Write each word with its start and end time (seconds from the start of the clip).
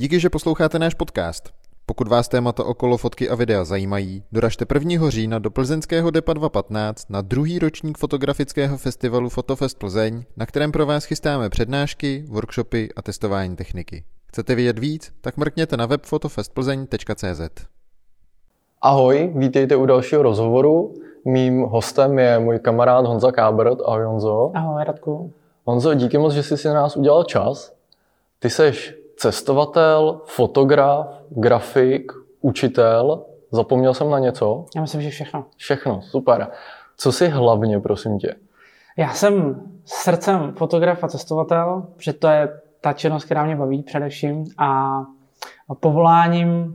Díky, 0.00 0.20
že 0.20 0.30
posloucháte 0.30 0.78
náš 0.78 0.94
podcast. 0.94 1.50
Pokud 1.86 2.08
vás 2.08 2.28
témata 2.28 2.64
okolo 2.64 2.96
fotky 2.96 3.30
a 3.30 3.34
videa 3.34 3.64
zajímají, 3.64 4.22
doražte 4.32 4.64
1. 4.74 5.10
října 5.10 5.38
do 5.38 5.50
plzeňského 5.50 6.10
DEPA 6.10 6.32
215 6.32 7.10
na 7.10 7.20
druhý 7.20 7.58
ročník 7.58 7.98
fotografického 7.98 8.78
festivalu 8.78 9.28
Fotofest 9.28 9.78
Plzeň, 9.78 10.24
na 10.36 10.46
kterém 10.46 10.72
pro 10.72 10.86
vás 10.86 11.04
chystáme 11.04 11.50
přednášky, 11.50 12.24
workshopy 12.28 12.88
a 12.96 13.02
testování 13.02 13.56
techniky. 13.56 14.04
Chcete 14.28 14.54
vědět 14.54 14.78
víc? 14.78 15.12
Tak 15.20 15.36
mrkněte 15.36 15.76
na 15.76 15.86
web 15.86 16.04
fotofestplzeň.cz. 16.04 17.66
Ahoj, 18.82 19.32
vítejte 19.34 19.76
u 19.76 19.86
dalšího 19.86 20.22
rozhovoru. 20.22 20.94
Mým 21.24 21.62
hostem 21.62 22.18
je 22.18 22.38
můj 22.38 22.58
kamarád 22.58 23.06
Honza 23.06 23.32
Kábert. 23.32 23.78
Ahoj 23.84 24.04
Honzo. 24.04 24.50
Ahoj 24.54 24.84
Radku. 24.84 25.32
Honzo, 25.64 25.94
díky 25.94 26.18
moc, 26.18 26.32
že 26.32 26.42
jsi 26.42 26.56
si 26.56 26.68
na 26.68 26.74
nás 26.74 26.96
udělal 26.96 27.24
čas. 27.24 27.72
Ty 28.38 28.50
seš 28.50 28.97
cestovatel, 29.18 30.20
fotograf, 30.24 31.06
grafik, 31.30 32.12
učitel. 32.40 33.24
Zapomněl 33.50 33.94
jsem 33.94 34.10
na 34.10 34.18
něco? 34.18 34.64
Já 34.76 34.80
myslím, 34.80 35.02
že 35.02 35.10
všechno. 35.10 35.44
Všechno, 35.56 36.02
super. 36.02 36.50
Co 36.96 37.12
jsi 37.12 37.28
hlavně, 37.28 37.80
prosím 37.80 38.18
tě? 38.18 38.34
Já 38.96 39.12
jsem 39.12 39.62
srdcem 39.84 40.52
fotograf 40.56 41.04
a 41.04 41.08
cestovatel, 41.08 41.86
protože 41.96 42.12
to 42.12 42.28
je 42.28 42.60
ta 42.80 42.92
činnost, 42.92 43.24
která 43.24 43.44
mě 43.44 43.56
baví 43.56 43.82
především 43.82 44.44
a 44.58 45.00
povoláním 45.80 46.74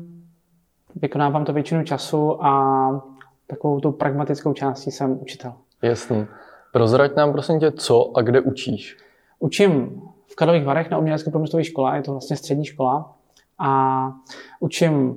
vykonávám 0.96 1.46
to 1.46 1.54
většinu 1.54 1.84
času 1.84 2.46
a 2.46 3.04
takovou 3.48 3.80
tu 3.80 3.92
pragmatickou 3.92 4.54
částí 4.54 4.92
jsem 4.92 5.20
učitel. 5.22 5.54
Jasný. 5.82 6.28
Prozrať 6.72 7.16
nám 7.16 7.32
prosím 7.32 7.60
tě, 7.60 7.72
co 7.72 8.18
a 8.18 8.22
kde 8.22 8.42
učíš? 8.42 8.98
Učím 9.40 10.02
v 10.34 10.36
Karlových 10.36 10.66
Varech 10.66 10.90
na 10.90 10.98
umělecko 10.98 11.32
průmyslové 11.32 11.64
škole, 11.64 11.98
je 11.98 12.02
to 12.02 12.12
vlastně 12.12 12.38
střední 12.38 12.66
škola 12.66 13.14
a 13.60 14.12
učím 14.59 15.16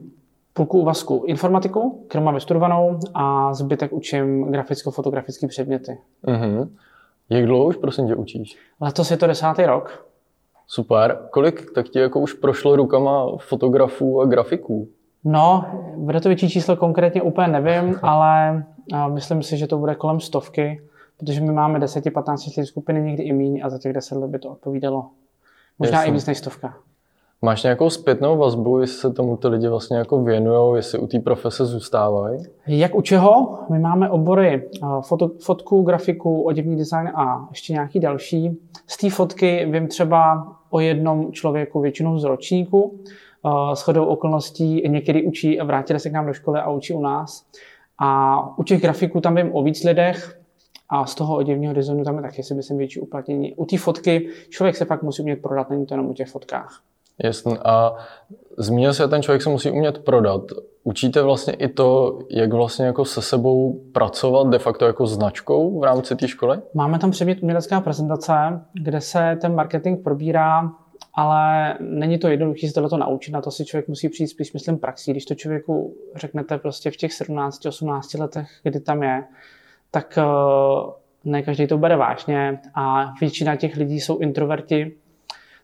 půlku 0.52 0.80
úvazku 0.80 1.24
informatiku, 1.26 2.04
kterou 2.08 2.24
mám 2.24 2.34
vystudovanou 2.34 2.98
a 3.14 3.54
zbytek 3.54 3.92
učím 3.92 4.44
graficko-fotografické 4.52 5.48
předměty. 5.48 5.98
Mhm. 6.26 6.76
Jak 7.30 7.46
dlouho 7.46 7.64
už 7.64 7.76
prosím 7.76 8.06
tě 8.06 8.14
učíš? 8.14 8.58
Letos 8.80 9.10
je 9.10 9.16
to 9.16 9.26
desátý 9.26 9.62
rok. 9.66 10.06
Super. 10.66 11.18
Kolik 11.30 11.70
tak 11.74 11.88
ti 11.88 11.98
jako 11.98 12.20
už 12.20 12.32
prošlo 12.32 12.76
rukama 12.76 13.26
fotografů 13.38 14.20
a 14.20 14.24
grafiků? 14.24 14.88
No, 15.24 15.64
bude 15.96 16.20
to 16.20 16.28
větší 16.28 16.50
číslo 16.50 16.76
konkrétně 16.76 17.22
úplně 17.22 17.48
nevím, 17.48 17.98
ale 18.02 18.64
myslím 19.14 19.42
si, 19.42 19.56
že 19.56 19.66
to 19.66 19.78
bude 19.78 19.94
kolem 19.94 20.20
stovky, 20.20 20.80
protože 21.18 21.40
my 21.40 21.52
máme 21.52 21.78
10-15 21.78 22.58
let 22.58 22.66
skupiny, 22.66 23.02
někdy 23.02 23.22
i 23.22 23.32
míň 23.32 23.60
a 23.64 23.70
za 23.70 23.78
těch 23.78 23.92
10 23.92 24.18
let 24.18 24.30
by 24.30 24.38
to 24.38 24.50
odpovídalo. 24.50 25.06
Možná 25.78 25.98
Jasně. 25.98 26.10
i 26.10 26.14
víc 26.14 26.26
než 26.26 26.38
stovka. 26.38 26.74
Máš 27.42 27.62
nějakou 27.62 27.90
zpětnou 27.90 28.38
vazbu, 28.38 28.78
jestli 28.78 28.98
se 28.98 29.10
tomu 29.10 29.36
ty 29.36 29.48
lidi 29.48 29.68
vlastně 29.68 29.96
jako 29.96 30.22
věnují, 30.22 30.76
jestli 30.76 30.98
u 30.98 31.06
té 31.06 31.18
profese 31.18 31.66
zůstávají? 31.66 32.38
Jak 32.66 32.94
u 32.94 33.02
čeho? 33.02 33.58
My 33.70 33.78
máme 33.78 34.10
obory 34.10 34.68
foto, 35.00 35.30
fotku, 35.40 35.82
grafiku, 35.82 36.42
oděvní 36.42 36.76
design 36.76 37.08
a 37.08 37.46
ještě 37.50 37.72
nějaký 37.72 38.00
další. 38.00 38.58
Z 38.86 38.96
té 38.96 39.10
fotky 39.10 39.66
vím 39.70 39.88
třeba 39.88 40.48
o 40.70 40.80
jednom 40.80 41.32
člověku 41.32 41.80
většinou 41.80 42.18
z 42.18 42.24
ročníku, 42.24 43.00
s 43.74 43.80
chodou 43.80 44.04
okolností 44.04 44.88
někdy 44.88 45.22
učí 45.22 45.60
a 45.60 45.64
vrátili 45.64 46.00
se 46.00 46.10
k 46.10 46.12
nám 46.12 46.26
do 46.26 46.32
školy 46.32 46.60
a 46.60 46.70
učí 46.70 46.92
u 46.92 47.00
nás. 47.00 47.46
A 47.98 48.40
u 48.58 48.62
těch 48.62 48.80
grafiků 48.80 49.20
tam 49.20 49.34
vím 49.34 49.50
o 49.54 49.62
víc 49.62 49.84
lidech 49.84 50.40
a 50.88 51.06
z 51.06 51.14
toho 51.14 51.36
oděvního 51.36 51.74
designu 51.74 52.04
tam 52.04 52.16
je 52.16 52.22
taky 52.22 52.42
si 52.42 52.54
myslím 52.54 52.78
větší 52.78 53.00
uplatnění. 53.00 53.54
U 53.54 53.64
té 53.64 53.78
fotky 53.78 54.28
člověk 54.48 54.76
se 54.76 54.84
fakt 54.84 55.02
musí 55.02 55.22
umět 55.22 55.42
prodat, 55.42 55.70
není 55.70 55.86
to 55.86 55.94
jenom 55.94 56.06
u 56.06 56.14
těch 56.14 56.28
fotkách. 56.28 56.80
Jasně. 57.24 57.58
A 57.64 57.96
zmínil 58.58 58.94
se, 58.94 59.08
ten 59.08 59.22
člověk 59.22 59.42
se 59.42 59.50
musí 59.50 59.70
umět 59.70 59.98
prodat. 59.98 60.42
Učíte 60.84 61.22
vlastně 61.22 61.52
i 61.54 61.68
to, 61.68 62.18
jak 62.30 62.52
vlastně 62.52 62.86
jako 62.86 63.04
se 63.04 63.22
sebou 63.22 63.80
pracovat 63.92 64.48
de 64.48 64.58
facto 64.58 64.86
jako 64.86 65.06
značkou 65.06 65.80
v 65.80 65.84
rámci 65.84 66.16
té 66.16 66.28
školy? 66.28 66.58
Máme 66.74 66.98
tam 66.98 67.10
předmět 67.10 67.42
umělecká 67.42 67.80
prezentace, 67.80 68.32
kde 68.72 69.00
se 69.00 69.38
ten 69.40 69.54
marketing 69.54 70.04
probírá 70.04 70.70
ale 71.16 71.74
není 71.80 72.18
to 72.18 72.28
jednoduché 72.28 72.68
se 72.68 72.88
to 72.88 72.96
naučit, 72.96 73.30
na 73.30 73.40
to 73.40 73.50
si 73.50 73.64
člověk 73.64 73.88
musí 73.88 74.08
přijít 74.08 74.28
spíš, 74.28 74.52
myslím, 74.52 74.78
praxí. 74.78 75.10
Když 75.10 75.24
to 75.24 75.34
člověku 75.34 75.96
řeknete 76.16 76.58
prostě 76.58 76.90
v 76.90 76.96
těch 76.96 77.10
17-18 77.10 78.20
letech, 78.20 78.48
kdy 78.62 78.80
tam 78.80 79.02
je, 79.02 79.24
tak 79.90 80.18
ne 81.24 81.42
každý 81.42 81.66
to 81.66 81.78
bere 81.78 81.96
vážně 81.96 82.60
a 82.74 83.12
většina 83.20 83.56
těch 83.56 83.76
lidí 83.76 84.00
jsou 84.00 84.18
introverti, 84.18 84.96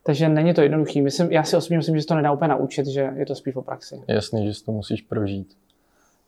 takže 0.05 0.29
není 0.29 0.55
to 0.55 0.63
jednoduché. 0.63 1.03
Myslím, 1.03 1.33
já 1.33 1.43
si 1.43 1.57
osobně 1.57 1.77
myslím, 1.77 1.97
že 1.97 2.03
se 2.03 2.09
to 2.09 2.15
nedá 2.15 2.33
úplně 2.33 2.49
naučit, 2.49 2.87
že 2.87 3.11
je 3.17 3.27
to 3.27 3.35
spíš 3.35 3.57
o 3.57 3.63
praxi. 3.63 4.03
Jasný, 4.09 4.47
že 4.47 4.55
si 4.55 4.65
to 4.65 4.73
musíš 4.73 5.03
prožít. 5.03 5.55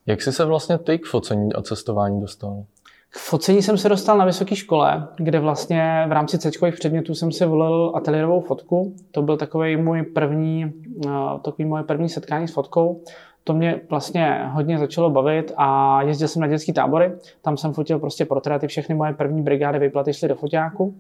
Jak 0.07 0.23
jsi 0.23 0.33
se 0.33 0.45
vlastně 0.45 0.79
ty 0.79 0.99
k 0.99 1.07
focení 1.07 1.53
a 1.53 1.63
cestování 1.63 2.21
dostal? 2.21 2.65
K 3.11 3.19
focení 3.19 3.63
jsem 3.63 3.79
se 3.79 3.89
dostal 3.89 4.19
na 4.19 4.25
vysoké 4.25 4.57
škole, 4.57 5.09
kde 5.17 5.41
vlastně 5.41 6.05
v 6.09 6.13
rámci 6.13 6.39
c 6.39 6.51
předmětů 6.73 7.15
jsem 7.15 7.33
si 7.33 7.47
volil 7.47 7.93
ateliérovou 7.95 8.41
fotku. 8.41 8.95
To 9.11 9.23
byl 9.23 9.37
takový 9.37 9.77
můj 9.77 10.03
první, 10.03 10.73
takový 11.43 11.65
moje 11.65 11.83
první 11.83 12.09
setkání 12.09 12.49
s 12.49 12.53
fotkou. 12.53 13.03
To 13.45 13.55
mě 13.55 13.81
vlastně 13.91 14.51
hodně 14.53 14.79
začalo 14.79 15.11
bavit 15.11 15.53
a 15.57 16.03
jezdil 16.03 16.29
jsem 16.29 16.43
na 16.43 16.49
dětské 16.49 16.73
tábory. 16.73 17.13
Tam 17.43 17.57
jsem 17.57 17.73
fotil 17.73 17.99
prostě 17.99 18.25
portréty, 18.25 18.67
všechny 18.67 18.95
moje 18.95 19.13
první 19.13 19.43
brigády 19.43 19.79
vyplaty 19.79 20.15
šly 20.15 20.29
do 20.29 20.35
foťáku. 20.35 20.95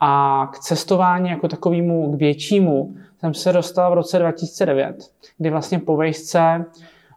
A 0.00 0.46
k 0.52 0.58
cestování 0.58 1.30
jako 1.30 1.48
takovému, 1.48 2.12
k 2.12 2.18
většímu, 2.18 2.94
jsem 3.20 3.34
se 3.34 3.52
dostal 3.52 3.90
v 3.90 3.94
roce 3.94 4.18
2009, 4.18 5.10
kdy 5.38 5.50
vlastně 5.50 5.78
po 5.78 5.96
vejšce 5.96 6.64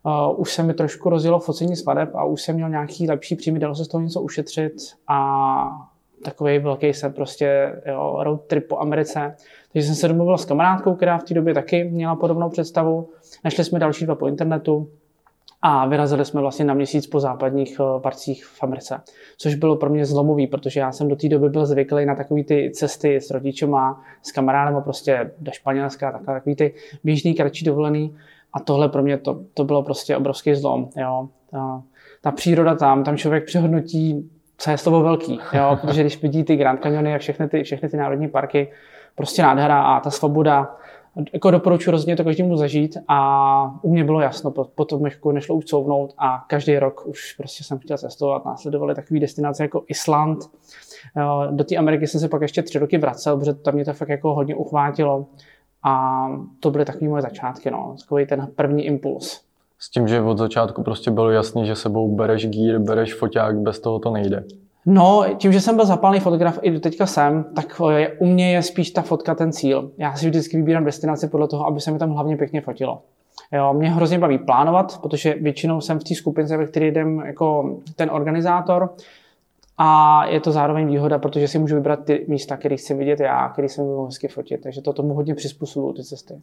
uh, 0.04 0.40
už 0.40 0.54
se 0.54 0.64
mi 0.64 0.74
trošku 0.74 1.10
rozjelo 1.10 1.40
focení 1.40 1.76
svadeb 1.76 2.16
a 2.16 2.24
už 2.24 2.42
jsem 2.42 2.56
měl 2.56 2.70
nějaký 2.70 3.08
lepší 3.08 3.36
příjmy, 3.36 3.60
dalo 3.60 3.76
se 3.76 3.86
z 3.86 3.88
toho 3.88 4.02
něco 4.02 4.22
ušetřit 4.22 4.74
a 5.08 5.90
takový 6.24 6.60
velký 6.60 6.94
se 6.94 7.10
prostě 7.10 7.76
jo, 7.86 8.18
road 8.24 8.42
trip 8.48 8.68
po 8.68 8.80
Americe. 8.80 9.36
Takže 9.74 9.88
jsem 9.88 9.96
se 9.96 10.08
domluvil 10.08 10.38
s 10.38 10.46
kamarádkou, 10.46 10.96
která 10.96 11.18
v 11.18 11.24
té 11.24 11.34
době 11.34 11.54
taky 11.54 11.84
měla 11.84 12.16
podobnou 12.16 12.50
představu. 12.50 13.10
Našli 13.44 13.64
jsme 13.64 13.80
další 13.80 14.06
dva 14.06 14.16
po 14.16 14.28
internetu 14.28 14.90
a 15.62 15.88
vyrazili 15.88 16.26
jsme 16.26 16.42
vlastně 16.42 16.66
na 16.66 16.74
měsíc 16.74 17.08
po 17.08 17.20
západních 17.20 17.82
parcích 18.02 18.46
v 18.46 18.64
Americe. 18.64 19.02
Což 19.38 19.56
bylo 19.56 19.76
pro 19.76 19.90
mě 19.90 20.06
zlomový, 20.06 20.48
protože 20.48 20.80
já 20.80 20.92
jsem 20.92 21.08
do 21.08 21.16
té 21.16 21.30
doby 21.30 21.50
byl 21.50 21.66
zvyklý 21.66 22.06
na 22.06 22.16
takové 22.16 22.44
ty 22.44 22.72
cesty 22.74 23.16
s 23.16 23.32
rodičema, 23.32 24.02
s 24.22 24.32
kamarádem 24.32 24.76
a 24.76 24.82
prostě 24.82 25.32
do 25.40 25.52
Španělska, 25.52 26.12
takové 26.12 26.34
takový 26.34 26.56
ty 26.56 26.74
běžný, 27.04 27.34
kratší 27.34 27.66
dovolený. 27.66 28.16
A 28.54 28.60
tohle 28.60 28.90
pro 28.90 29.04
mě 29.04 29.18
to, 29.18 29.40
to 29.54 29.64
bylo 29.64 29.84
prostě 29.84 30.18
obrovský 30.18 30.56
zlom. 30.56 30.90
Jo. 30.98 31.30
Ta, 31.52 31.84
ta 32.22 32.32
příroda 32.32 32.76
tam, 32.76 33.04
tam 33.04 33.18
člověk 33.18 33.46
přehodnotí, 33.46 34.30
co 34.58 34.72
je 34.72 34.78
slovo 34.78 35.02
velký, 35.02 35.40
jo. 35.54 35.78
protože 35.82 36.02
když 36.02 36.22
vidí 36.22 36.44
ty 36.44 36.56
Grand 36.56 36.82
Canyony 36.82 37.16
a 37.16 37.18
všechny 37.18 37.50
ty, 37.50 37.64
všechny 37.64 37.90
ty 37.90 37.98
národní 37.98 38.28
parky, 38.28 38.72
prostě 39.16 39.42
nádhera 39.42 39.82
a 39.82 40.00
ta 40.00 40.10
svoboda, 40.10 40.76
jako 41.34 41.52
doporučuji 41.52 41.92
rozhodně 41.92 42.16
to 42.16 42.24
každému 42.24 42.58
zažít 42.58 42.98
a 43.08 43.80
u 43.82 43.92
mě 43.92 44.04
bylo 44.04 44.22
jasno, 44.22 44.52
potom 44.52 45.06
jako 45.06 45.32
nešlo 45.32 45.56
už 45.56 45.66
couvnout 45.66 46.14
a 46.18 46.46
každý 46.48 46.80
rok 46.80 47.06
už 47.06 47.34
prostě 47.34 47.64
jsem 47.64 47.80
chtěl 47.80 47.98
cestovat, 47.98 48.46
následovaly 48.46 48.96
takové 48.96 49.20
destinace 49.20 49.64
jako 49.64 49.84
Island, 49.88 50.40
do 51.52 51.64
té 51.64 51.76
Ameriky 51.76 52.08
jsem 52.08 52.22
se 52.22 52.30
pak 52.30 52.42
ještě 52.42 52.62
tři 52.62 52.80
roky 52.80 52.98
vracel, 52.98 53.38
protože 53.38 53.54
tam 53.54 53.74
mě 53.74 53.86
to 53.86 53.94
fakt 53.94 54.10
jako 54.10 54.34
hodně 54.34 54.56
uchvátilo 54.56 55.26
a 55.84 56.26
to 56.60 56.72
byly 56.72 56.86
takové 56.86 57.10
moje 57.10 57.22
začátky, 57.22 57.72
no, 57.72 57.96
takový 58.00 58.26
ten 58.26 58.48
první 58.56 58.86
impuls. 58.86 59.47
S 59.80 59.90
tím, 59.90 60.08
že 60.08 60.22
od 60.22 60.38
začátku 60.38 60.84
prostě 60.84 61.12
bylo 61.12 61.32
jasný, 61.32 61.66
že 61.66 61.76
sebou 61.76 62.16
bereš 62.16 62.48
gír, 62.48 62.80
bereš 62.80 63.14
foťák, 63.14 63.58
bez 63.58 63.80
toho 63.80 64.00
to 64.00 64.12
nejde. 64.12 64.44
No, 64.86 65.26
tím, 65.38 65.54
že 65.54 65.62
jsem 65.62 65.76
byl 65.76 65.86
zapálný 65.86 66.20
fotograf 66.20 66.60
i 66.62 66.80
teďka 66.80 67.06
jsem, 67.06 67.46
tak 67.56 67.82
u 68.20 68.26
mě 68.26 68.54
je 68.54 68.64
spíš 68.64 68.92
ta 68.92 69.02
fotka 69.02 69.36
ten 69.36 69.52
cíl. 69.52 69.92
Já 69.98 70.16
si 70.16 70.26
vždycky 70.26 70.58
vybírám 70.58 70.86
destinaci 70.86 71.28
podle 71.28 71.48
toho, 71.48 71.68
aby 71.68 71.82
se 71.82 71.92
mi 71.92 72.00
tam 72.00 72.12
hlavně 72.12 72.38
pěkně 72.38 72.62
fotilo. 72.62 73.02
Jo, 73.52 73.74
mě 73.74 73.90
hrozně 73.90 74.20
baví 74.20 74.38
plánovat, 74.38 75.02
protože 75.02 75.36
většinou 75.42 75.82
jsem 75.82 76.00
v 76.00 76.04
té 76.04 76.16
skupince, 76.16 76.58
ve 76.58 76.66
které 76.66 76.86
jdem 76.86 77.20
jako 77.20 77.78
ten 77.96 78.10
organizátor 78.12 78.90
a 79.78 80.22
je 80.26 80.40
to 80.40 80.52
zároveň 80.52 80.88
výhoda, 80.88 81.20
protože 81.20 81.48
si 81.48 81.60
můžu 81.60 81.76
vybrat 81.76 82.04
ty 82.06 82.26
místa, 82.28 82.58
které 82.58 82.78
chci 82.78 82.94
vidět 82.94 83.20
já, 83.20 83.50
které 83.50 83.70
se 83.70 83.84
mi 83.84 83.90
hezky 84.06 84.28
fotit, 84.28 84.62
takže 84.62 84.82
to 84.82 84.94
tomu 84.94 85.14
hodně 85.14 85.36
přizpůsobuju 85.36 85.94
ty 85.94 86.04
cesty. 86.04 86.34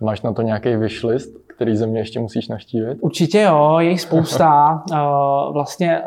Máš 0.00 0.22
na 0.22 0.32
to 0.32 0.42
nějaký 0.42 0.76
wishlist, 0.76 1.36
který 1.46 1.76
země 1.76 2.00
ještě 2.00 2.20
musíš 2.20 2.48
naštívit? 2.48 2.98
Určitě 3.00 3.40
jo, 3.40 3.76
je 3.78 3.90
jich 3.90 4.00
spousta. 4.00 4.82
Vlastně 5.52 6.02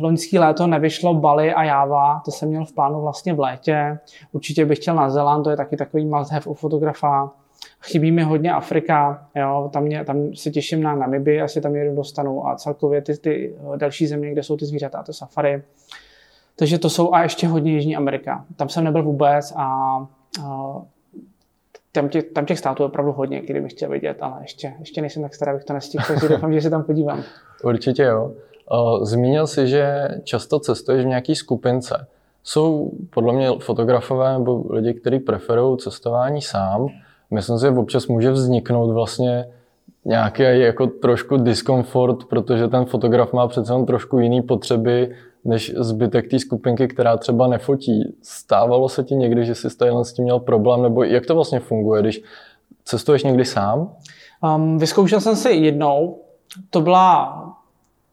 loňský 0.00 0.38
léto 0.38 0.66
nevyšlo 0.66 1.14
Bali 1.14 1.54
a 1.54 1.64
Java, 1.64 2.22
to 2.24 2.30
jsem 2.30 2.48
měl 2.48 2.64
v 2.64 2.72
plánu 2.72 3.00
vlastně 3.00 3.34
v 3.34 3.40
létě. 3.40 3.98
Určitě 4.32 4.64
bych 4.64 4.78
chtěl 4.78 4.94
na 4.94 5.10
Zeland, 5.10 5.42
to 5.42 5.50
je 5.50 5.56
taky 5.56 5.76
takový 5.76 6.06
must 6.06 6.32
have 6.32 6.46
u 6.46 6.54
fotografa. 6.54 7.30
Chybí 7.82 8.12
mi 8.12 8.22
hodně 8.22 8.52
Afrika, 8.52 9.26
jo, 9.34 9.70
tam, 9.72 9.82
mě, 9.82 10.04
tam 10.04 10.34
se 10.34 10.50
těším 10.50 10.82
na 10.82 10.96
Namiby, 10.96 11.40
asi 11.40 11.60
tam 11.60 11.76
jedu 11.76 11.96
dostanu 11.96 12.48
a 12.48 12.56
celkově 12.56 13.02
ty, 13.02 13.16
ty 13.16 13.56
další 13.76 14.06
země, 14.06 14.32
kde 14.32 14.42
jsou 14.42 14.56
ty 14.56 14.66
zvířata, 14.66 15.02
to 15.02 15.12
safari. 15.12 15.62
Takže 16.56 16.78
to 16.78 16.90
jsou 16.90 17.14
a 17.14 17.22
ještě 17.22 17.48
hodně 17.48 17.72
Jižní 17.72 17.96
Amerika. 17.96 18.44
Tam 18.56 18.68
jsem 18.68 18.84
nebyl 18.84 19.02
vůbec 19.02 19.52
a, 19.56 19.64
a 20.44 20.82
tam 22.00 22.08
těch, 22.08 22.24
tam 22.24 22.46
těch 22.46 22.58
států 22.58 22.82
je 22.82 22.86
opravdu 22.86 23.12
hodně, 23.12 23.40
který 23.40 23.60
bych 23.60 23.72
chtěl 23.72 23.90
vidět, 23.90 24.16
ale 24.20 24.38
ještě, 24.40 24.74
ještě 24.78 25.00
nejsem 25.00 25.22
tak 25.22 25.34
starý, 25.34 25.50
abych 25.50 25.64
to 25.64 25.72
nestihl, 25.72 26.04
takže 26.08 26.28
doufám, 26.28 26.52
že 26.52 26.60
se 26.60 26.70
tam 26.70 26.82
podívám. 26.82 27.22
Určitě 27.64 28.02
jo. 28.02 28.32
Zmínil 29.02 29.46
jsi, 29.46 29.66
že 29.66 30.08
často 30.24 30.60
cestuješ 30.60 31.04
v 31.04 31.08
nějaký 31.08 31.34
skupince. 31.34 32.06
Jsou 32.42 32.90
podle 33.10 33.32
mě 33.32 33.48
fotografové 33.58 34.32
nebo 34.32 34.64
lidi, 34.70 34.94
kteří 34.94 35.18
preferují 35.18 35.78
cestování 35.78 36.42
sám. 36.42 36.88
Myslím 37.30 37.58
si, 37.58 37.62
že 37.62 37.70
občas 37.70 38.06
může 38.06 38.30
vzniknout 38.30 38.92
vlastně 38.92 39.48
nějaký 40.04 40.42
jako 40.42 40.86
trošku 40.86 41.36
diskomfort, 41.36 42.24
protože 42.24 42.68
ten 42.68 42.84
fotograf 42.84 43.32
má 43.32 43.48
přece 43.48 43.72
jen 43.72 43.86
trošku 43.86 44.18
jiný 44.18 44.42
potřeby 44.42 45.14
než 45.46 45.72
zbytek 45.76 46.30
té 46.30 46.38
skupinky, 46.38 46.88
která 46.88 47.16
třeba 47.16 47.46
nefotí. 47.46 48.16
Stávalo 48.22 48.88
se 48.88 49.04
ti 49.04 49.14
někdy, 49.14 49.44
že 49.44 49.54
jsi 49.54 49.70
s 50.02 50.12
tím 50.12 50.24
měl 50.24 50.38
problém, 50.38 50.82
nebo 50.82 51.02
jak 51.02 51.26
to 51.26 51.34
vlastně 51.34 51.60
funguje, 51.60 52.02
když 52.02 52.22
cestuješ 52.84 53.24
někdy 53.24 53.44
sám? 53.44 53.92
Um, 54.56 54.78
vyzkoušel 54.78 55.20
jsem 55.20 55.36
si 55.36 55.50
jednou, 55.50 56.18
to 56.70 56.80
byla 56.80 57.42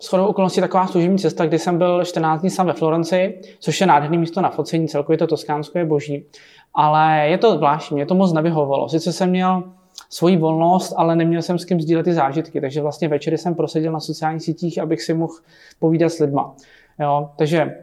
shodou 0.01 0.25
okolností 0.25 0.61
taková 0.61 0.87
služební 0.87 1.17
cesta, 1.17 1.45
kdy 1.45 1.59
jsem 1.59 1.77
byl 1.77 2.05
14 2.05 2.41
dní 2.41 2.49
sám 2.49 2.67
ve 2.67 2.73
Florenci, 2.73 3.41
což 3.59 3.81
je 3.81 3.87
nádherné 3.87 4.17
místo 4.17 4.41
na 4.41 4.49
focení, 4.49 4.87
celkově 4.87 5.17
to 5.17 5.27
Toskánsko 5.27 5.77
je 5.77 5.85
boží. 5.85 6.25
Ale 6.73 7.27
je 7.29 7.37
to 7.37 7.55
zvláštní, 7.55 7.95
mě 7.95 8.05
to 8.05 8.15
moc 8.15 8.33
nevyhovovalo. 8.33 8.89
Sice 8.89 9.13
jsem 9.13 9.29
měl 9.29 9.63
svoji 10.09 10.37
volnost, 10.37 10.93
ale 10.97 11.15
neměl 11.15 11.41
jsem 11.41 11.59
s 11.59 11.65
kým 11.65 11.81
sdílet 11.81 12.03
ty 12.03 12.13
zážitky, 12.13 12.61
takže 12.61 12.81
vlastně 12.81 13.07
večery 13.07 13.37
jsem 13.37 13.55
proseděl 13.55 13.91
na 13.91 13.99
sociálních 13.99 14.43
sítích, 14.43 14.79
abych 14.79 15.01
si 15.01 15.13
mohl 15.13 15.33
povídat 15.79 16.11
s 16.11 16.19
lidma. 16.19 16.55
Jo? 16.99 17.29
Takže 17.35 17.75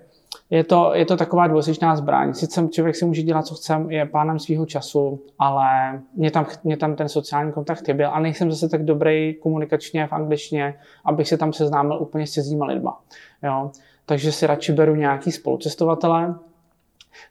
je 0.50 0.64
to, 0.64 0.94
je 0.94 1.06
to 1.06 1.16
taková 1.16 1.46
dvojsečná 1.46 1.96
zbraň. 1.96 2.34
Sice 2.34 2.68
člověk 2.68 2.96
si 2.96 3.04
může 3.04 3.22
dělat, 3.22 3.46
co 3.46 3.54
chce, 3.54 3.84
je 3.88 4.06
pánem 4.06 4.38
svého 4.38 4.66
času, 4.66 5.20
ale 5.38 6.00
mě 6.16 6.30
tam, 6.30 6.46
mě 6.64 6.76
tam 6.76 6.96
ten 6.96 7.08
sociální 7.08 7.52
kontakt 7.52 7.86
chyběl 7.86 8.10
a 8.12 8.20
nejsem 8.20 8.50
zase 8.50 8.68
tak 8.68 8.84
dobrý 8.84 9.34
komunikačně 9.34 10.06
v 10.06 10.12
angličtině, 10.12 10.74
abych 11.04 11.28
se 11.28 11.36
tam 11.36 11.52
seznámil 11.52 11.98
úplně 12.02 12.26
s 12.26 12.30
cizíma 12.30 12.66
lidma. 12.66 13.00
Jo? 13.42 13.70
Takže 14.06 14.32
si 14.32 14.46
radši 14.46 14.72
beru 14.72 14.94
nějaký 14.94 15.32
spolucestovatele, 15.32 16.34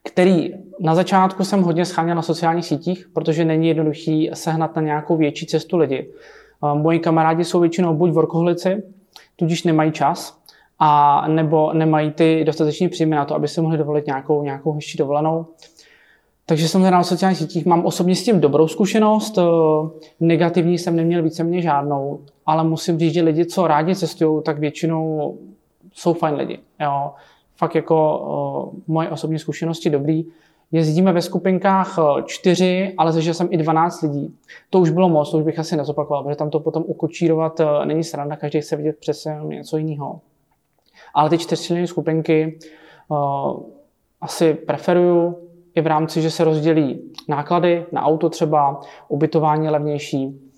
který 0.04 0.54
na 0.80 0.96
začátku 0.96 1.44
jsem 1.44 1.62
hodně 1.62 1.86
scháněl 1.86 2.16
na 2.16 2.22
sociálních 2.22 2.66
sítích, 2.66 3.10
protože 3.14 3.46
není 3.46 3.68
jednoduchý 3.68 4.32
sehnat 4.34 4.76
na 4.76 4.82
nějakou 4.82 5.18
větší 5.18 5.46
cestu 5.46 5.78
lidi. 5.78 6.14
Moji 6.74 7.00
kamarádi 7.00 7.44
jsou 7.44 7.60
většinou 7.60 7.94
buď 7.94 8.12
workoholici, 8.12 8.84
tudíž 9.36 9.64
nemají 9.64 9.92
čas, 9.92 10.39
a 10.80 11.24
nebo 11.28 11.74
nemají 11.74 12.12
ty 12.12 12.44
dostatečné 12.46 12.90
příjmy 12.90 13.16
na 13.16 13.26
to, 13.26 13.36
aby 13.36 13.48
si 13.48 13.62
mohli 13.62 13.78
dovolit 13.78 14.08
nějakou, 14.08 14.44
nějakou 14.44 14.74
hezčí 14.74 14.98
dovolenou. 14.98 15.46
Takže 16.46 16.68
jsem 16.68 16.82
na 16.82 17.04
sociálních 17.04 17.38
sítích, 17.38 17.66
mám 17.66 17.86
osobně 17.86 18.16
s 18.16 18.24
tím 18.24 18.40
dobrou 18.40 18.68
zkušenost, 18.68 19.38
eh, 19.38 19.42
negativní 20.20 20.78
jsem 20.78 20.96
neměl 20.96 21.24
víceméně 21.24 21.62
žádnou, 21.62 22.20
ale 22.46 22.64
musím 22.64 23.00
říct, 23.00 23.14
že 23.14 23.22
lidi, 23.22 23.46
co 23.46 23.68
rádi 23.68 23.96
cestují, 23.96 24.44
tak 24.44 24.60
většinou 24.60 25.38
jsou 25.94 26.14
fajn 26.14 26.36
lidi. 26.36 26.60
Jo. 26.82 27.12
Fakt 27.58 27.76
jako 27.76 28.20
uh, 28.74 28.80
moje 28.88 29.10
osobní 29.10 29.40
zkušenosti 29.40 29.90
dobrý. 29.90 30.26
Jezdíme 30.72 31.12
ve 31.12 31.22
skupinkách 31.22 32.00
eh, 32.00 32.24
čtyři, 32.26 32.94
ale 32.98 33.12
zažil 33.12 33.34
jsem 33.34 33.48
i 33.52 33.58
12 33.58 34.02
lidí. 34.02 34.36
To 34.70 34.80
už 34.80 34.90
bylo 34.90 35.10
moc, 35.10 35.32
to 35.32 35.38
už 35.38 35.44
bych 35.44 35.60
asi 35.60 35.78
nezopakoval, 35.78 36.24
protože 36.24 36.36
tam 36.36 36.50
to 36.50 36.60
potom 36.60 36.84
ukočírovat 36.88 37.62
není 37.86 38.04
sranda, 38.04 38.36
každý 38.36 38.62
chce 38.62 38.76
vidět 38.76 38.98
přesně 39.00 39.40
něco 39.44 39.78
jiného. 39.78 40.20
Ale 41.14 41.30
ty 41.30 41.38
čtyřčlenné 41.38 41.88
skupinky 41.88 42.60
uh, 43.08 43.64
asi 44.22 44.54
preferuju 44.54 45.50
i 45.76 45.82
v 45.82 45.88
rámci, 45.88 46.22
že 46.22 46.32
se 46.32 46.44
rozdělí 46.44 47.14
náklady 47.28 47.86
na 47.92 48.02
auto 48.02 48.30
třeba, 48.30 48.80
ubytování 49.08 49.70
levnější, 49.70 50.49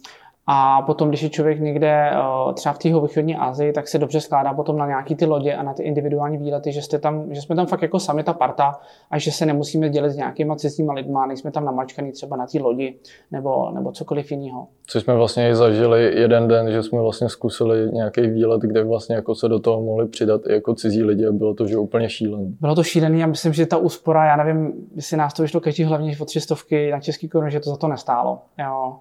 a 0.48 0.82
potom, 0.82 1.10
když 1.10 1.22
je 1.22 1.30
člověk 1.30 1.60
někde 1.60 2.12
eh, 2.12 2.54
třeba 2.54 2.74
v 2.74 2.78
té 2.78 2.90
východní 2.90 3.36
Asii, 3.36 3.74
tak 3.74 3.88
se 3.88 3.98
dobře 3.98 4.22
skládá 4.22 4.54
potom 4.54 4.78
na 4.78 4.88
nějaký 4.88 5.16
ty 5.16 5.26
lodě 5.26 5.54
a 5.56 5.64
na 5.64 5.74
ty 5.74 5.84
individuální 5.84 6.38
výlety, 6.38 6.72
že, 6.72 6.82
jste 6.82 7.00
tam, 7.00 7.34
že 7.34 7.42
jsme 7.42 7.56
tam 7.56 7.66
fakt 7.66 7.82
jako 7.82 8.00
sami 8.00 8.24
ta 8.24 8.34
parta 8.34 8.80
a 9.12 9.20
že 9.20 9.32
se 9.32 9.46
nemusíme 9.46 9.90
dělit 9.90 10.12
s 10.12 10.16
nějakýma 10.16 10.56
cizíma 10.56 10.94
lidma, 10.94 11.26
nejsme 11.26 11.52
tam 11.52 11.66
namačkaný 11.66 12.12
třeba 12.12 12.38
na 12.38 12.46
té 12.48 12.60
lodi 12.60 12.96
nebo, 13.32 13.72
nebo 13.72 13.92
cokoliv 13.92 14.32
jiného. 14.32 14.68
Co 14.88 15.02
jsme 15.02 15.16
vlastně 15.16 15.50
i 15.50 15.56
zažili 15.56 16.20
jeden 16.22 16.48
den, 16.48 16.72
že 16.72 16.84
jsme 16.84 17.02
vlastně 17.02 17.30
zkusili 17.30 17.92
nějaký 17.92 18.22
výlet, 18.22 18.62
kde 18.62 18.84
vlastně 18.84 19.16
jako 19.16 19.36
se 19.36 19.48
do 19.48 19.60
toho 19.60 19.82
mohli 19.82 20.08
přidat 20.08 20.42
i 20.50 20.54
jako 20.54 20.76
cizí 20.76 21.04
lidi 21.04 21.28
a 21.28 21.32
bylo 21.32 21.54
to 21.54 21.68
že 21.68 21.78
úplně 21.78 22.10
šílené. 22.10 22.46
Bylo 22.62 22.76
to 22.76 22.84
šílené 22.84 23.24
a 23.24 23.28
myslím, 23.28 23.54
že 23.54 23.66
ta 23.66 23.78
úspora, 23.78 24.26
já 24.26 24.36
nevím, 24.36 24.74
jestli 24.96 25.18
nás 25.18 25.34
to 25.34 25.42
vyšlo 25.42 25.60
každý 25.60 25.84
hlavně 25.84 26.18
o 26.20 26.26
tři 26.26 26.42
stovky 26.42 26.92
na 26.92 27.00
český 27.00 27.30
korun, 27.30 27.50
že 27.50 27.60
to 27.60 27.70
za 27.70 27.78
to 27.78 27.88
nestálo. 27.88 28.40
Jo. 28.60 28.96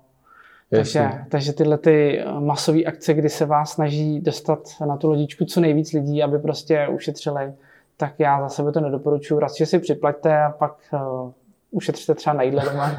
Takže, 0.71 1.11
takže 1.29 1.53
tyhle 1.53 1.79
ty 1.79 2.25
masové 2.39 2.85
akce, 2.85 3.15
kdy 3.15 3.29
se 3.29 3.47
vás 3.47 3.73
snaží 3.73 4.21
dostat 4.21 4.61
na 4.87 4.97
tu 4.97 5.09
lodičku 5.09 5.45
co 5.45 5.61
nejvíc 5.61 5.93
lidí, 5.93 6.23
aby 6.23 6.39
prostě 6.39 6.89
ušetřili, 6.89 7.53
tak 7.97 8.13
já 8.19 8.41
za 8.41 8.49
sebe 8.49 8.73
to 8.73 8.81
nedoporučuji. 8.81 9.39
Radši 9.39 9.67
si 9.67 9.79
připlaťte 9.79 10.43
a 10.43 10.51
pak 10.51 10.77
uh, 10.93 11.31
ušetřte 11.71 12.15
třeba 12.15 12.35
na 12.35 12.43
jídle 12.43 12.63
doma. 12.65 12.93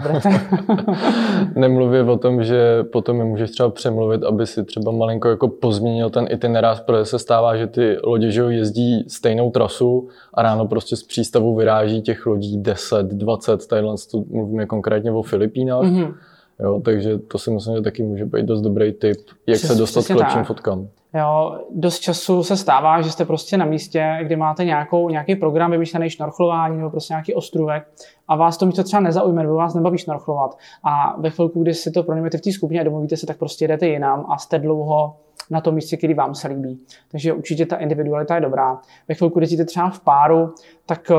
Nemluvě 1.55 2.03
o 2.03 2.17
tom, 2.17 2.43
že 2.43 2.83
potom 2.83 3.19
je 3.19 3.25
můžeš 3.25 3.51
třeba 3.51 3.69
přemluvit, 3.69 4.23
aby 4.23 4.47
si 4.47 4.63
třeba 4.63 4.91
malinko 4.91 5.29
jako 5.29 5.47
pozměnil 5.47 6.09
ten 6.09 6.27
itinerář, 6.29 6.79
protože 6.79 7.05
se 7.05 7.19
stává, 7.19 7.57
že 7.57 7.67
ty 7.67 7.97
lodě 8.03 8.31
že 8.31 8.41
jezdí 8.41 9.05
stejnou 9.09 9.51
trasu 9.51 10.07
a 10.33 10.41
ráno 10.41 10.67
prostě 10.67 10.95
z 10.95 11.03
přístavu 11.03 11.55
vyráží 11.55 12.01
těch 12.01 12.25
lodí 12.25 12.57
10, 12.57 13.05
20, 13.05 13.67
tadyhle 13.67 13.95
mluvíme 14.29 14.65
konkrétně 14.65 15.11
o 15.11 15.21
Filipínách. 15.21 15.83
Mm-hmm 15.83 16.13
Jo, 16.61 16.81
takže 16.85 17.17
to 17.17 17.37
si 17.37 17.51
myslím, 17.51 17.75
že 17.75 17.81
taky 17.81 18.03
může 18.03 18.25
být 18.25 18.45
dost 18.45 18.61
dobrý 18.61 18.91
tip, 18.91 19.17
jak 19.47 19.57
Přes, 19.57 19.71
se 19.71 19.75
dostat 19.75 20.05
k 20.05 20.09
lepším 20.09 20.39
tak. 20.39 20.47
fotkám. 20.47 20.87
Jo, 21.13 21.59
dost 21.71 21.99
času 21.99 22.43
se 22.43 22.57
stává, 22.57 23.01
že 23.01 23.11
jste 23.11 23.25
prostě 23.25 23.57
na 23.57 23.65
místě, 23.65 24.19
kdy 24.23 24.35
máte 24.35 24.65
nějakou, 24.65 25.09
nějaký 25.09 25.35
program 25.35 25.71
vymyšlený 25.71 26.09
šnorchlování 26.09 26.77
nebo 26.77 26.89
prostě 26.89 27.13
nějaký 27.13 27.33
ostrůvek 27.33 27.87
a 28.27 28.35
vás 28.35 28.57
to 28.57 28.65
místo 28.65 28.83
třeba 28.83 28.99
nezaujme, 28.99 29.43
nebo 29.43 29.55
vás 29.55 29.73
nebaví 29.73 29.97
šnorchlovat. 29.97 30.57
A 30.83 31.21
ve 31.21 31.29
chvilku, 31.29 31.61
kdy 31.63 31.73
si 31.73 31.91
to 31.91 32.03
proněmete 32.03 32.37
v 32.37 32.41
té 32.41 32.51
skupině 32.51 32.81
a 32.81 32.83
domluvíte 32.83 33.17
se, 33.17 33.25
tak 33.25 33.37
prostě 33.37 33.67
jdete 33.67 33.87
jinam 33.87 34.25
a 34.29 34.37
jste 34.37 34.59
dlouho 34.59 35.15
na 35.49 35.61
tom 35.61 35.75
místě, 35.75 35.97
který 35.97 36.13
vám 36.13 36.35
se 36.35 36.47
líbí. 36.47 36.79
Takže 37.11 37.33
určitě 37.33 37.65
ta 37.65 37.75
individualita 37.75 38.35
je 38.35 38.41
dobrá. 38.41 38.81
Ve 39.07 39.15
chvilku, 39.15 39.39
kdy 39.39 39.47
jste 39.47 39.65
třeba 39.65 39.89
v 39.89 39.99
páru, 39.99 40.53
tak 40.85 41.11
eh, 41.11 41.15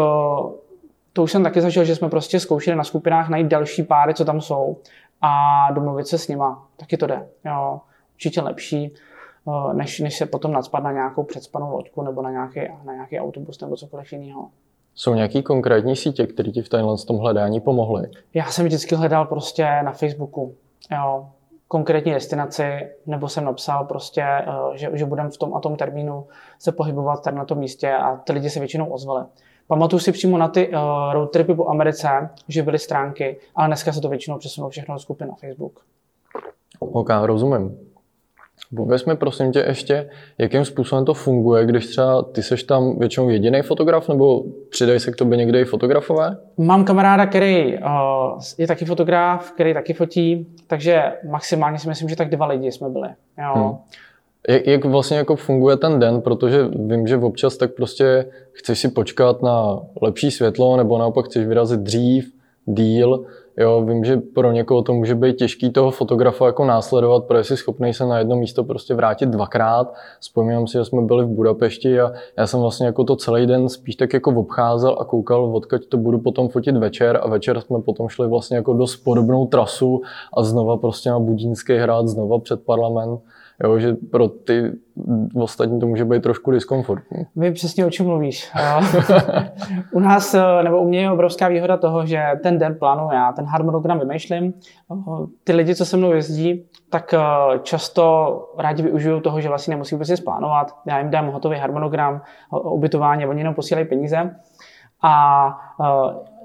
to 1.13 1.23
už 1.23 1.33
jsem 1.33 1.43
taky 1.43 1.61
zažil, 1.61 1.85
že 1.85 1.97
jsme 1.97 2.09
prostě 2.09 2.41
zkoušeli 2.41 2.77
na 2.77 2.85
skupinách 2.85 3.29
najít 3.29 3.47
další 3.47 3.83
páry, 3.83 4.15
co 4.15 4.25
tam 4.25 4.41
jsou 4.41 4.77
a 5.23 5.69
domluvit 5.73 6.07
se 6.07 6.19
s 6.19 6.29
nima. 6.29 6.69
Taky 6.77 6.97
to 6.97 7.07
jde. 7.07 7.29
Jo. 7.45 7.81
Určitě 8.15 8.41
lepší, 8.41 8.95
eh, 9.49 9.75
než, 9.75 10.01
než 10.01 10.17
se 10.17 10.27
potom 10.27 10.53
nadspat 10.53 10.83
na 10.83 10.93
nějakou 10.93 11.23
předspanou 11.23 11.71
loďku 11.71 12.03
nebo 12.03 12.23
na 12.23 12.31
nějaký, 12.31 12.61
na 12.85 12.93
nějaký 12.93 13.21
autobus 13.21 13.61
nebo 13.61 13.77
cokoliv 13.77 14.13
jiného. 14.13 14.51
Jsou 14.95 15.15
nějaký 15.15 15.43
konkrétní 15.43 15.97
sítě, 15.97 16.27
které 16.27 16.51
ti 16.51 16.63
v 16.63 16.69
s 16.97 17.05
tom 17.05 17.19
hledání 17.19 17.61
pomohly? 17.61 18.11
Já 18.35 18.47
jsem 18.47 18.67
vždycky 18.67 18.95
hledal 18.95 19.25
prostě 19.25 19.83
na 19.83 19.93
Facebooku. 19.93 20.55
Jo, 20.93 21.27
konkrétní 21.69 22.13
destinaci, 22.13 22.89
nebo 23.07 23.29
jsem 23.29 23.45
napsal 23.45 23.85
prostě, 23.85 24.23
eh, 24.23 24.47
že, 24.75 24.91
že 24.93 25.05
budeme 25.05 25.31
v 25.31 25.37
tom 25.37 25.55
a 25.55 25.61
tom 25.61 25.77
termínu 25.77 26.27
se 26.59 26.73
pohybovat 26.73 27.23
tady 27.23 27.37
na 27.37 27.45
tom 27.45 27.59
místě 27.59 27.93
a 27.93 28.17
ty 28.17 28.33
lidi 28.33 28.51
se 28.51 28.59
většinou 28.59 28.87
ozvali. 28.87 29.25
Pamatuju 29.67 30.01
si 30.01 30.13
přímo 30.13 30.39
na 30.39 30.49
ty 30.49 30.69
uh, 30.69 30.75
road 31.13 31.31
tripy 31.31 31.55
po 31.55 31.69
Americe, 31.69 32.09
že 32.49 32.63
byly 32.63 32.79
stránky, 32.79 33.37
ale 33.55 33.67
dneska 33.67 33.93
se 33.93 34.01
to 34.01 34.09
většinou 34.09 34.39
přesunulo 34.39 34.71
všechno 34.71 34.95
do 34.95 34.99
skupin 34.99 35.29
na 35.29 35.35
Facebook. 35.35 35.81
OK, 36.79 37.11
rozumím. 37.23 37.79
Pověz 38.77 39.05
mi 39.05 39.17
prosím 39.17 39.53
tě 39.53 39.59
ještě, 39.59 40.11
jakým 40.39 40.65
způsobem 40.65 41.05
to 41.05 41.15
funguje, 41.15 41.67
když 41.67 41.87
třeba 41.87 42.23
ty 42.23 42.43
seš 42.43 42.63
tam 42.63 42.99
většinou 42.99 43.29
jediný 43.29 43.63
fotograf, 43.63 44.09
nebo 44.09 44.43
přidají 44.71 45.01
se 45.01 45.13
k 45.13 45.17
tobě 45.17 45.39
někde 45.39 45.61
i 45.61 45.65
fotografové? 45.65 46.37
Mám 46.59 46.85
kamaráda, 46.85 47.27
který 47.27 47.79
uh, 47.79 47.83
je 48.59 48.67
taky 48.67 48.85
fotograf, 48.85 49.53
který 49.53 49.75
taky 49.75 49.93
fotí, 49.93 50.47
takže 50.67 51.13
maximálně 51.31 51.79
si 51.79 51.89
myslím, 51.89 52.09
že 52.09 52.17
tak 52.17 52.31
dva 52.31 52.47
lidi 52.47 52.73
jsme 52.73 52.89
byli. 52.89 53.09
Jo. 53.39 53.55
Hmm. 53.55 53.77
Jak, 54.49 54.67
jak 54.67 54.85
vlastně 54.85 55.17
jako 55.17 55.37
funguje 55.37 55.77
ten 55.77 55.99
den, 55.99 56.21
protože 56.21 56.69
vím, 56.75 57.07
že 57.07 57.17
občas 57.17 57.57
tak 57.57 57.75
prostě 57.75 58.27
chceš 58.53 58.79
si 58.79 58.89
počkat 58.89 59.43
na 59.43 59.81
lepší 60.03 60.31
světlo, 60.31 60.77
nebo 60.77 60.99
naopak 60.99 61.27
chceš 61.27 61.47
vyrazit 61.47 61.81
dřív, 61.81 62.33
díl, 62.67 63.27
Jo, 63.57 63.85
vím, 63.85 64.05
že 64.05 64.17
pro 64.17 64.53
někoho 64.53 64.83
to 64.83 64.93
může 64.93 65.15
být 65.15 65.37
těžký 65.37 65.71
toho 65.71 65.91
fotografa 65.91 66.47
jako 66.47 66.65
následovat, 66.65 67.25
protože 67.25 67.45
jsi 67.45 67.57
schopný 67.57 67.95
se 67.95 68.07
na 68.07 68.19
jedno 68.19 68.37
místo 68.37 68.65
prostě 68.65 68.95
vrátit 68.95 69.29
dvakrát. 69.29 69.95
Vzpomínám 70.21 70.67
si, 70.67 70.73
že 70.73 70.85
jsme 70.85 71.03
byli 71.03 71.25
v 71.25 71.29
Budapešti 71.29 72.01
a 72.01 72.13
já 72.37 72.47
jsem 72.47 72.61
vlastně 72.61 72.87
jako 72.87 73.05
to 73.05 73.17
celý 73.17 73.47
den 73.47 73.69
spíš 73.69 73.97
tak 73.97 74.13
jako 74.13 74.31
obcházel 74.31 74.97
a 75.01 75.05
koukal, 75.05 75.57
odkud 75.57 75.87
to 75.87 75.97
budu 75.97 76.19
potom 76.19 76.49
fotit 76.49 76.77
večer 76.77 77.21
a 77.23 77.29
večer 77.29 77.61
jsme 77.61 77.81
potom 77.83 78.09
šli 78.09 78.29
vlastně 78.29 78.57
jako 78.57 78.73
dost 78.73 78.97
podobnou 78.97 79.47
trasu 79.47 80.03
a 80.37 80.43
znova 80.43 80.77
prostě 80.77 81.11
na 81.11 81.19
Budínský 81.19 81.77
hrad, 81.77 82.09
znova 82.09 82.39
před 82.39 82.63
parlament. 82.63 83.21
Jo, 83.65 83.79
že 83.79 83.93
pro 84.11 84.29
ty 84.29 84.73
ostatní 85.35 85.81
to 85.81 85.87
může 85.87 86.05
být 86.05 86.23
trošku 86.23 86.51
diskomfortní. 86.51 87.27
Vy 87.37 87.53
přesně 87.53 87.87
o 87.87 87.91
čem 87.91 88.07
mluvíš. 88.07 88.53
u 89.93 90.01
nás, 90.01 90.37
nebo 90.63 90.81
u 90.81 90.89
mě 90.89 91.01
je 91.01 91.11
obrovská 91.11 91.49
výhoda 91.49 91.77
toho, 91.77 92.07
že 92.07 92.25
ten 92.43 92.59
den 92.59 92.77
plánu 92.79 93.09
já, 93.13 93.33
ten 93.33 93.45
harmonogram 93.45 93.99
vymýšlím. 93.99 94.55
Ty 95.45 95.53
lidi, 95.53 95.75
co 95.75 95.85
se 95.87 95.97
mnou 95.97 96.13
jezdí, 96.13 96.65
tak 96.91 97.15
často 97.63 98.39
rádi 98.59 98.83
využijou 98.83 99.21
toho, 99.21 99.41
že 99.41 99.49
vlastně 99.49 99.75
nemusí 99.75 99.95
vůbec 99.95 100.09
nic 100.09 100.21
plánovat. 100.21 100.77
Já 100.87 100.99
jim 100.99 101.11
dám 101.11 101.31
hotový 101.31 101.59
harmonogram, 101.59 102.23
ubytování, 102.63 103.27
oni 103.27 103.41
jenom 103.41 103.55
posílají 103.55 103.87
peníze. 103.87 104.37
A 105.05 105.47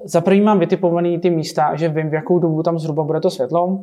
za 0.03 0.21
první 0.21 0.41
mám 0.41 0.59
vytipovaný 0.59 1.19
ty 1.19 1.29
místa, 1.29 1.75
že 1.75 1.89
vím, 1.89 2.09
v 2.09 2.13
jakou 2.13 2.39
dobu 2.39 2.63
tam 2.63 2.79
zhruba 2.79 3.03
bude 3.03 3.19
to 3.19 3.29
světlo, 3.29 3.79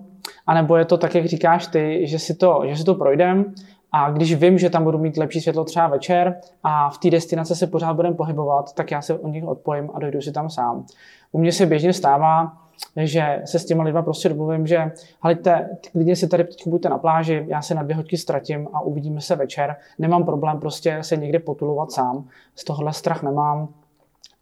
anebo 0.47 0.76
je 0.76 0.85
to 0.85 0.99
tak, 0.99 1.14
jak 1.14 1.26
říkáš 1.26 1.66
ty, 1.66 2.06
že 2.06 2.18
si 2.18 2.35
to, 2.35 2.62
že 2.64 2.76
si 2.76 2.85
to 2.85 2.94
projdem 2.94 3.54
a 3.92 4.11
když 4.11 4.35
vím, 4.35 4.59
že 4.59 4.71
tam 4.71 4.85
budu 4.85 4.99
mít 4.99 5.16
lepší 5.16 5.40
světlo 5.40 5.64
třeba 5.64 5.88
večer 5.88 6.37
a 6.62 6.90
v 6.90 6.99
té 6.99 7.11
destinaci 7.11 7.54
se 7.54 7.66
pořád 7.66 7.94
budeme 7.94 8.16
pohybovat, 8.16 8.73
tak 8.73 8.90
já 8.90 9.02
se 9.02 9.18
od 9.18 9.28
nich 9.28 9.44
odpojím 9.44 9.90
a 9.94 9.99
dojdu 9.99 10.21
si 10.21 10.33
tam 10.33 10.50
sám. 10.50 10.87
U 11.33 11.38
mě 11.38 11.52
se 11.52 11.66
běžně 11.66 11.92
stává, 11.92 12.52
že 12.97 13.42
se 13.44 13.59
s 13.59 13.64
těma 13.64 13.85
lidma 13.85 14.02
prostě 14.02 14.28
domluvím, 14.28 14.66
že 14.66 14.92
hleďte, 15.21 15.68
klidně 15.92 16.16
si 16.16 16.28
tady 16.28 16.44
teď 16.44 16.66
buďte 16.66 16.88
na 16.88 16.99
pláži, 16.99 17.44
já 17.49 17.62
se 17.62 17.75
na 17.75 17.83
dvě 17.83 17.97
hodky 17.97 18.16
ztratím 18.16 18.68
a 18.73 18.80
uvidíme 18.80 19.21
se 19.21 19.37
večer. 19.37 19.76
Nemám 19.99 20.25
problém 20.25 20.61
prostě 20.61 20.99
se 21.00 21.16
někde 21.16 21.38
potulovat 21.38 21.92
sám, 21.92 22.25
z 22.54 22.64
tohohle 22.64 22.92
strach 22.92 23.23
nemám, 23.23 23.68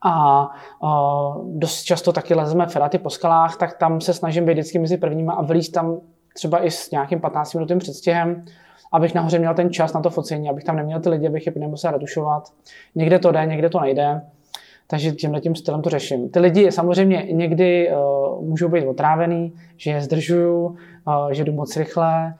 a 0.04 0.46
uh, 0.82 1.58
dost 1.58 1.82
často 1.82 2.12
taky 2.12 2.34
lezeme 2.34 2.66
feraty 2.66 2.98
po 2.98 3.10
skalách, 3.10 3.56
tak 3.56 3.78
tam 3.78 4.00
se 4.00 4.14
snažím 4.14 4.44
být 4.44 4.52
vždycky 4.52 4.78
mezi 4.78 4.96
prvníma 4.96 5.32
a 5.32 5.42
vylíst 5.42 5.72
tam 5.72 6.00
třeba 6.34 6.64
i 6.64 6.70
s 6.70 6.90
nějakým 6.90 7.20
15 7.20 7.54
minutým 7.54 7.78
předstihem, 7.78 8.44
abych 8.92 9.14
nahoře 9.14 9.38
měl 9.38 9.54
ten 9.54 9.70
čas 9.70 9.92
na 9.92 10.00
to 10.00 10.10
focení, 10.10 10.50
abych 10.50 10.64
tam 10.64 10.76
neměl 10.76 11.00
ty 11.00 11.08
lidi, 11.08 11.26
abych 11.26 11.46
je 11.46 11.52
nemusel 11.56 11.90
retušovat. 11.90 12.52
Někde 12.94 13.18
to 13.18 13.32
jde, 13.32 13.46
někde 13.46 13.68
to 13.68 13.80
nejde. 13.80 14.20
Takže 14.86 15.12
tímhle 15.12 15.40
tím 15.40 15.54
stylem 15.54 15.82
to 15.82 15.90
řeším. 15.90 16.28
Ty 16.28 16.40
lidi 16.40 16.72
samozřejmě 16.72 17.26
někdy 17.32 17.90
uh, 17.90 18.44
můžou 18.44 18.68
být 18.68 18.86
otrávený, 18.86 19.52
že 19.76 19.90
je 19.90 20.00
zdržuju, 20.00 20.66
uh, 20.66 21.30
že 21.30 21.44
jdu 21.44 21.52
moc 21.52 21.76
rychle, 21.76 22.34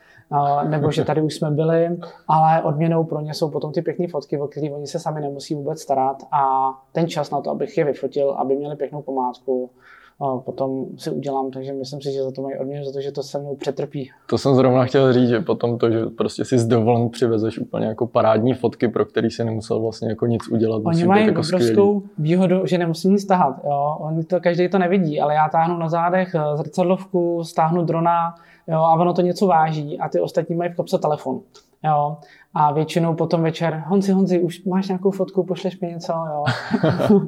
nebo 0.69 0.91
že 0.91 1.05
tady 1.05 1.23
už 1.23 1.35
jsme 1.35 1.51
byli, 1.51 1.99
ale 2.29 2.62
odměnou 2.62 3.05
pro 3.05 3.21
ně 3.21 3.35
jsou 3.35 3.51
potom 3.51 3.73
ty 3.73 3.83
pěkné 3.83 4.09
fotky, 4.09 4.39
o 4.39 4.47
které 4.47 4.71
oni 4.71 4.87
se 4.87 4.99
sami 4.99 5.21
nemusí 5.21 5.55
vůbec 5.55 5.81
starat 5.81 6.23
a 6.33 6.73
ten 6.93 7.09
čas 7.09 7.31
na 7.31 7.41
to, 7.41 7.51
abych 7.51 7.79
je 7.79 7.85
vyfotil, 7.85 8.31
aby 8.31 8.57
měli 8.57 8.77
pěknou 8.77 9.03
památku, 9.03 9.71
potom 10.45 10.87
si 10.97 11.11
udělám, 11.11 11.51
takže 11.51 11.73
myslím 11.73 12.01
si, 12.01 12.12
že 12.12 12.23
za 12.23 12.31
to 12.31 12.43
mají 12.43 12.59
odměnu, 12.59 12.85
za 12.85 12.93
to, 12.93 13.01
že 13.01 13.12
to 13.12 13.23
se 13.23 13.39
mnou 13.39 13.57
přetrpí. 13.57 14.11
To 14.27 14.39
jsem 14.39 14.55
zrovna 14.55 14.85
chtěl 14.85 15.12
říct, 15.12 15.29
že 15.29 15.41
potom 15.41 15.79
to, 15.79 15.91
že 15.91 16.07
prostě 16.07 16.45
si 16.45 16.59
z 16.59 16.67
dovolen 16.67 17.11
přivezeš 17.11 17.59
úplně 17.59 17.87
jako 17.87 18.07
parádní 18.07 18.55
fotky, 18.55 18.89
pro 18.89 19.05
který 19.05 19.31
si 19.31 19.45
nemusel 19.45 19.81
vlastně 19.81 20.09
jako 20.09 20.27
nic 20.27 20.49
udělat. 20.49 20.83
Oni 20.85 21.05
mají 21.05 21.27
jako 21.27 21.41
obrovskou 21.41 22.03
výhodu, 22.19 22.67
že 22.67 22.79
nemusí 22.79 23.09
nic 23.09 23.25
tahat. 23.25 23.61
Jo? 23.65 23.97
Oni 24.01 24.25
to, 24.25 24.41
každý 24.41 24.69
to 24.69 24.79
nevidí, 24.79 25.21
ale 25.21 25.35
já 25.35 25.49
táhnu 25.49 25.79
na 25.79 25.89
zádech 25.89 26.35
eh, 26.35 26.57
zrcadlovku, 26.57 27.45
stáhnu 27.45 27.85
drona, 27.85 28.35
jo, 28.69 28.78
a 28.78 28.92
ono 28.95 29.12
to 29.12 29.23
něco 29.23 29.47
váží 29.47 29.99
a 29.99 30.09
ty 30.09 30.21
ostatní 30.21 30.57
mají 30.57 30.71
v 30.71 30.76
kopce 30.76 30.99
telefon. 30.99 31.40
Jo. 31.85 32.16
A 32.54 32.73
většinou 32.73 33.14
potom 33.14 33.42
večer, 33.42 33.83
Honzi, 33.87 34.12
Honzi, 34.12 34.40
už 34.40 34.64
máš 34.64 34.88
nějakou 34.88 35.11
fotku, 35.11 35.45
pošleš 35.45 35.81
mi 35.81 35.88
něco, 35.88 36.12
jo. 36.12 36.45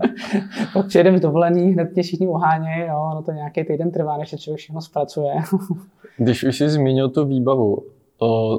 Pak 0.72 0.86
přijedeme 0.86 1.20
dovolený, 1.20 1.72
hned 1.72 1.92
tě 1.94 2.02
všichni 2.02 2.28
uhánějí, 2.28 2.80
jo, 2.80 3.08
ono 3.12 3.22
to 3.22 3.32
nějaký 3.32 3.64
týden 3.64 3.90
trvá, 3.90 4.16
než 4.16 4.30
se 4.30 4.38
člověk 4.38 4.58
všechno 4.58 4.80
zpracuje. 4.80 5.34
Když 6.16 6.44
už 6.44 6.58
jsi 6.58 6.68
zmínil 6.68 7.08
tu 7.08 7.24
výbavu, 7.24 7.82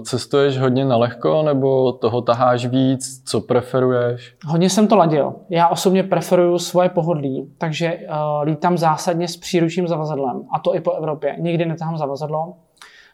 cestuješ 0.03 0.57
hodně 0.57 0.85
na 0.85 0.97
lehko 0.97 1.43
nebo 1.43 1.91
toho 1.91 2.21
taháš 2.21 2.65
víc? 2.65 3.21
Co 3.25 3.41
preferuješ? 3.41 4.35
Hodně 4.45 4.69
jsem 4.69 4.87
to 4.87 4.95
ladil. 4.95 5.33
Já 5.49 5.67
osobně 5.67 6.03
preferuju 6.03 6.59
svoje 6.59 6.89
pohodlí, 6.89 7.53
takže 7.57 7.97
uh, 7.97 8.43
lítám 8.43 8.77
zásadně 8.77 9.27
s 9.27 9.37
příručním 9.37 9.87
zavazadlem 9.87 10.43
a 10.51 10.59
to 10.59 10.75
i 10.75 10.79
po 10.79 10.91
Evropě. 10.91 11.35
Nikdy 11.39 11.65
netahám 11.65 11.97
zavazadlo. 11.97 12.53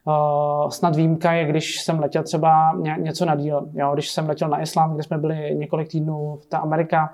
Uh, 0.05 0.70
snad 0.70 0.96
výjimka 0.96 1.34
je, 1.34 1.46
když 1.46 1.81
jsem 1.81 2.00
letěl 2.00 2.24
třeba 2.24 2.74
ně, 2.77 2.96
něco 3.00 3.25
na 3.25 3.36
díl. 3.36 3.70
Jo, 3.74 3.91
když 3.93 4.10
jsem 4.10 4.29
letěl 4.29 4.50
na 4.50 4.62
Island, 4.62 4.93
kde 4.93 5.03
jsme 5.03 5.17
byli 5.17 5.55
několik 5.55 5.88
týdnů, 5.88 6.39
v 6.41 6.46
ta 6.46 6.58
Amerika, 6.58 7.13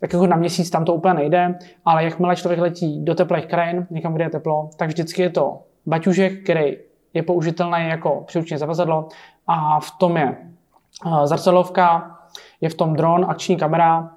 tak 0.00 0.12
jako 0.12 0.26
na 0.26 0.36
měsíc 0.36 0.70
tam 0.70 0.84
to 0.84 0.94
úplně 0.94 1.14
nejde, 1.14 1.58
ale 1.84 2.04
jakmile 2.04 2.36
člověk 2.36 2.60
letí 2.60 3.04
do 3.04 3.14
teplých 3.14 3.46
krajin, 3.46 3.86
někam, 3.90 4.14
kde 4.14 4.24
je 4.24 4.30
teplo, 4.30 4.70
tak 4.76 4.88
vždycky 4.88 5.22
je 5.22 5.30
to 5.30 5.58
baťužek, 5.86 6.42
který 6.42 6.76
je 7.14 7.22
použitelný 7.22 7.88
jako 7.88 8.22
příručné 8.26 8.58
zavazadlo 8.58 9.08
a 9.46 9.80
v 9.80 9.90
tom 9.98 10.16
je 10.16 10.36
uh, 11.06 11.24
zrcadlovka, 11.24 12.18
je 12.60 12.68
v 12.68 12.74
tom 12.74 12.96
dron, 12.96 13.26
akční 13.28 13.56
kamera, 13.56 14.10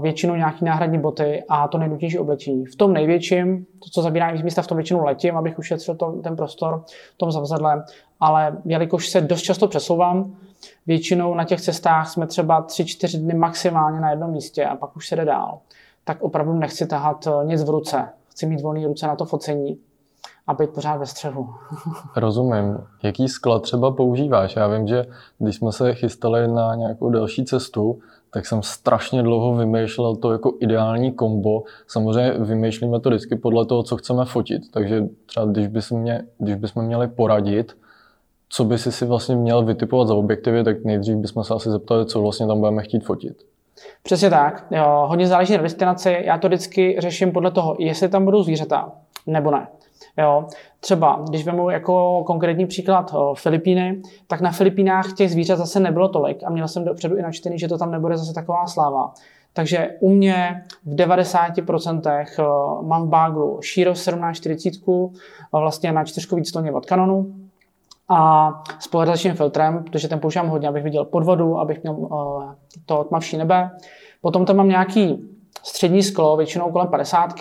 většinou 0.00 0.34
nějaký 0.34 0.64
náhradní 0.64 0.98
boty 0.98 1.44
a 1.48 1.68
to 1.68 1.78
nejdůležitější 1.78 2.18
oblečení. 2.18 2.66
V 2.66 2.76
tom 2.76 2.92
největším, 2.92 3.66
to, 3.84 3.90
co 3.90 4.02
zabírá 4.02 4.32
víc 4.32 4.42
místa, 4.42 4.62
v 4.62 4.66
tom 4.66 4.76
většinou 4.76 5.04
letím, 5.04 5.36
abych 5.36 5.58
ušetřil 5.58 5.94
to, 5.94 6.12
ten 6.12 6.36
prostor 6.36 6.84
v 7.14 7.18
tom 7.18 7.32
zavazadle, 7.32 7.84
ale 8.20 8.56
jelikož 8.64 9.08
se 9.08 9.20
dost 9.20 9.42
často 9.42 9.68
přesouvám, 9.68 10.36
většinou 10.86 11.34
na 11.34 11.44
těch 11.44 11.60
cestách 11.60 12.10
jsme 12.10 12.26
třeba 12.26 12.62
3-4 12.62 13.18
dny 13.18 13.34
maximálně 13.34 14.00
na 14.00 14.10
jednom 14.10 14.30
místě 14.30 14.64
a 14.64 14.76
pak 14.76 14.96
už 14.96 15.08
se 15.08 15.16
jde 15.16 15.24
dál, 15.24 15.58
tak 16.04 16.22
opravdu 16.22 16.52
nechci 16.52 16.86
tahat 16.86 17.26
eh, 17.26 17.44
nic 17.44 17.64
v 17.64 17.68
ruce. 17.68 18.08
Chci 18.30 18.46
mít 18.46 18.60
volné 18.60 18.86
ruce 18.86 19.06
na 19.06 19.16
to 19.16 19.24
focení 19.24 19.78
a 20.46 20.54
být 20.54 20.70
pořád 20.70 20.96
ve 20.96 21.06
střehu. 21.06 21.54
Rozumím. 22.16 22.78
Jaký 23.02 23.28
sklad 23.28 23.62
třeba 23.62 23.90
používáš? 23.90 24.56
Já 24.56 24.66
vím, 24.66 24.86
že 24.86 25.06
když 25.38 25.56
jsme 25.56 25.72
se 25.72 25.94
chystali 25.94 26.48
na 26.48 26.74
nějakou 26.74 27.10
další 27.10 27.44
cestu, 27.44 27.98
tak 28.34 28.46
jsem 28.46 28.62
strašně 28.62 29.22
dlouho 29.22 29.54
vymýšlel 29.54 30.16
to 30.16 30.32
jako 30.32 30.54
ideální 30.60 31.12
kombo. 31.12 31.62
Samozřejmě 31.86 32.30
vymýšlíme 32.30 33.00
to 33.00 33.08
vždycky 33.08 33.36
podle 33.36 33.66
toho, 33.66 33.82
co 33.82 33.96
chceme 33.96 34.24
fotit. 34.24 34.62
Takže 34.70 35.04
třeba 35.26 35.46
když 35.46 35.66
bychom, 35.66 36.00
mě, 36.00 36.22
když 36.38 36.54
bychom 36.54 36.84
měli 36.84 37.08
poradit, 37.08 37.76
co 38.48 38.64
by 38.64 38.78
si 38.78 38.92
si 38.92 39.06
vlastně 39.06 39.36
měl 39.36 39.64
vytipovat 39.64 40.08
za 40.08 40.14
objektivy, 40.14 40.64
tak 40.64 40.84
nejdřív 40.84 41.16
bychom 41.16 41.44
se 41.44 41.54
asi 41.54 41.70
zeptali, 41.70 42.06
co 42.06 42.20
vlastně 42.20 42.46
tam 42.46 42.58
budeme 42.58 42.82
chtít 42.82 43.04
fotit. 43.04 43.46
Přesně 44.02 44.30
tak. 44.30 44.66
Jo, 44.70 45.04
hodně 45.08 45.26
záleží 45.26 45.56
na 45.56 45.62
destinaci. 45.62 46.16
Já 46.24 46.38
to 46.38 46.48
vždycky 46.48 46.96
řeším 46.98 47.32
podle 47.32 47.50
toho, 47.50 47.76
jestli 47.78 48.08
tam 48.08 48.24
budou 48.24 48.42
zvířata 48.42 48.92
nebo 49.26 49.50
ne. 49.50 49.68
Jo. 50.18 50.46
Třeba, 50.80 51.24
když 51.28 51.46
vezmu 51.46 51.70
jako 51.70 52.24
konkrétní 52.26 52.66
příklad 52.66 53.14
o, 53.14 53.34
Filipíny, 53.34 54.02
tak 54.26 54.40
na 54.40 54.50
Filipínách 54.50 55.12
těch 55.12 55.30
zvířat 55.30 55.58
zase 55.58 55.80
nebylo 55.80 56.08
tolik 56.08 56.42
a 56.44 56.50
měl 56.50 56.68
jsem 56.68 56.84
dopředu 56.84 57.16
i 57.16 57.22
načtený, 57.22 57.58
že 57.58 57.68
to 57.68 57.78
tam 57.78 57.90
nebude 57.90 58.16
zase 58.16 58.34
taková 58.34 58.66
sláva. 58.66 59.12
Takže 59.52 59.88
u 60.00 60.10
mě 60.10 60.64
v 60.84 60.94
90% 60.94 62.32
mám 62.82 63.02
v 63.02 63.08
báglu 63.08 63.60
Shiro 63.74 63.92
1740, 63.92 64.72
vlastně 65.52 65.92
na 65.92 66.04
čtyřkový 66.04 66.44
stoně 66.44 66.72
od 66.72 66.86
Canonu, 66.86 67.34
a 68.08 68.50
s 68.78 68.88
polarizačním 68.88 69.34
filtrem, 69.34 69.84
protože 69.84 70.08
ten 70.08 70.20
používám 70.20 70.48
hodně, 70.48 70.68
abych 70.68 70.84
viděl 70.84 71.04
pod 71.04 71.24
vodu, 71.24 71.58
abych 71.58 71.82
měl 71.82 71.96
to 72.86 73.04
tmavší 73.04 73.36
nebe. 73.36 73.70
Potom 74.20 74.44
tam 74.44 74.56
mám 74.56 74.68
nějaký 74.68 75.28
střední 75.64 76.02
sklo, 76.02 76.36
většinou 76.36 76.70
kolem 76.70 76.88
50 76.88 77.34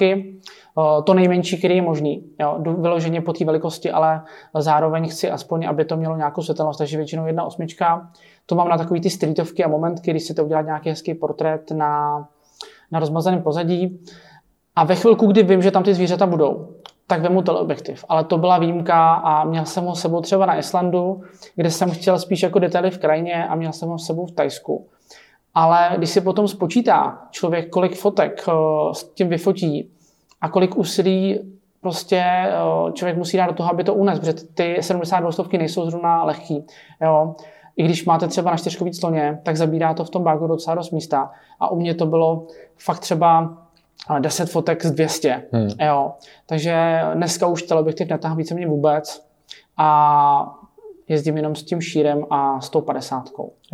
to 1.03 1.13
nejmenší, 1.13 1.57
který 1.57 1.75
je 1.75 1.81
možný. 1.81 2.23
Jo, 2.39 2.57
vyloženě 2.77 3.21
po 3.21 3.33
té 3.33 3.45
velikosti, 3.45 3.91
ale 3.91 4.21
zároveň 4.53 5.09
chci 5.09 5.31
aspoň, 5.31 5.67
aby 5.67 5.85
to 5.85 5.97
mělo 5.97 6.17
nějakou 6.17 6.41
světelnost, 6.41 6.77
takže 6.77 6.97
většinou 6.97 7.27
jedna 7.27 7.43
osmička. 7.43 8.11
To 8.45 8.55
mám 8.55 8.69
na 8.69 8.77
takový 8.77 9.01
ty 9.01 9.09
streetovky 9.09 9.63
a 9.63 9.67
momentky, 9.67 10.11
když 10.11 10.23
chcete 10.23 10.41
udělat 10.41 10.61
nějaký 10.61 10.89
hezký 10.89 11.13
portrét 11.13 11.71
na, 11.71 12.25
na 12.91 12.99
rozmazaném 12.99 13.41
pozadí. 13.41 13.99
A 14.75 14.83
ve 14.83 14.95
chvilku, 14.95 15.27
kdy 15.27 15.43
vím, 15.43 15.61
že 15.61 15.71
tam 15.71 15.83
ty 15.83 15.93
zvířata 15.93 16.25
budou, 16.25 16.67
tak 17.07 17.21
vemu 17.21 17.41
teleobjektiv. 17.41 18.05
Ale 18.09 18.23
to 18.23 18.37
byla 18.37 18.57
výjimka 18.57 19.13
a 19.13 19.43
měl 19.43 19.65
jsem 19.65 19.85
ho 19.85 19.95
sebou 19.95 20.21
třeba 20.21 20.45
na 20.45 20.57
Islandu, 20.57 21.21
kde 21.55 21.71
jsem 21.71 21.91
chtěl 21.91 22.19
spíš 22.19 22.43
jako 22.43 22.59
detaily 22.59 22.91
v 22.91 22.97
krajině 22.97 23.47
a 23.47 23.55
měl 23.55 23.71
jsem 23.71 23.89
ho 23.89 23.99
sebou 23.99 24.25
v 24.25 24.31
Tajsku. 24.31 24.87
Ale 25.53 25.91
když 25.97 26.09
si 26.09 26.21
potom 26.21 26.47
spočítá 26.47 27.27
člověk, 27.31 27.69
kolik 27.69 27.95
fotek 27.95 28.45
eh, 28.47 28.53
s 28.93 29.03
tím 29.03 29.29
vyfotí, 29.29 29.89
a 30.43 30.49
kolik 30.49 30.77
úsilí 30.77 31.39
prostě 31.81 32.23
eh, 32.25 32.91
člověk 32.93 33.17
musí 33.17 33.37
dát 33.37 33.47
do 33.47 33.53
toho, 33.53 33.69
aby 33.69 33.83
to 33.83 33.93
unes, 33.93 34.19
protože 34.19 34.33
ty 34.33 34.77
72 34.81 35.31
stovky 35.31 35.57
nejsou 35.57 35.89
zrovna 35.89 36.23
lehký. 36.23 36.65
Jo. 37.01 37.35
I 37.77 37.83
když 37.83 38.05
máte 38.05 38.27
třeba 38.27 38.51
na 38.51 38.57
čtyřkový 38.57 38.93
sloně, 38.93 39.39
tak 39.43 39.57
zabírá 39.57 39.93
to 39.93 40.03
v 40.03 40.09
tom 40.09 40.23
bagu 40.23 40.47
docela 40.47 40.75
dost 40.75 40.91
místa. 40.91 41.31
A 41.59 41.71
u 41.71 41.79
mě 41.79 41.95
to 41.95 42.05
bylo 42.05 42.47
fakt 42.77 42.99
třeba 42.99 43.57
10 44.19 44.43
eh, 44.43 44.45
fotek 44.45 44.85
z 44.85 44.91
200. 44.91 45.43
Hmm. 45.51 45.69
Jo. 45.81 46.11
Takže 46.45 47.01
dneska 47.13 47.47
už 47.47 47.63
teleobjektiv 47.63 48.09
netahám 48.09 48.37
víceméně 48.37 48.67
vůbec. 48.67 49.25
A 49.77 50.55
jezdím 51.07 51.37
jenom 51.37 51.55
s 51.55 51.63
tím 51.63 51.81
šírem 51.81 52.25
a 52.29 52.61
s 52.61 52.69
tou 52.69 52.81
50. 52.81 53.23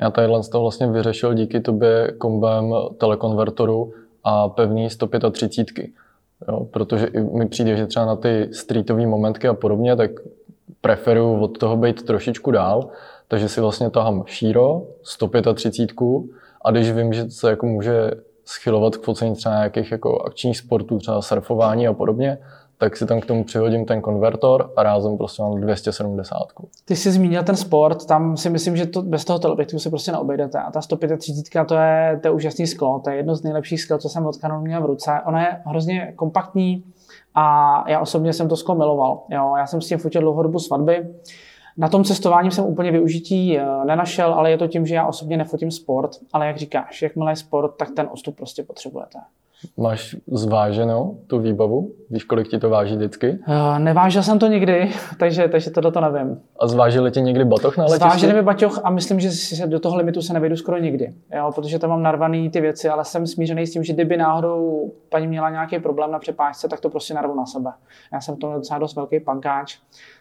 Já 0.01 0.09
tadyhle 0.11 0.41
to 0.51 0.61
vlastně 0.61 0.87
vyřešil 0.87 1.33
díky 1.33 1.59
tobě 1.59 2.13
kombem 2.17 2.73
telekonvertoru 2.97 3.93
a 4.23 4.49
pevný 4.49 4.89
135. 4.89 5.87
Jo, 6.47 6.65
protože 6.71 7.07
mi 7.33 7.47
přijde, 7.47 7.77
že 7.77 7.87
třeba 7.87 8.05
na 8.05 8.15
ty 8.15 8.49
streetové 8.51 9.07
momentky 9.07 9.47
a 9.47 9.53
podobně, 9.53 9.95
tak 9.95 10.11
preferuju 10.81 11.39
od 11.39 11.57
toho 11.57 11.77
být 11.77 12.05
trošičku 12.05 12.51
dál, 12.51 12.89
takže 13.27 13.49
si 13.49 13.61
vlastně 13.61 13.89
tahám 13.89 14.23
šíro, 14.25 14.83
135 15.03 15.89
a 16.65 16.71
když 16.71 16.91
vím, 16.91 17.13
že 17.13 17.31
se 17.31 17.49
jako 17.49 17.65
může 17.65 18.11
schylovat 18.45 18.97
k 18.97 19.03
focení 19.03 19.35
třeba 19.35 19.55
nějakých 19.55 19.91
jako 19.91 20.21
akčních 20.21 20.57
sportů, 20.57 20.99
třeba 20.99 21.21
surfování 21.21 21.87
a 21.87 21.93
podobně, 21.93 22.37
tak 22.79 22.97
si 22.97 23.05
tam 23.05 23.21
k 23.21 23.25
tomu 23.25 23.43
přihodím 23.43 23.85
ten 23.85 24.01
konvertor 24.01 24.73
a 24.75 24.83
rázem 24.83 25.17
prostě 25.17 25.41
mám 25.41 25.61
270. 25.61 26.37
Ty 26.85 26.95
jsi 26.95 27.11
zmínil 27.11 27.43
ten 27.43 27.55
sport, 27.55 28.05
tam 28.05 28.37
si 28.37 28.49
myslím, 28.49 28.77
že 28.77 28.85
to, 28.85 29.01
bez 29.01 29.25
toho 29.25 29.39
teleobjektivu 29.39 29.79
se 29.79 29.89
prostě 29.89 30.11
neobejdete. 30.11 30.59
A 30.59 30.71
ta 30.71 30.81
135 30.81 31.65
to 31.65 31.75
je, 31.75 32.19
to 32.21 32.27
je 32.27 32.31
úžasný 32.31 32.67
sklo, 32.67 33.01
to 33.03 33.09
je 33.09 33.15
jedno 33.15 33.35
z 33.35 33.43
nejlepších 33.43 33.81
skl, 33.81 33.97
co 33.97 34.09
jsem 34.09 34.25
od 34.25 34.35
Canonu 34.35 34.61
měl 34.61 34.81
v 34.81 34.85
ruce. 34.85 35.11
Ono 35.25 35.37
je 35.37 35.61
hrozně 35.65 36.13
kompaktní 36.15 36.83
a 37.35 37.83
já 37.89 37.99
osobně 37.99 38.33
jsem 38.33 38.49
to 38.49 38.55
sklo 38.55 38.75
miloval. 38.75 39.23
Jo, 39.29 39.53
já 39.57 39.67
jsem 39.67 39.81
s 39.81 39.87
tím 39.87 39.97
fotil 39.97 40.21
dlouhodobu 40.21 40.59
svatby. 40.59 41.07
Na 41.77 41.89
tom 41.89 42.03
cestování 42.03 42.51
jsem 42.51 42.65
úplně 42.65 42.91
využití 42.91 43.57
eh, 43.57 43.65
nenašel, 43.85 44.33
ale 44.33 44.51
je 44.51 44.57
to 44.57 44.67
tím, 44.67 44.85
že 44.85 44.95
já 44.95 45.07
osobně 45.07 45.37
nefotím 45.37 45.71
sport, 45.71 46.11
ale 46.33 46.47
jak 46.47 46.57
říkáš, 46.57 47.01
jakmile 47.01 47.31
je 47.31 47.35
sport, 47.35 47.71
tak 47.77 47.91
ten 47.95 48.09
odstup 48.11 48.35
prostě 48.37 48.63
potřebujete. 48.63 49.19
Máš 49.77 50.15
zváženou 50.27 51.19
tu 51.27 51.39
výbavu? 51.39 51.91
Víš, 52.09 52.23
kolik 52.23 52.47
ti 52.47 52.59
to 52.59 52.69
váží 52.69 52.95
vždycky? 52.95 53.39
Uh, 53.47 53.79
nevážil 53.79 54.23
jsem 54.23 54.39
to 54.39 54.47
nikdy, 54.47 54.91
takže, 55.19 55.47
takže 55.47 55.71
tohle 55.71 55.91
to 55.91 56.01
nevím. 56.01 56.41
A 56.59 56.67
zvážili 56.67 57.11
ti 57.11 57.21
někdy 57.21 57.45
batoh 57.45 57.77
na 57.77 57.83
letišti? 57.83 57.99
Zvážili 57.99 58.33
mi 58.33 58.41
batoh 58.41 58.79
a 58.83 58.89
myslím, 58.89 59.19
že 59.19 59.67
do 59.67 59.79
toho 59.79 59.97
limitu 59.97 60.21
se 60.21 60.33
nevejdu 60.33 60.55
skoro 60.55 60.77
nikdy, 60.77 61.13
jo, 61.37 61.51
protože 61.55 61.79
tam 61.79 61.89
mám 61.89 62.03
narvaný 62.03 62.49
ty 62.49 62.61
věci, 62.61 62.89
ale 62.89 63.05
jsem 63.05 63.27
smířený 63.27 63.67
s 63.67 63.73
tím, 63.73 63.83
že 63.83 63.93
kdyby 63.93 64.17
náhodou 64.17 64.91
paní 65.09 65.27
měla 65.27 65.49
nějaký 65.49 65.79
problém 65.79 66.11
na 66.11 66.19
přepážce, 66.19 66.67
tak 66.67 66.79
to 66.79 66.89
prostě 66.89 67.13
narvu 67.13 67.35
na 67.35 67.45
sebe. 67.45 67.71
Já 68.13 68.21
jsem 68.21 68.37
to 68.37 68.53
docela 68.53 68.79
dost 68.79 68.95
velký 68.95 69.19
pankáč, 69.19 69.77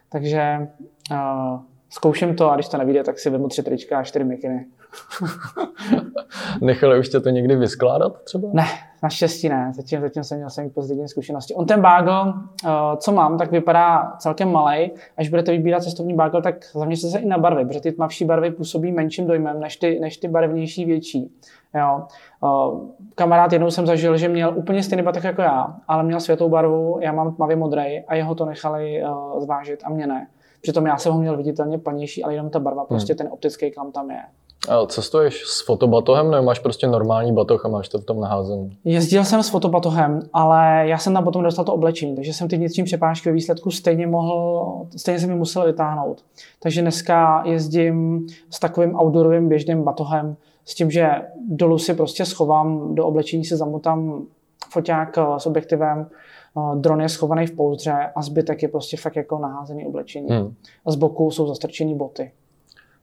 takže 0.08 0.68
uh, 1.10 1.60
zkouším 1.90 2.36
to 2.36 2.50
a 2.50 2.54
když 2.54 2.68
to 2.68 2.78
nevíde, 2.78 3.04
tak 3.04 3.18
si 3.18 3.30
vezmu 3.30 3.48
tři 3.48 3.62
trička 3.62 3.98
a 3.98 4.02
čtyři 4.02 4.24
mikiny. 4.24 4.66
Nechali 6.60 6.98
už 6.98 7.08
tě 7.08 7.20
to 7.20 7.28
někdy 7.28 7.56
vyskládat 7.56 8.22
třeba? 8.22 8.48
Ne, 8.52 8.64
naštěstí 9.02 9.48
ne. 9.48 9.72
Zatím, 9.74 10.00
zatím 10.00 10.24
jsem 10.24 10.38
měl 10.38 10.50
samý 10.50 10.70
pozitivní 10.70 11.08
zkušenosti. 11.08 11.54
On 11.54 11.66
ten 11.66 11.80
bagel, 11.80 12.34
uh, 12.64 12.70
co 12.96 13.12
mám, 13.12 13.38
tak 13.38 13.50
vypadá 13.50 14.12
celkem 14.18 14.52
malý. 14.52 14.90
Až 15.16 15.28
budete 15.28 15.52
vybírat 15.52 15.82
cestovní 15.82 16.14
bagel, 16.14 16.42
tak 16.42 16.64
zaměřte 16.72 17.08
se 17.08 17.18
i 17.18 17.26
na 17.26 17.38
barvy, 17.38 17.64
protože 17.64 17.80
ty 17.80 17.92
tmavší 17.92 18.24
barvy 18.24 18.50
působí 18.50 18.92
menším 18.92 19.26
dojmem 19.26 19.60
než 19.60 19.76
ty, 19.76 20.00
než 20.00 20.16
ty 20.16 20.28
barevnější 20.28 20.84
větší. 20.84 21.32
Jo. 21.74 22.02
Uh, 22.42 22.80
kamarád 23.14 23.52
jednou 23.52 23.70
jsem 23.70 23.86
zažil, 23.86 24.16
že 24.16 24.28
měl 24.28 24.52
úplně 24.56 24.82
stejný 24.82 25.02
batok 25.02 25.24
jako 25.24 25.42
já, 25.42 25.76
ale 25.88 26.02
měl 26.02 26.20
světlou 26.20 26.48
barvu, 26.48 26.98
já 27.02 27.12
mám 27.12 27.34
tmavě 27.34 27.56
modrý 27.56 28.00
a 28.08 28.14
jeho 28.14 28.34
to 28.34 28.44
nechali 28.44 29.02
uh, 29.02 29.40
zvážit 29.40 29.80
a 29.84 29.90
mě 29.90 30.06
ne. 30.06 30.26
Přitom 30.60 30.86
já 30.86 30.98
jsem 30.98 31.12
ho 31.12 31.20
měl 31.20 31.36
viditelně 31.36 31.78
plnější, 31.78 32.24
ale 32.24 32.34
jenom 32.34 32.50
ta 32.50 32.58
barva, 32.60 32.84
prostě 32.84 33.12
hmm. 33.12 33.18
ten 33.18 33.28
optický 33.30 33.70
klam 33.70 33.92
tam 33.92 34.10
je. 34.10 34.22
A 34.68 34.86
cestuješ 34.86 35.44
s 35.44 35.66
fotobatohem 35.66 36.30
nebo 36.30 36.42
máš 36.42 36.58
prostě 36.58 36.86
normální 36.86 37.32
batoh 37.32 37.66
a 37.66 37.68
máš 37.68 37.88
to 37.88 37.98
v 37.98 38.04
tom 38.04 38.20
naházený? 38.20 38.78
Jezdil 38.84 39.24
jsem 39.24 39.42
s 39.42 39.48
fotobatohem, 39.48 40.20
ale 40.32 40.82
já 40.88 40.98
jsem 40.98 41.14
tam 41.14 41.24
potom 41.24 41.42
dostal 41.42 41.64
to 41.64 41.74
oblečení, 41.74 42.16
takže 42.16 42.32
jsem 42.32 42.48
ty 42.48 42.56
vnitřní 42.56 42.84
přepážky 42.84 43.28
ve 43.28 43.34
výsledku 43.34 43.70
stejně 43.70 44.06
mohl, 44.06 44.86
stejně 44.96 45.20
jsem 45.20 45.28
mi 45.28 45.36
musel 45.36 45.66
vytáhnout. 45.66 46.24
Takže 46.62 46.82
dneska 46.82 47.42
jezdím 47.46 48.26
s 48.50 48.58
takovým 48.58 48.96
outdoorovým 48.96 49.48
běžným 49.48 49.82
batohem, 49.82 50.36
s 50.64 50.74
tím, 50.74 50.90
že 50.90 51.10
dolů 51.48 51.78
si 51.78 51.94
prostě 51.94 52.24
schovám, 52.24 52.94
do 52.94 53.06
oblečení 53.06 53.44
si 53.44 53.56
zamotám 53.56 54.22
foťák 54.70 55.18
eh, 55.18 55.22
s 55.38 55.46
objektivem, 55.46 56.06
eh, 56.08 56.76
dron 56.76 57.00
je 57.00 57.08
schovaný 57.08 57.46
v 57.46 57.56
pouzdře 57.56 57.92
a 58.16 58.22
zbytek 58.22 58.62
je 58.62 58.68
prostě 58.68 58.96
fakt 58.96 59.16
jako 59.16 59.38
naházený 59.38 59.86
oblečení. 59.86 60.28
Hmm. 60.30 60.54
A 60.86 60.90
z 60.90 60.96
boku 60.96 61.30
jsou 61.30 61.46
zastrčený 61.46 61.94
boty. 61.94 62.32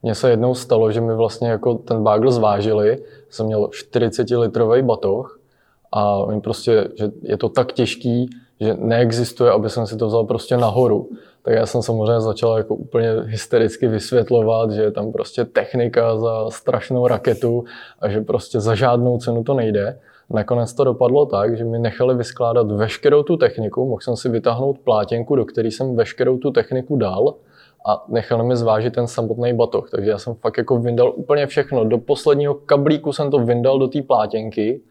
Mně 0.06 0.16
se 0.16 0.30
jednou 0.30 0.56
stalo, 0.56 0.92
že 0.92 1.02
mi 1.02 1.16
vlastně 1.16 1.50
jako 1.50 1.74
ten 1.74 2.04
bagel 2.04 2.32
zvážili, 2.32 2.98
jsem 3.30 3.46
měl 3.46 3.70
40 3.72 4.30
litrový 4.30 4.82
batoh 4.82 5.40
a 5.92 6.18
oni 6.18 6.42
prostě, 6.42 6.88
že 6.96 7.12
je 7.22 7.38
to 7.38 7.50
tak 7.50 7.74
těžký, 7.74 8.30
že 8.60 8.74
neexistuje, 8.80 9.52
aby 9.52 9.70
jsem 9.70 9.88
si 9.88 9.98
to 9.98 10.08
vzal 10.08 10.24
prostě 10.24 10.58
nahoru. 10.58 11.10
Tak 11.42 11.54
já 11.54 11.66
jsem 11.66 11.82
samozřejmě 11.82 12.22
začal 12.22 12.58
jako 12.58 12.76
úplně 12.76 13.10
hystericky 13.24 13.88
vysvětlovat, 13.88 14.72
že 14.72 14.82
je 14.82 14.92
tam 14.92 15.12
prostě 15.12 15.46
technika 15.46 16.18
za 16.18 16.50
strašnou 16.50 17.08
raketu 17.08 17.64
a 18.00 18.10
že 18.10 18.22
prostě 18.22 18.60
za 18.60 18.76
žádnou 18.76 19.18
cenu 19.18 19.44
to 19.44 19.54
nejde. 19.54 20.00
Nakonec 20.30 20.74
to 20.74 20.84
dopadlo 20.84 21.26
tak, 21.26 21.58
že 21.58 21.64
mi 21.64 21.80
nechali 21.80 22.16
vyskládat 22.16 22.72
veškerou 22.72 23.24
tu 23.24 23.38
techniku, 23.38 23.86
mohl 23.86 24.02
jsem 24.02 24.16
si 24.16 24.30
vytáhnout 24.30 24.80
plátěnku, 24.80 25.36
do 25.36 25.46
které 25.46 25.68
jsem 25.68 25.96
veškerou 25.96 26.38
tu 26.38 26.52
techniku 26.52 26.96
dal 26.96 27.34
a 27.86 28.06
nechali 28.08 28.44
mi 28.44 28.56
zvážit 28.56 28.94
ten 28.94 29.08
samotný 29.08 29.54
batoh. 29.54 29.90
Takže 29.90 30.10
já 30.10 30.18
jsem 30.18 30.34
fakt 30.34 30.58
jako 30.58 30.78
vyndal 30.78 31.14
úplně 31.16 31.48
všechno. 31.48 31.86
Do 31.86 31.98
posledního 31.98 32.54
kablíku 32.54 33.14
jsem 33.14 33.32
to 33.32 33.38
vyndal 33.38 33.80
do 33.80 33.88
té 33.88 34.02
plátěnky 34.02 34.82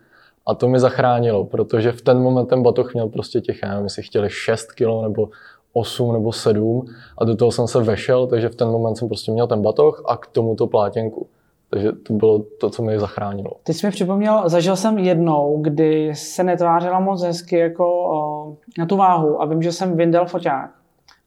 a 0.46 0.54
to 0.54 0.68
mi 0.68 0.80
zachránilo, 0.80 1.44
protože 1.44 1.92
v 1.92 2.02
ten 2.02 2.18
moment 2.18 2.46
ten 2.46 2.62
batoh 2.62 2.94
měl 2.94 3.08
prostě 3.08 3.40
těch, 3.40 3.62
já 3.62 3.68
nevím, 3.68 3.84
jestli 3.84 4.02
chtěli 4.02 4.30
6 4.30 4.72
kg 4.72 5.02
nebo 5.02 5.28
8 5.72 6.12
nebo 6.12 6.32
7 6.32 6.86
a 7.18 7.24
do 7.24 7.36
toho 7.36 7.52
jsem 7.52 7.68
se 7.68 7.82
vešel, 7.82 8.26
takže 8.26 8.48
v 8.48 8.54
ten 8.54 8.68
moment 8.68 8.96
jsem 8.96 9.08
prostě 9.08 9.32
měl 9.32 9.46
ten 9.46 9.62
batoh 9.62 10.02
a 10.08 10.16
k 10.16 10.26
tomu 10.26 10.54
to 10.56 10.66
plátěnku. 10.66 11.26
Takže 11.70 11.92
to 11.92 12.12
bylo 12.12 12.38
to, 12.60 12.70
co 12.70 12.82
mi 12.82 13.00
zachránilo. 13.00 13.50
Ty 13.62 13.74
jsi 13.74 13.86
mi 13.86 13.90
připomněl, 13.90 14.42
zažil 14.46 14.76
jsem 14.76 14.98
jednou, 14.98 15.58
kdy 15.62 16.14
se 16.14 16.44
netvářila 16.44 17.00
moc 17.00 17.22
hezky 17.22 17.58
jako 17.58 17.86
o, 17.86 18.56
na 18.78 18.86
tu 18.86 18.96
váhu 18.96 19.42
a 19.42 19.44
vím, 19.44 19.62
že 19.62 19.72
jsem 19.72 19.96
vyndal 19.96 20.26
foťák 20.26 20.83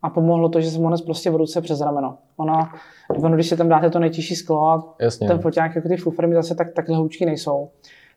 a 0.08 0.10
pomohlo 0.10 0.50
to, 0.50 0.62
že 0.62 0.72
jsem 0.72 0.84
ho 0.84 0.96
prostě 1.06 1.32
v 1.32 1.36
ruce 1.36 1.62
přes 1.62 1.82
rameno. 1.82 2.18
Ona, 2.38 2.72
ono, 3.10 3.36
když 3.36 3.50
si 3.50 3.58
tam 3.58 3.70
dáte 3.70 3.90
to 3.90 4.00
nejtěžší 4.00 4.36
sklo 4.36 4.68
a 4.68 4.96
Jasně. 5.00 5.28
ten 5.28 5.40
foťák, 5.40 5.76
jako 5.76 5.88
ty 5.88 5.98
fufermy 5.98 6.36
zase 6.36 6.56
tak, 6.56 6.74
takhle 6.74 6.98
houčky 6.98 7.26
nejsou. 7.26 7.70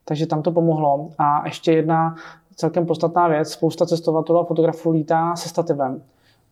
Takže 0.05 0.26
tam 0.26 0.42
to 0.42 0.53
pomohlo. 0.53 1.09
A 1.18 1.42
ještě 1.44 1.72
jedna 1.72 2.14
celkem 2.57 2.87
podstatná 2.87 3.29
věc, 3.29 3.53
spousta 3.53 3.87
cestovatelů 3.87 4.38
a 4.38 4.44
fotografů 4.44 4.90
lítá 4.90 5.37
se 5.37 5.48
stativem. 5.48 6.03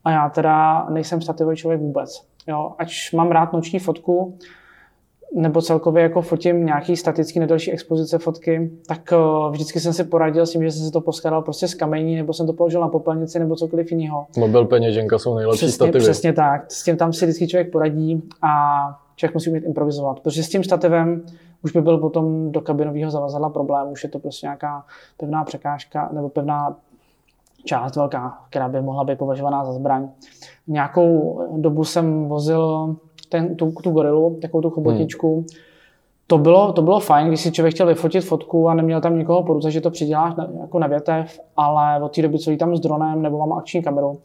A 0.05 0.11
já 0.11 0.29
teda 0.29 0.87
nejsem 0.91 1.21
stativový 1.23 1.57
člověk 1.57 1.81
vůbec. 1.81 2.27
Jo, 2.47 2.73
ač 2.79 3.13
mám 3.13 3.31
rád 3.31 3.53
noční 3.53 3.79
fotku, 3.79 4.39
nebo 5.35 5.63
celkově 5.63 6.03
jako 6.03 6.23
fotím 6.23 6.67
nějaký 6.67 6.97
statický 6.97 7.41
nedelší 7.41 7.73
expozice 7.73 8.19
fotky, 8.19 8.71
tak 8.87 9.13
uh, 9.13 9.53
vždycky 9.53 9.81
jsem 9.81 9.93
si 9.93 10.05
poradil 10.05 10.47
s 10.47 10.51
tím, 10.53 10.63
že 10.63 10.71
jsem 10.71 10.87
si 10.87 10.93
to 10.93 11.01
poskládal 11.01 11.43
prostě 11.43 11.69
z 11.69 11.75
kamení, 11.75 12.17
nebo 12.17 12.33
jsem 12.33 12.47
to 12.47 12.53
položil 12.53 12.81
na 12.81 12.89
popelnici, 12.89 13.39
nebo 13.39 13.57
cokoliv 13.57 13.93
jiného. 13.93 14.27
Mobil 14.39 14.65
peněženka 14.65 15.19
jsou 15.19 15.35
nejlepší 15.35 15.59
přesně, 15.59 15.73
stativy. 15.73 15.99
Přesně 15.99 16.33
tak. 16.33 16.73
S 16.73 16.85
tím 16.85 16.97
tam 16.97 17.13
si 17.13 17.27
vždycky 17.27 17.49
člověk 17.49 17.73
poradí 17.73 18.23
a 18.43 18.51
člověk 19.17 19.35
musí 19.35 19.51
umět 19.51 19.65
improvizovat. 19.65 20.21
Protože 20.21 20.43
s 20.43 20.49
tím 20.49 20.65
stativem 20.65 21.23
už 21.65 21.73
by 21.73 21.81
byl 21.81 21.99
potom 21.99 22.53
do 22.53 22.61
kabinového 22.61 23.11
zavazadla 23.11 23.51
problém, 23.51 23.89
už 23.89 24.05
je 24.05 24.11
to 24.11 24.19
prostě 24.19 24.47
nějaká 24.47 24.85
pevná 25.17 25.45
překážka 25.45 26.09
nebo 26.13 26.29
pevná 26.29 26.77
část 27.65 27.97
velká, 27.97 28.39
která 28.51 28.69
by 28.69 28.81
mohla 28.81 29.05
být 29.05 29.19
považovaná 29.19 29.65
za 29.65 29.73
zbraň. 29.73 30.09
Nějakou 30.67 31.41
dobu 31.57 31.85
jsem 31.85 32.29
vozil 32.29 32.97
ten, 33.29 33.57
tu, 33.57 33.73
tu 33.83 33.91
gorilu, 33.91 34.39
takovou 34.43 34.63
tu 34.63 34.71
chobotničku. 34.71 35.35
Hmm. 35.35 35.45
To 36.27 36.39
bylo, 36.39 36.73
to 36.73 36.83
bylo 36.83 37.01
fajn, 37.01 37.29
když 37.29 37.41
si 37.41 37.53
člověk 37.53 37.75
chtěl 37.75 37.87
vyfotit 37.87 38.25
fotku 38.25 38.69
a 38.69 38.75
neměl 38.75 39.01
tam 39.01 39.19
nikoho 39.19 39.43
po 39.43 39.53
ruce, 39.53 39.71
že 39.71 39.81
to 39.81 39.91
přiděláš 39.91 40.35
na, 40.35 40.49
jako 40.61 40.79
na 40.79 40.87
větev, 40.87 41.41
ale 41.57 42.03
od 42.03 42.15
té 42.15 42.23
doby, 42.23 42.39
co 42.39 42.57
tam 42.57 42.77
s 42.77 42.81
dronem 42.81 43.23
nebo 43.23 43.39
mám 43.39 43.53
akční 43.53 43.83
kameru, 43.83 44.19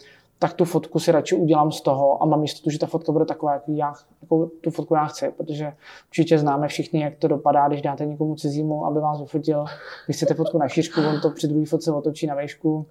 tak 0.44 0.54
tu 0.54 0.66
fotku 0.66 1.00
si 1.00 1.12
radši 1.12 1.36
udělám 1.36 1.72
z 1.72 1.82
toho 1.82 2.24
a 2.24 2.26
mám 2.26 2.42
jistotu, 2.42 2.70
že 2.70 2.80
ta 2.80 2.86
fotka 2.86 3.12
bude 3.12 3.26
taková, 3.26 3.54
jak 3.54 3.64
já, 3.68 3.94
jako 4.22 4.50
tu 4.62 4.72
fotku 4.72 4.96
já 4.96 5.06
chci, 5.06 5.34
protože 5.38 5.74
určitě 6.08 6.40
známe 6.40 6.68
všichni, 6.68 7.02
jak 7.02 7.16
to 7.16 7.28
dopadá, 7.28 7.68
když 7.68 7.82
dáte 7.82 8.06
někomu 8.06 8.36
cizímu, 8.36 8.86
aby 8.86 9.00
vás 9.00 9.22
vyfotil. 9.22 9.66
Když 10.06 10.18
chcete 10.18 10.34
fotku 10.34 10.58
na 10.58 10.68
šířku, 10.68 11.02
on 11.10 11.22
to 11.22 11.30
při 11.30 11.48
druhé 11.48 11.66
fotce 11.66 11.92
otočí 11.92 12.28
na 12.28 12.36
výšku. 12.36 12.86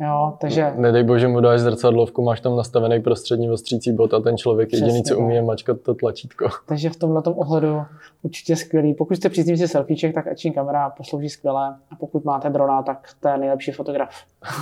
Jo, 0.00 0.36
takže... 0.40 0.72
Nedej 0.76 1.02
bože 1.02 1.28
mu 1.28 1.40
dáš 1.40 1.60
zrcadlovku, 1.60 2.22
máš 2.22 2.40
tam 2.40 2.56
nastavený 2.56 3.02
prostřední 3.02 3.50
ostřící 3.50 3.92
bod 3.92 4.14
a 4.14 4.20
ten 4.20 4.36
člověk 4.36 4.68
Přesně, 4.68 4.86
jediný, 4.86 5.04
co 5.04 5.18
umí, 5.18 5.34
je 5.34 5.42
mačkat 5.42 5.80
to 5.80 5.94
tlačítko. 5.94 6.48
Takže 6.66 6.90
v 6.90 6.96
tomhle 6.96 7.22
ohledu 7.24 7.82
určitě 8.22 8.56
skvělý. 8.56 8.94
Pokud 8.94 9.16
jste 9.16 9.28
příznivci 9.28 9.68
selfieček, 9.68 10.14
tak 10.14 10.26
ační 10.26 10.52
kamera 10.52 10.90
poslouží 10.90 11.28
skvěle. 11.28 11.76
A 11.90 11.96
pokud 12.00 12.24
máte 12.24 12.50
drona, 12.50 12.82
tak 12.82 13.08
to 13.20 13.28
je 13.28 13.38
nejlepší 13.38 13.72
fotograf. 13.72 14.10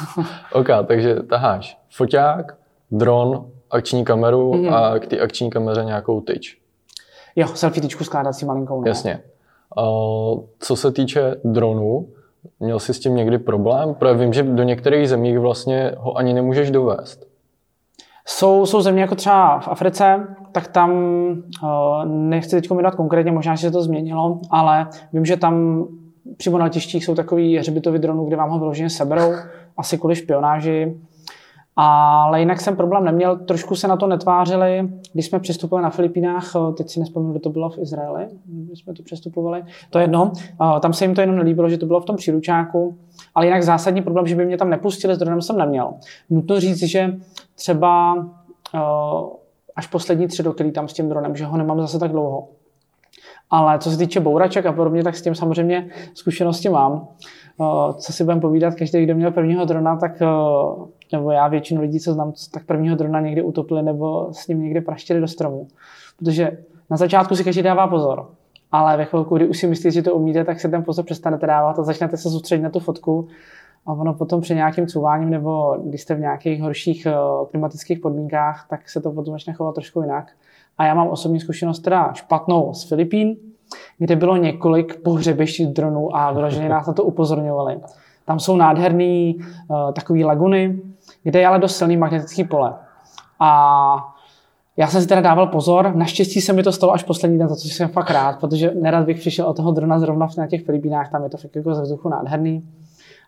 OK, 0.52 0.68
takže 0.86 1.14
taháš 1.14 1.78
foťák, 1.90 2.56
dron, 2.90 3.46
akční 3.70 4.04
kameru 4.04 4.52
mm-hmm. 4.52 4.74
a 4.74 4.98
k 4.98 5.06
té 5.06 5.18
akční 5.18 5.50
kameře 5.50 5.84
nějakou 5.84 6.20
tyč. 6.20 6.58
Jo, 7.36 7.48
selfie 7.48 7.82
tyčku 7.82 8.04
skládací 8.04 8.46
malinkou. 8.46 8.80
No. 8.80 8.86
Jasně. 8.86 9.22
Uh, 9.78 10.40
co 10.58 10.76
se 10.76 10.92
týče 10.92 11.36
dronu, 11.44 12.08
Měl 12.60 12.78
jsi 12.78 12.94
s 12.94 13.00
tím 13.00 13.16
někdy 13.16 13.38
problém? 13.38 13.94
Protože 13.94 14.14
vím, 14.14 14.32
že 14.32 14.42
do 14.42 14.62
některých 14.62 15.08
zemí 15.08 15.38
vlastně 15.38 15.92
ho 15.98 16.16
ani 16.16 16.32
nemůžeš 16.32 16.70
dovést. 16.70 17.26
Jsou, 18.26 18.66
jsou 18.66 18.80
země 18.80 19.02
jako 19.02 19.14
třeba 19.14 19.60
v 19.60 19.68
Africe, 19.68 20.26
tak 20.52 20.68
tam 20.68 20.90
uh, 21.62 22.04
nechci 22.06 22.56
teď 22.56 22.70
jmenovat 22.70 22.94
konkrétně, 22.94 23.32
možná 23.32 23.56
se 23.56 23.70
to 23.70 23.82
změnilo, 23.82 24.40
ale 24.50 24.88
vím, 25.12 25.24
že 25.24 25.36
tam 25.36 25.86
přímo 26.36 26.58
na 26.58 26.64
letištích 26.64 27.04
jsou 27.04 27.14
takový 27.14 27.58
hřbitovy 27.58 27.98
dronů, 27.98 28.24
kde 28.24 28.36
vám 28.36 28.50
ho 28.50 28.58
vyloženě 28.58 28.90
seberou, 28.90 29.32
asi 29.76 29.98
kvůli 29.98 30.16
špionáži. 30.16 30.96
Ale 31.76 32.40
jinak 32.40 32.60
jsem 32.60 32.76
problém 32.76 33.04
neměl, 33.04 33.36
trošku 33.36 33.76
se 33.76 33.88
na 33.88 33.96
to 33.96 34.06
netvářili, 34.06 34.88
když 35.12 35.26
jsme 35.26 35.40
přistupovali 35.40 35.82
na 35.82 35.90
Filipínách, 35.90 36.52
eh, 36.56 36.72
teď 36.72 36.90
si 36.90 37.00
nespomínám, 37.00 37.32
kde 37.32 37.40
to 37.40 37.50
bylo 37.50 37.70
v 37.70 37.78
Izraeli, 37.78 38.28
když 38.44 38.78
jsme 38.78 38.94
to 38.94 39.02
přestupovali, 39.02 39.64
to 39.90 39.98
je 39.98 40.04
jedno, 40.04 40.32
eh, 40.36 40.80
tam 40.80 40.92
se 40.92 41.04
jim 41.04 41.14
to 41.14 41.20
jenom 41.20 41.36
nelíbilo, 41.36 41.68
že 41.68 41.78
to 41.78 41.86
bylo 41.86 42.00
v 42.00 42.04
tom 42.04 42.16
příručáku, 42.16 42.98
ale 43.34 43.46
jinak 43.46 43.62
zásadní 43.62 44.02
problém, 44.02 44.26
že 44.26 44.36
by 44.36 44.46
mě 44.46 44.56
tam 44.56 44.70
nepustili, 44.70 45.14
s 45.14 45.18
dronem 45.18 45.42
jsem 45.42 45.58
neměl. 45.58 45.94
Nutno 46.30 46.60
říct, 46.60 46.82
že 46.82 47.16
třeba 47.54 48.16
eh, 48.74 48.78
až 49.76 49.86
poslední 49.86 50.26
tři 50.26 50.42
roky 50.42 50.72
tam 50.72 50.88
s 50.88 50.92
tím 50.92 51.08
dronem, 51.08 51.36
že 51.36 51.44
ho 51.44 51.56
nemám 51.56 51.80
zase 51.80 51.98
tak 51.98 52.10
dlouho. 52.10 52.48
Ale 53.50 53.78
co 53.78 53.90
se 53.90 53.98
týče 53.98 54.20
bouraček 54.20 54.66
a 54.66 54.72
podobně, 54.72 55.04
tak 55.04 55.16
s 55.16 55.22
tím 55.22 55.34
samozřejmě 55.34 55.90
zkušenosti 56.14 56.68
mám. 56.68 57.08
Co 57.96 58.12
si 58.12 58.24
budeme 58.24 58.40
povídat, 58.40 58.74
každý, 58.74 59.02
kdo 59.02 59.14
měl 59.14 59.30
prvního 59.30 59.64
drona, 59.64 59.96
tak 59.96 60.22
nebo 61.12 61.30
já 61.30 61.48
většinu 61.48 61.80
lidí, 61.80 62.00
co 62.00 62.12
znám, 62.12 62.32
tak 62.52 62.64
prvního 62.64 62.96
drona 62.96 63.20
někdy 63.20 63.42
utopili 63.42 63.82
nebo 63.82 64.28
s 64.32 64.48
ním 64.48 64.62
někde 64.62 64.80
praštili 64.80 65.20
do 65.20 65.28
stromu. 65.28 65.66
Protože 66.18 66.58
na 66.90 66.96
začátku 66.96 67.36
si 67.36 67.44
každý 67.44 67.62
dává 67.62 67.88
pozor, 67.88 68.30
ale 68.72 68.96
ve 68.96 69.04
chvilku, 69.04 69.36
kdy 69.36 69.48
už 69.48 69.58
si 69.58 69.66
myslíte, 69.66 69.90
že 69.90 70.02
to 70.02 70.14
umíte, 70.14 70.44
tak 70.44 70.60
se 70.60 70.68
ten 70.68 70.84
pozor 70.84 71.04
přestanete 71.04 71.46
dávat 71.46 71.78
a 71.78 71.82
začnete 71.82 72.16
se 72.16 72.30
soustředit 72.30 72.62
na 72.62 72.70
tu 72.70 72.80
fotku 72.80 73.28
a 73.86 73.92
ono 73.92 74.14
potom 74.14 74.40
při 74.40 74.54
nějakým 74.54 74.86
couváním 74.86 75.30
nebo 75.30 75.76
když 75.84 76.02
jste 76.02 76.14
v 76.14 76.20
nějakých 76.20 76.62
horších 76.62 77.06
klimatických 77.50 77.98
podmínkách, 77.98 78.66
tak 78.70 78.88
se 78.88 79.00
to 79.00 79.12
potom 79.12 79.34
začne 79.34 79.52
chovat 79.52 79.74
trošku 79.74 80.02
jinak. 80.02 80.32
A 80.78 80.86
já 80.86 80.94
mám 80.94 81.08
osobní 81.08 81.40
zkušenost 81.40 81.80
teda 81.80 82.12
špatnou 82.12 82.74
z 82.74 82.88
Filipín, 82.88 83.36
kde 83.98 84.16
bylo 84.16 84.36
několik 84.36 85.02
pohřebišť 85.02 85.62
dronů 85.62 86.16
a 86.16 86.32
vyloženě 86.32 86.68
nás 86.68 86.86
na 86.86 86.92
to 86.92 87.04
upozorňovali. 87.04 87.80
Tam 88.24 88.40
jsou 88.40 88.56
nádherný 88.56 89.38
uh, 89.68 89.92
takový 89.92 90.24
laguny, 90.24 90.80
kde 91.22 91.40
je 91.40 91.46
ale 91.46 91.58
dost 91.58 91.76
silný 91.76 91.96
magnetický 91.96 92.44
pole. 92.44 92.74
A 93.40 94.14
já 94.76 94.86
jsem 94.86 95.02
si 95.02 95.08
teda 95.08 95.20
dával 95.20 95.46
pozor, 95.46 95.94
naštěstí 95.94 96.40
se 96.40 96.52
mi 96.52 96.62
to 96.62 96.72
stalo 96.72 96.92
až 96.92 97.02
poslední 97.02 97.38
den, 97.38 97.48
za 97.48 97.56
co 97.56 97.68
jsem 97.68 97.88
fakt 97.88 98.10
rád, 98.10 98.40
protože 98.40 98.74
nerad 98.74 99.06
bych 99.06 99.18
přišel 99.18 99.46
od 99.46 99.56
toho 99.56 99.72
drona 99.72 99.98
zrovna 99.98 100.28
na 100.38 100.46
těch 100.46 100.64
Filipínách, 100.64 101.10
tam 101.10 101.22
je 101.24 101.30
to 101.30 101.36
fakt 101.36 101.56
jako 101.56 101.74
ze 101.74 101.82
vzduchu 101.82 102.08
nádherný. 102.08 102.68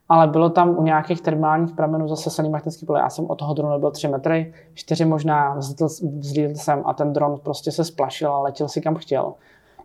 Ale 0.09 0.27
bylo 0.27 0.51
tam 0.51 0.79
u 0.79 0.83
nějakých 0.83 1.21
termálních 1.21 1.75
pramenů 1.75 2.09
zase 2.09 2.31
silný 2.31 2.51
magnetický 2.51 2.87
pole. 2.87 3.01
Já 3.01 3.11
jsem 3.11 3.27
od 3.27 3.35
toho 3.35 3.55
dronu 3.55 3.79
byl 3.79 3.91
3 3.91 4.09
metry, 4.09 4.55
4 4.75 5.05
možná, 5.05 5.55
vzlítl 5.55 6.55
jsem 6.55 6.83
a 6.87 6.95
ten 6.95 7.13
dron 7.13 7.39
prostě 7.43 7.73
se 7.73 7.85
splašil 7.85 8.33
a 8.33 8.39
letěl 8.39 8.69
si 8.69 8.81
kam 8.81 8.95
chtěl 8.95 9.33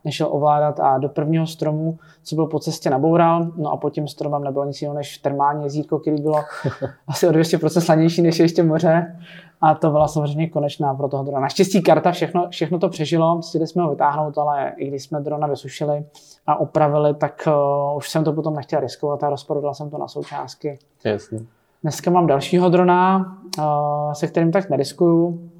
nešel 0.05 0.27
ovládat 0.31 0.79
a 0.79 0.97
do 0.97 1.09
prvního 1.09 1.47
stromu, 1.47 1.97
co 2.23 2.35
byl 2.35 2.47
po 2.47 2.59
cestě, 2.59 2.89
naboural. 2.89 3.51
No 3.57 3.71
a 3.71 3.77
pod 3.77 3.89
tím 3.89 4.07
stromem 4.07 4.43
nebylo 4.43 4.65
nic 4.65 4.81
jiného 4.81 4.95
než 4.95 5.17
termální 5.17 5.63
jezítko, 5.63 5.99
který 5.99 6.21
bylo 6.21 6.37
asi 7.07 7.27
o 7.27 7.31
200% 7.31 7.79
slanější 7.79 8.21
než 8.21 8.39
ještě 8.39 8.63
moře. 8.63 9.19
A 9.61 9.75
to 9.75 9.91
byla 9.91 10.07
samozřejmě 10.07 10.49
konečná 10.49 10.93
pro 10.93 11.07
toho 11.07 11.23
drona. 11.23 11.39
Naštěstí 11.39 11.81
karta 11.81 12.11
všechno, 12.11 12.49
všechno 12.49 12.79
to 12.79 12.89
přežilo, 12.89 13.41
stihli 13.41 13.67
jsme 13.67 13.83
ho 13.83 13.89
vytáhnout, 13.89 14.37
ale 14.37 14.73
i 14.77 14.87
když 14.87 15.03
jsme 15.03 15.21
drona 15.21 15.47
vysušili 15.47 16.05
a 16.47 16.59
opravili, 16.59 17.13
tak 17.13 17.47
uh, 17.47 17.97
už 17.97 18.09
jsem 18.09 18.23
to 18.23 18.33
potom 18.33 18.55
nechtěl 18.55 18.79
riskovat 18.79 19.23
a 19.23 19.29
rozporodil 19.29 19.73
jsem 19.73 19.89
to 19.89 19.97
na 19.97 20.07
součástky. 20.07 20.79
Jasně. 21.05 21.39
Dneska 21.81 22.11
mám 22.11 22.27
dalšího 22.27 22.69
drona, 22.69 23.17
uh, 23.57 24.13
se 24.13 24.27
kterým 24.27 24.51
tak 24.51 24.69
neriskuju 24.69 25.50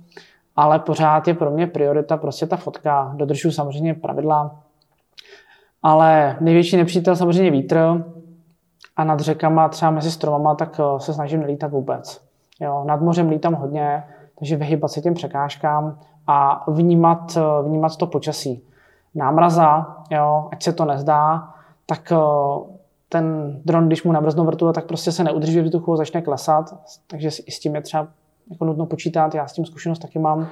ale 0.62 0.80
pořád 0.80 1.28
je 1.28 1.34
pro 1.34 1.52
mě 1.52 1.68
priorita 1.68 2.18
prostě 2.18 2.48
ta 2.48 2.58
fotka. 2.58 3.12
Dodržuji 3.16 3.52
samozřejmě 3.52 3.94
pravidla, 3.94 4.56
ale 5.84 6.38
největší 6.40 6.78
nepřítel 6.78 7.16
samozřejmě 7.16 7.52
vítr 7.52 8.06
a 8.96 9.04
nad 9.04 9.20
řekama, 9.20 9.70
třeba 9.70 9.92
mezi 9.92 10.12
stromama, 10.12 10.56
tak 10.56 10.80
eh, 10.80 11.00
se 11.00 11.14
snažím 11.14 11.40
nelítat 11.40 11.72
vůbec. 11.72 12.22
Jo, 12.60 12.84
nad 12.88 13.02
mořem 13.02 13.30
lítám 13.30 13.54
hodně, 13.54 14.04
takže 14.40 14.56
vyhybat 14.56 14.92
se 14.92 15.02
těm 15.02 15.14
překážkám 15.14 16.00
a 16.28 16.64
vnímat, 16.72 17.38
eh, 17.38 17.64
vnímat 17.64 17.98
to 17.98 18.08
počasí. 18.08 18.64
Námraza, 19.16 19.98
jo, 20.10 20.50
ať 20.52 20.64
se 20.64 20.74
to 20.74 20.86
nezdá, 20.86 21.50
tak 21.86 22.12
eh, 22.12 22.18
ten 23.10 23.58
dron, 23.66 23.88
když 23.88 24.04
mu 24.04 24.12
nabrznou 24.12 24.46
vrtule, 24.46 24.74
tak 24.74 24.86
prostě 24.86 25.12
se 25.12 25.24
neudrží 25.24 25.60
v 25.60 25.64
vzduchu, 25.64 25.96
začne 25.96 26.22
klesat, 26.22 26.66
takže 27.08 27.30
i 27.46 27.52
s 27.52 27.60
tím 27.60 27.76
je 27.76 27.82
třeba 27.82 28.08
jako 28.52 28.66
nutno 28.66 28.86
počítat, 28.86 29.36
já 29.36 29.48
s 29.48 29.54
tím 29.54 29.66
zkušenost 29.66 30.00
taky 30.00 30.20
mám. 30.20 30.48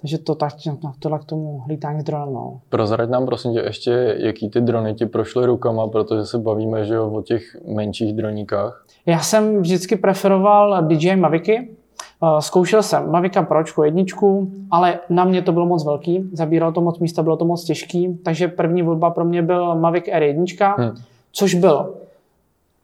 Takže 0.00 0.18
to 0.18 0.34
tak, 0.34 0.52
no, 0.66 0.92
tohle 0.98 1.18
k 1.18 1.24
tomu 1.24 1.58
hlítání 1.58 2.00
s 2.00 2.04
dronem. 2.04 2.32
No. 2.32 2.60
Prozrať 2.68 3.10
nám 3.10 3.26
prosím 3.26 3.52
tě 3.52 3.60
ještě, 3.60 4.16
jaký 4.18 4.50
ty 4.50 4.60
drony 4.60 4.94
ti 4.94 5.06
prošly 5.06 5.46
rukama, 5.46 5.88
protože 5.88 6.26
se 6.26 6.38
bavíme 6.38 6.84
že 6.84 6.94
jo, 6.94 7.10
o 7.10 7.22
těch 7.22 7.42
menších 7.66 8.12
droníkách. 8.12 8.84
Já 9.06 9.20
jsem 9.20 9.60
vždycky 9.60 9.96
preferoval 9.96 10.82
DJI 10.82 11.16
Mavicy. 11.16 11.68
Eh, 12.22 12.42
zkoušel 12.42 12.82
jsem 12.82 13.10
Mavica 13.10 13.42
Pročku 13.42 13.82
jedničku, 13.82 14.50
ale 14.70 14.98
na 15.08 15.24
mě 15.24 15.42
to 15.42 15.52
bylo 15.52 15.66
moc 15.66 15.84
velký, 15.84 16.30
zabíralo 16.32 16.72
to 16.72 16.80
moc 16.80 16.98
místa, 16.98 17.22
bylo 17.22 17.36
to 17.36 17.44
moc 17.44 17.64
těžký, 17.64 18.18
takže 18.24 18.48
první 18.48 18.82
volba 18.82 19.10
pro 19.10 19.24
mě 19.24 19.42
byl 19.42 19.74
Mavic 19.74 20.04
R1, 20.04 20.74
hmm. 20.78 20.94
což 21.32 21.54
byl 21.54 21.94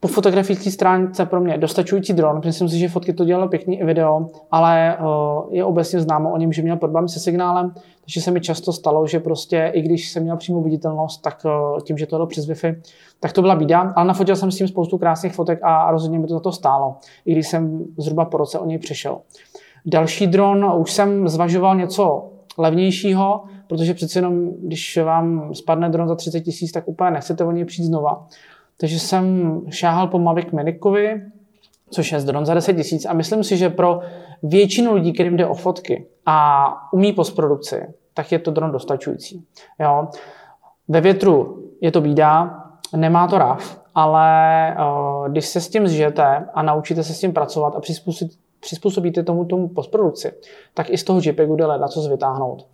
po 0.05 0.09
fotografické 0.09 0.71
stránce 0.71 1.27
pro 1.27 1.41
mě 1.41 1.59
dostačující 1.59 2.13
dron, 2.13 2.41
myslím 2.45 2.69
si, 2.69 2.79
že 2.79 2.89
fotky 2.89 3.13
to 3.13 3.25
dělalo 3.25 3.49
pěkný 3.49 3.81
i 3.81 3.85
video, 3.85 4.27
ale 4.51 4.97
uh, 5.01 5.55
je 5.55 5.65
obecně 5.65 6.01
známo 6.01 6.33
o 6.33 6.37
něm, 6.37 6.53
že 6.53 6.63
měl 6.63 6.77
problém 6.77 7.09
se 7.09 7.21
signálem, 7.21 7.75
takže 8.01 8.21
se 8.21 8.31
mi 8.31 8.41
často 8.41 8.73
stalo, 8.73 9.07
že 9.07 9.21
prostě 9.21 9.71
i 9.75 9.83
když 9.83 10.11
jsem 10.11 10.23
měl 10.23 10.37
přímou 10.37 10.63
viditelnost, 10.63 11.23
tak 11.23 11.43
uh, 11.45 11.81
tím, 11.81 11.99
že 11.99 12.07
to 12.07 12.17
bylo 12.17 12.27
přes 12.27 12.49
Wi-Fi, 12.49 12.81
tak 13.21 13.33
to 13.33 13.43
byla 13.43 13.55
bída, 13.55 13.93
ale 13.97 14.07
nafotil 14.07 14.37
jsem 14.37 14.51
s 14.51 14.57
tím 14.57 14.69
spoustu 14.69 14.99
krásných 14.99 15.35
fotek 15.35 15.59
a 15.63 15.91
rozhodně 15.91 16.19
mi 16.19 16.27
to 16.27 16.35
za 16.35 16.41
to 16.41 16.53
stálo, 16.53 16.97
i 17.27 17.33
když 17.33 17.49
jsem 17.49 17.85
zhruba 17.99 18.25
po 18.25 18.37
roce 18.37 18.59
o 18.59 18.67
něj 18.67 18.79
přišel. 18.79 19.19
Další 19.87 20.27
dron, 20.27 20.73
už 20.79 20.93
jsem 20.93 21.29
zvažoval 21.29 21.77
něco 21.77 22.31
levnějšího, 22.59 23.43
protože 23.67 23.95
přece 23.95 24.19
jenom, 24.19 24.51
když 24.63 24.99
vám 25.05 25.55
spadne 25.55 25.89
dron 25.89 26.09
za 26.09 26.15
30 26.15 26.41
tisíc, 26.41 26.73
tak 26.73 26.89
úplně 26.89 27.11
nechcete 27.11 27.45
o 27.45 27.53
něj 27.53 27.65
přijít 27.65 27.87
znova. 27.87 28.27
Takže 28.81 28.99
jsem 28.99 29.61
šáhal 29.71 30.07
po 30.07 30.19
Mavic 30.19 30.51
Minikovi, 30.51 31.23
což 31.91 32.13
je 32.13 32.21
dron 32.21 32.47
za 32.47 32.55
10 32.55 32.75
tisíc 32.75 33.07
a 33.07 33.13
myslím 33.13 33.45
si, 33.45 33.57
že 33.57 33.69
pro 33.71 34.01
většinu 34.43 34.95
lidí, 34.95 35.13
kterým 35.13 35.37
jde 35.37 35.47
o 35.47 35.55
fotky 35.55 36.07
a 36.27 36.93
umí 36.93 37.13
postprodukci, 37.13 37.87
tak 38.15 38.33
je 38.33 38.39
to 38.39 38.51
dron 38.51 38.73
dostačující. 38.73 39.45
Jo. 39.81 40.09
Ve 40.89 41.01
větru 41.01 41.63
je 41.81 41.91
to 41.91 42.01
bída, 42.01 42.61
nemá 42.97 43.29
to 43.29 43.39
RAV, 43.39 43.81
ale 43.95 44.77
uh, 44.79 45.29
když 45.29 45.47
se 45.47 45.61
s 45.61 45.69
tím 45.69 45.89
zžijete 45.89 46.49
a 46.55 46.63
naučíte 46.63 47.03
se 47.03 47.15
s 47.15 47.21
tím 47.21 47.33
pracovat 47.33 47.77
a 47.77 47.81
přizpůsobíte 48.61 49.23
tomu, 49.23 49.45
tomu 49.45 49.69
postprodukci, 49.69 50.33
tak 50.75 50.91
i 50.91 50.99
z 50.99 51.05
toho 51.05 51.21
JPEGu 51.25 51.57
jde 51.57 51.67
na 51.67 51.89
co 51.89 52.09
vytáhnout. 52.09 52.67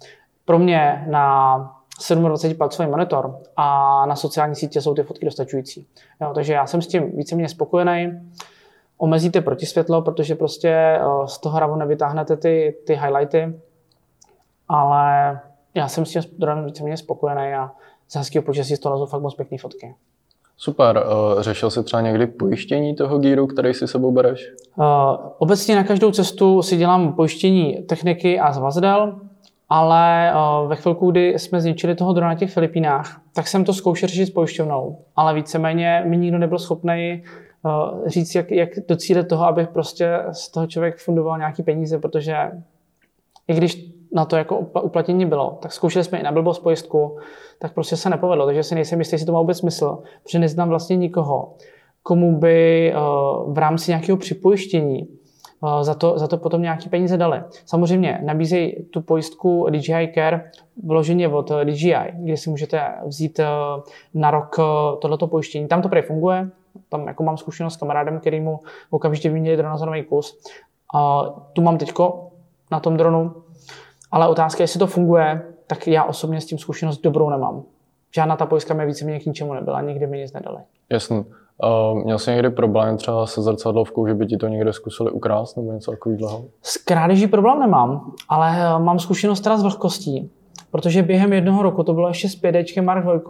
Pro 0.44 0.58
mě 0.58 1.06
na 1.10 1.79
27-palcový 2.00 2.90
monitor 2.90 3.38
a 3.56 4.06
na 4.06 4.16
sociální 4.16 4.54
sítě 4.54 4.80
jsou 4.80 4.94
ty 4.94 5.02
fotky 5.02 5.24
dostačující. 5.24 5.86
Jo, 6.20 6.32
takže 6.34 6.52
já 6.52 6.66
jsem 6.66 6.82
s 6.82 6.86
tím 6.86 7.16
víceméně 7.16 7.48
spokojený. 7.48 8.20
Omezíte 8.98 9.40
protisvětlo, 9.40 10.02
protože 10.02 10.34
prostě 10.34 10.68
eh, 10.68 11.00
z 11.26 11.38
toho 11.38 11.56
hravu 11.56 11.76
nevytáhnete 11.76 12.36
ty, 12.36 12.76
ty 12.86 12.94
highlighty, 12.94 13.60
ale 14.68 15.40
já 15.74 15.88
jsem 15.88 16.06
s 16.06 16.10
tím 16.10 16.22
dronem 16.38 16.64
víceméně 16.64 16.96
spokojený 16.96 17.54
a 17.54 17.70
z 18.08 18.16
hezkého 18.16 18.42
počasí 18.42 18.76
z 18.76 18.78
toho 18.78 18.92
lezou 18.92 19.06
fakt 19.06 19.22
moc 19.22 19.34
pěkné 19.34 19.58
fotky. 19.58 19.94
Super. 20.56 21.04
Eh, 21.06 21.42
řešil 21.42 21.70
jsi 21.70 21.82
třeba 21.82 22.00
někdy 22.00 22.26
pojištění 22.26 22.94
toho 22.94 23.18
gíru, 23.18 23.46
který 23.46 23.74
si 23.74 23.88
sebou 23.88 24.12
bereš? 24.12 24.52
Uh, 24.76 24.84
obecně 25.38 25.76
na 25.76 25.84
každou 25.84 26.10
cestu 26.10 26.62
si 26.62 26.76
dělám 26.76 27.12
pojištění 27.12 27.82
techniky 27.82 28.40
a 28.40 28.52
zvazdel 28.52 29.20
ale 29.70 30.32
uh, 30.34 30.68
ve 30.68 30.76
chvilku, 30.76 31.10
kdy 31.10 31.38
jsme 31.38 31.60
zničili 31.60 31.94
toho 31.94 32.12
drona 32.12 32.28
na 32.28 32.34
těch 32.34 32.50
Filipínách, 32.50 33.20
tak 33.34 33.48
jsem 33.48 33.64
to 33.64 33.74
zkoušel 33.74 34.08
řešit 34.08 34.26
s 34.26 34.30
pojišťovnou, 34.30 34.98
ale 35.16 35.34
víceméně 35.34 36.04
mi 36.06 36.16
nikdo 36.16 36.38
nebyl 36.38 36.58
schopný 36.58 37.22
uh, 37.62 38.08
říct, 38.08 38.34
jak, 38.34 38.50
jak 38.50 38.68
docílit 38.88 39.28
toho, 39.28 39.44
aby 39.44 39.66
prostě 39.66 40.20
z 40.32 40.50
toho 40.50 40.66
člověk 40.66 40.98
fundoval 40.98 41.38
nějaký 41.38 41.62
peníze, 41.62 41.98
protože 41.98 42.36
i 43.48 43.54
když 43.54 43.90
na 44.12 44.24
to 44.24 44.36
jako 44.36 44.58
uplatnění 44.58 45.26
bylo, 45.26 45.58
tak 45.62 45.72
zkoušeli 45.72 46.04
jsme 46.04 46.18
i 46.18 46.22
na 46.22 46.32
blbost 46.32 46.58
pojistku, 46.58 47.18
tak 47.58 47.74
prostě 47.74 47.96
se 47.96 48.10
nepovedlo, 48.10 48.46
takže 48.46 48.62
si 48.62 48.74
nejsem 48.74 48.98
jistý, 48.98 49.14
jestli 49.14 49.26
to 49.26 49.32
má 49.32 49.40
vůbec 49.40 49.58
smysl, 49.58 49.98
protože 50.22 50.38
neznám 50.38 50.68
vlastně 50.68 50.96
nikoho, 50.96 51.54
komu 52.02 52.38
by 52.38 52.92
uh, 52.94 53.54
v 53.54 53.58
rámci 53.58 53.90
nějakého 53.90 54.18
připojištění 54.18 55.19
za 55.80 55.94
to, 55.94 56.18
za 56.18 56.26
to 56.28 56.38
potom 56.38 56.62
nějaké 56.62 56.88
peníze 56.88 57.16
dali. 57.16 57.42
Samozřejmě 57.66 58.20
nabízejí 58.24 58.84
tu 58.84 59.00
pojistku 59.00 59.66
DJI 59.70 60.12
Care 60.14 60.50
vloženě 60.84 61.28
od 61.28 61.50
DJI, 61.64 61.94
kde 62.12 62.36
si 62.36 62.50
můžete 62.50 62.94
vzít 63.06 63.38
eh, 63.38 63.46
na 64.14 64.30
rok 64.30 64.56
eh, 64.58 64.62
tohleto 65.00 65.26
pojištění. 65.26 65.68
Tam 65.68 65.82
to 65.82 65.88
prý 65.88 66.02
funguje, 66.02 66.50
tam 66.88 67.06
jako 67.06 67.22
mám 67.22 67.36
zkušenost 67.36 67.74
s 67.74 67.76
kamarádem, 67.76 68.20
který 68.20 68.40
mu 68.40 68.60
okamžitě 68.90 69.28
vyměnili 69.28 69.56
dronozonový 69.56 70.04
kus. 70.04 70.40
A 70.94 71.22
tu 71.52 71.62
mám 71.62 71.78
teďko 71.78 72.30
na 72.70 72.80
tom 72.80 72.96
dronu, 72.96 73.34
ale 74.10 74.28
otázka, 74.28 74.62
jestli 74.62 74.78
to 74.78 74.86
funguje, 74.86 75.42
tak 75.66 75.86
já 75.86 76.04
osobně 76.04 76.40
s 76.40 76.46
tím 76.46 76.58
zkušenost 76.58 77.00
dobrou 77.00 77.30
nemám. 77.30 77.62
Žádná 78.14 78.36
ta 78.36 78.46
pojistka 78.46 78.74
mi 78.74 78.86
více 78.86 79.04
mě 79.04 79.20
k 79.20 79.26
ničemu 79.26 79.54
nebyla, 79.54 79.80
nikdy 79.80 80.06
mi 80.06 80.18
nic 80.18 80.32
nedali. 80.32 80.58
Jasně. 80.90 81.24
Uh, 81.64 81.98
měl 82.04 82.18
jsi 82.18 82.30
někdy 82.30 82.50
problém 82.50 82.96
třeba 82.96 83.26
se 83.26 83.42
zrcadlovkou, 83.42 84.06
že 84.06 84.14
by 84.14 84.26
ti 84.26 84.36
to 84.36 84.48
někde 84.48 84.72
zkusili 84.72 85.10
ukrást 85.10 85.56
nebo 85.56 85.72
něco 85.72 85.90
takového? 85.90 86.44
S 86.62 86.76
krádeží 86.76 87.26
problém 87.26 87.60
nemám, 87.60 88.12
ale 88.28 88.50
eh, 88.56 88.78
mám 88.78 88.98
zkušenost 88.98 89.40
teda 89.40 89.56
s 89.56 89.62
vlhkostí, 89.62 90.30
protože 90.70 91.02
během 91.02 91.32
jednoho 91.32 91.62
roku, 91.62 91.82
to 91.82 91.94
bylo 91.94 92.08
ještě 92.08 92.28
s 92.28 92.36
5 92.36 92.76
Mark 92.80 93.04
2, 93.04 93.20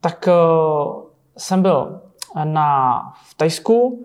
tak 0.00 0.28
uh, 0.28 1.02
jsem 1.36 1.62
byl 1.62 2.00
na, 2.44 2.98
v 3.24 3.34
Tajsku, 3.34 4.04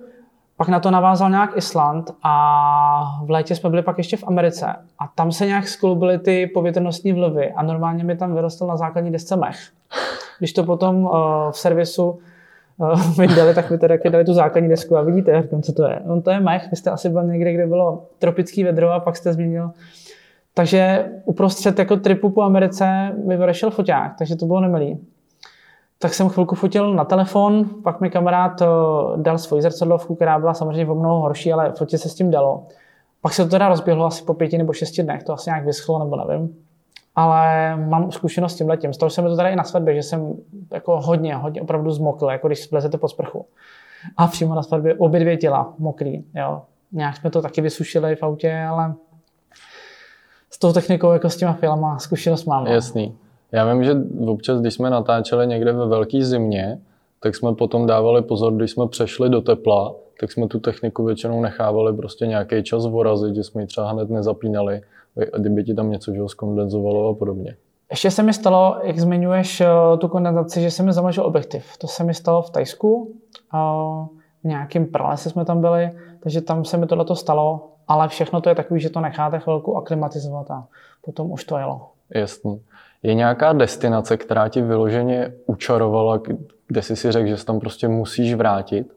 pak 0.58 0.67
na 0.67 0.80
to 0.80 0.91
navázal 0.91 1.30
nějak 1.30 1.58
Island 1.58 2.12
a 2.23 3.21
v 3.26 3.30
létě 3.30 3.56
jsme 3.56 3.69
byli 3.69 3.82
pak 3.82 3.97
ještě 3.97 4.17
v 4.17 4.23
Americe. 4.28 4.65
A 5.00 5.08
tam 5.15 5.32
se 5.32 5.45
nějak 5.45 5.67
skloubily 5.67 6.19
ty 6.19 6.47
povětrnostní 6.54 7.13
vlivy 7.13 7.52
a 7.52 7.63
normálně 7.63 8.04
mi 8.04 8.17
tam 8.17 8.36
vyrostl 8.36 8.67
na 8.67 8.78
základní 8.78 9.12
desce 9.12 9.36
mech. 9.36 9.58
Když 10.39 10.54
to 10.54 10.63
potom 10.63 10.95
uh, 10.95 11.12
v 11.52 11.58
servisu 11.58 12.19
uh, 12.78 13.18
mi 13.20 13.28
dali, 13.28 13.54
tak 13.54 13.72
mi 13.72 13.78
teda 13.78 13.96
dali 14.10 14.26
tu 14.26 14.34
základní 14.34 14.70
desku 14.70 14.98
a 14.98 15.02
vidíte, 15.02 15.32
jak 15.32 15.46
co 15.62 15.74
to 15.74 15.88
je. 15.88 16.00
No 16.06 16.22
to 16.22 16.32
je 16.32 16.40
mech, 16.40 16.70
vy 16.72 16.78
jste 16.78 16.90
asi 16.90 17.10
byl 17.10 17.24
někde, 17.24 17.54
kde 17.54 17.68
bylo 17.68 18.06
tropický 18.20 18.63
vedro 18.63 18.92
a 18.92 19.00
pak 19.00 19.16
jste 19.16 19.34
změnil. 19.34 19.72
Takže 20.54 21.06
uprostřed 21.26 21.80
jako 21.80 21.98
tripu 21.98 22.30
po 22.30 22.42
Americe 22.42 23.12
mi 23.26 23.38
vyrešel 23.38 23.72
foťák, 23.72 24.16
takže 24.18 24.36
to 24.36 24.46
bylo 24.46 24.62
nemilý 24.62 25.00
tak 26.00 26.13
jsem 26.13 26.30
chvilku 26.30 26.56
fotil 26.56 26.94
na 26.94 27.06
telefon, 27.06 27.66
pak 27.84 28.02
mi 28.02 28.10
kamarád 28.10 28.62
eh, 28.62 28.66
dal 29.16 29.38
svoji 29.38 29.62
zrcadlovku, 29.62 30.16
která 30.16 30.40
byla 30.40 30.54
samozřejmě 30.54 30.92
o 30.92 30.96
mnoho 30.96 31.22
horší, 31.22 31.54
ale 31.54 31.72
fotit 31.72 32.02
se 32.02 32.10
s 32.10 32.16
tím 32.16 32.32
dalo. 32.32 32.68
Pak 33.22 33.34
se 33.34 33.44
to 33.44 33.50
teda 33.50 33.70
rozběhlo 33.70 34.06
asi 34.06 34.24
po 34.24 34.34
pěti 34.34 34.58
nebo 34.58 34.74
šesti 34.74 35.04
dnech, 35.04 35.24
to 35.24 35.34
asi 35.34 35.50
nějak 35.50 35.66
vyschlo 35.66 36.00
nebo 36.00 36.16
nevím. 36.16 36.56
Ale 37.19 37.75
mám 37.77 38.12
zkušenost 38.12 38.53
s 38.53 38.58
tím 38.58 38.69
letím. 38.69 38.93
Stalo 38.93 39.10
se 39.10 39.21
mi 39.21 39.30
to 39.30 39.36
tady 39.36 39.49
i 39.49 39.56
na 39.56 39.63
svatbě, 39.63 39.95
že 39.95 40.03
jsem 40.03 40.34
jako 40.71 41.01
hodně, 41.01 41.36
hodně 41.36 41.62
opravdu 41.62 41.91
zmokl, 41.91 42.32
jako 42.32 42.47
když 42.47 42.71
vlezete 42.71 42.97
pod 42.97 43.08
sprchu. 43.08 43.45
A 44.17 44.27
přímo 44.27 44.56
na 44.56 44.63
svatbě 44.63 44.93
obě 44.93 45.19
dvě 45.19 45.38
těla 45.38 45.73
mokrý. 45.77 46.23
Jo. 46.36 46.62
Nějak 46.91 47.17
jsme 47.17 47.30
to 47.30 47.41
taky 47.41 47.62
vysušili 47.62 48.15
v 48.15 48.23
autě, 48.23 48.60
ale 48.69 48.93
s 50.49 50.60
tou 50.60 50.73
technikou, 50.73 51.12
jako 51.12 51.30
s 51.30 51.38
těma 51.38 51.53
filama, 51.53 51.99
zkušenost 51.99 52.45
mám. 52.45 52.63
No. 52.63 52.71
Jasný. 52.71 53.15
Já 53.51 53.73
vím, 53.73 53.84
že 53.84 53.95
občas, 54.27 54.62
když 54.62 54.73
jsme 54.73 54.89
natáčeli 54.89 55.47
někde 55.47 55.73
ve 55.73 55.88
velké 55.88 56.25
zimě, 56.25 56.80
tak 57.19 57.36
jsme 57.36 57.56
potom 57.56 57.88
dávali 57.88 58.21
pozor, 58.21 58.53
když 58.53 58.71
jsme 58.71 58.88
přešli 58.88 59.30
do 59.30 59.41
tepla, 59.41 59.95
tak 60.19 60.32
jsme 60.32 60.47
tu 60.47 60.60
techniku 60.60 61.03
většinou 61.03 61.41
nechávali 61.41 61.95
prostě 61.95 62.27
nějaký 62.27 62.63
čas 62.63 62.86
vorazit, 62.86 63.36
že 63.36 63.43
jsme 63.43 63.62
ji 63.62 63.67
třeba 63.67 63.91
hned 63.91 64.10
nezapínali, 64.10 64.82
kdyby 65.38 65.63
ti 65.63 65.73
tam 65.73 65.91
něco 65.91 66.13
že 66.13 66.21
skondenzovalo 66.27 67.10
a 67.10 67.13
podobně. 67.13 67.56
Ještě 67.91 68.12
se 68.12 68.23
mi 68.23 68.34
stalo, 68.34 68.80
jak 68.84 68.99
zmiňuješ 68.99 69.62
eh, 69.62 69.67
tu 69.97 70.08
kondenzaci, 70.08 70.62
že 70.62 70.71
se 70.71 70.84
mi 70.84 70.93
zamlžil 70.93 71.25
objektiv. 71.25 71.77
To 71.77 71.88
se 71.88 72.03
mi 72.03 72.13
stalo 72.13 72.41
v 72.41 72.49
Tajsku, 72.49 73.15
v 74.43 74.47
nějakém 74.47 74.86
pralese 74.86 75.30
jsme 75.30 75.45
tam 75.45 75.62
byli, 75.62 75.91
takže 76.19 76.41
tam 76.41 76.65
se 76.65 76.77
mi 76.77 76.88
tohle 76.88 77.15
stalo, 77.15 77.69
ale 77.88 78.08
všechno 78.08 78.41
to 78.41 78.49
je 78.49 78.56
takový, 78.56 78.80
že 78.80 78.89
to 78.89 78.99
necháte 78.99 79.39
chvilku 79.39 79.77
aklimatizovat 79.77 80.51
a 80.51 80.67
potom 81.01 81.32
už 81.32 81.43
to 81.43 81.58
jelo. 81.58 81.82
Jasně. 82.15 82.60
Je 83.03 83.13
nějaká 83.13 83.53
destinace, 83.53 84.17
která 84.17 84.49
ti 84.49 84.62
vyloženě 84.62 85.34
učarovala, 85.45 86.19
kde 86.67 86.82
jsi 86.82 86.95
si 86.95 87.12
řekl, 87.12 87.27
že 87.27 87.38
se 87.38 87.45
tam 87.45 87.60
prostě 87.60 87.88
musíš 87.88 88.34
vrátit? 88.34 88.93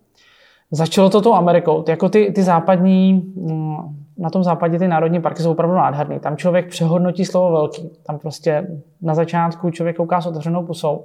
Začalo 0.71 1.11
to 1.11 1.21
tou 1.21 1.35
Amerikou. 1.35 1.85
Jako 1.89 2.09
ty, 2.09 2.33
ty 2.35 2.43
západní, 2.43 3.13
mm, 3.13 4.00
na 4.21 4.31
tom 4.31 4.43
západě 4.43 4.79
ty 4.79 4.89
národní 4.89 5.21
parky 5.21 5.43
jsou 5.43 5.51
opravdu 5.51 5.77
nádherný. 5.77 6.21
Tam 6.21 6.37
člověk 6.37 6.69
přehodnotí 6.69 7.25
slovo 7.25 7.53
velký. 7.53 7.91
Tam 8.03 8.19
prostě 8.19 8.67
na 9.03 9.15
začátku 9.15 9.71
člověk 9.71 9.97
kouká 9.97 10.21
s 10.21 10.27
otevřenou 10.27 10.67
pusou. 10.67 11.05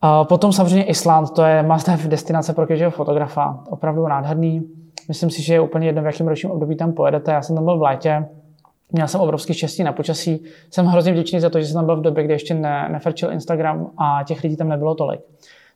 A 0.00 0.24
potom 0.24 0.52
samozřejmě 0.52 0.84
Island, 0.84 1.30
to 1.30 1.42
je 1.42 1.62
must 1.62 1.88
have 1.88 2.08
destinace 2.08 2.52
pro 2.52 2.66
každého 2.66 2.90
fotografa. 2.90 3.64
Opravdu 3.70 4.08
nádherný. 4.08 4.62
Myslím 5.08 5.30
si, 5.30 5.42
že 5.42 5.54
je 5.54 5.60
úplně 5.60 5.86
jedno, 5.86 6.02
v 6.02 6.06
jakém 6.06 6.28
ročním 6.28 6.52
období 6.52 6.76
tam 6.76 6.92
pojedete. 6.92 7.32
Já 7.32 7.42
jsem 7.42 7.56
tam 7.56 7.64
byl 7.64 7.78
v 7.78 7.82
létě, 7.82 8.26
Měl 8.92 9.08
jsem 9.08 9.20
obrovský 9.20 9.54
štěstí 9.54 9.82
na 9.82 9.92
počasí. 9.92 10.44
Jsem 10.70 10.86
hrozně 10.86 11.12
vděčný 11.12 11.40
za 11.40 11.50
to, 11.50 11.60
že 11.60 11.66
jsem 11.66 11.74
tam 11.74 11.86
byl 11.86 11.96
v 11.96 12.02
době, 12.02 12.24
kdy 12.24 12.32
ještě 12.34 12.54
ne, 12.54 12.88
nefrčil 12.92 13.32
Instagram 13.32 13.90
a 13.98 14.24
těch 14.26 14.42
lidí 14.42 14.56
tam 14.56 14.68
nebylo 14.68 14.94
tolik. 14.94 15.20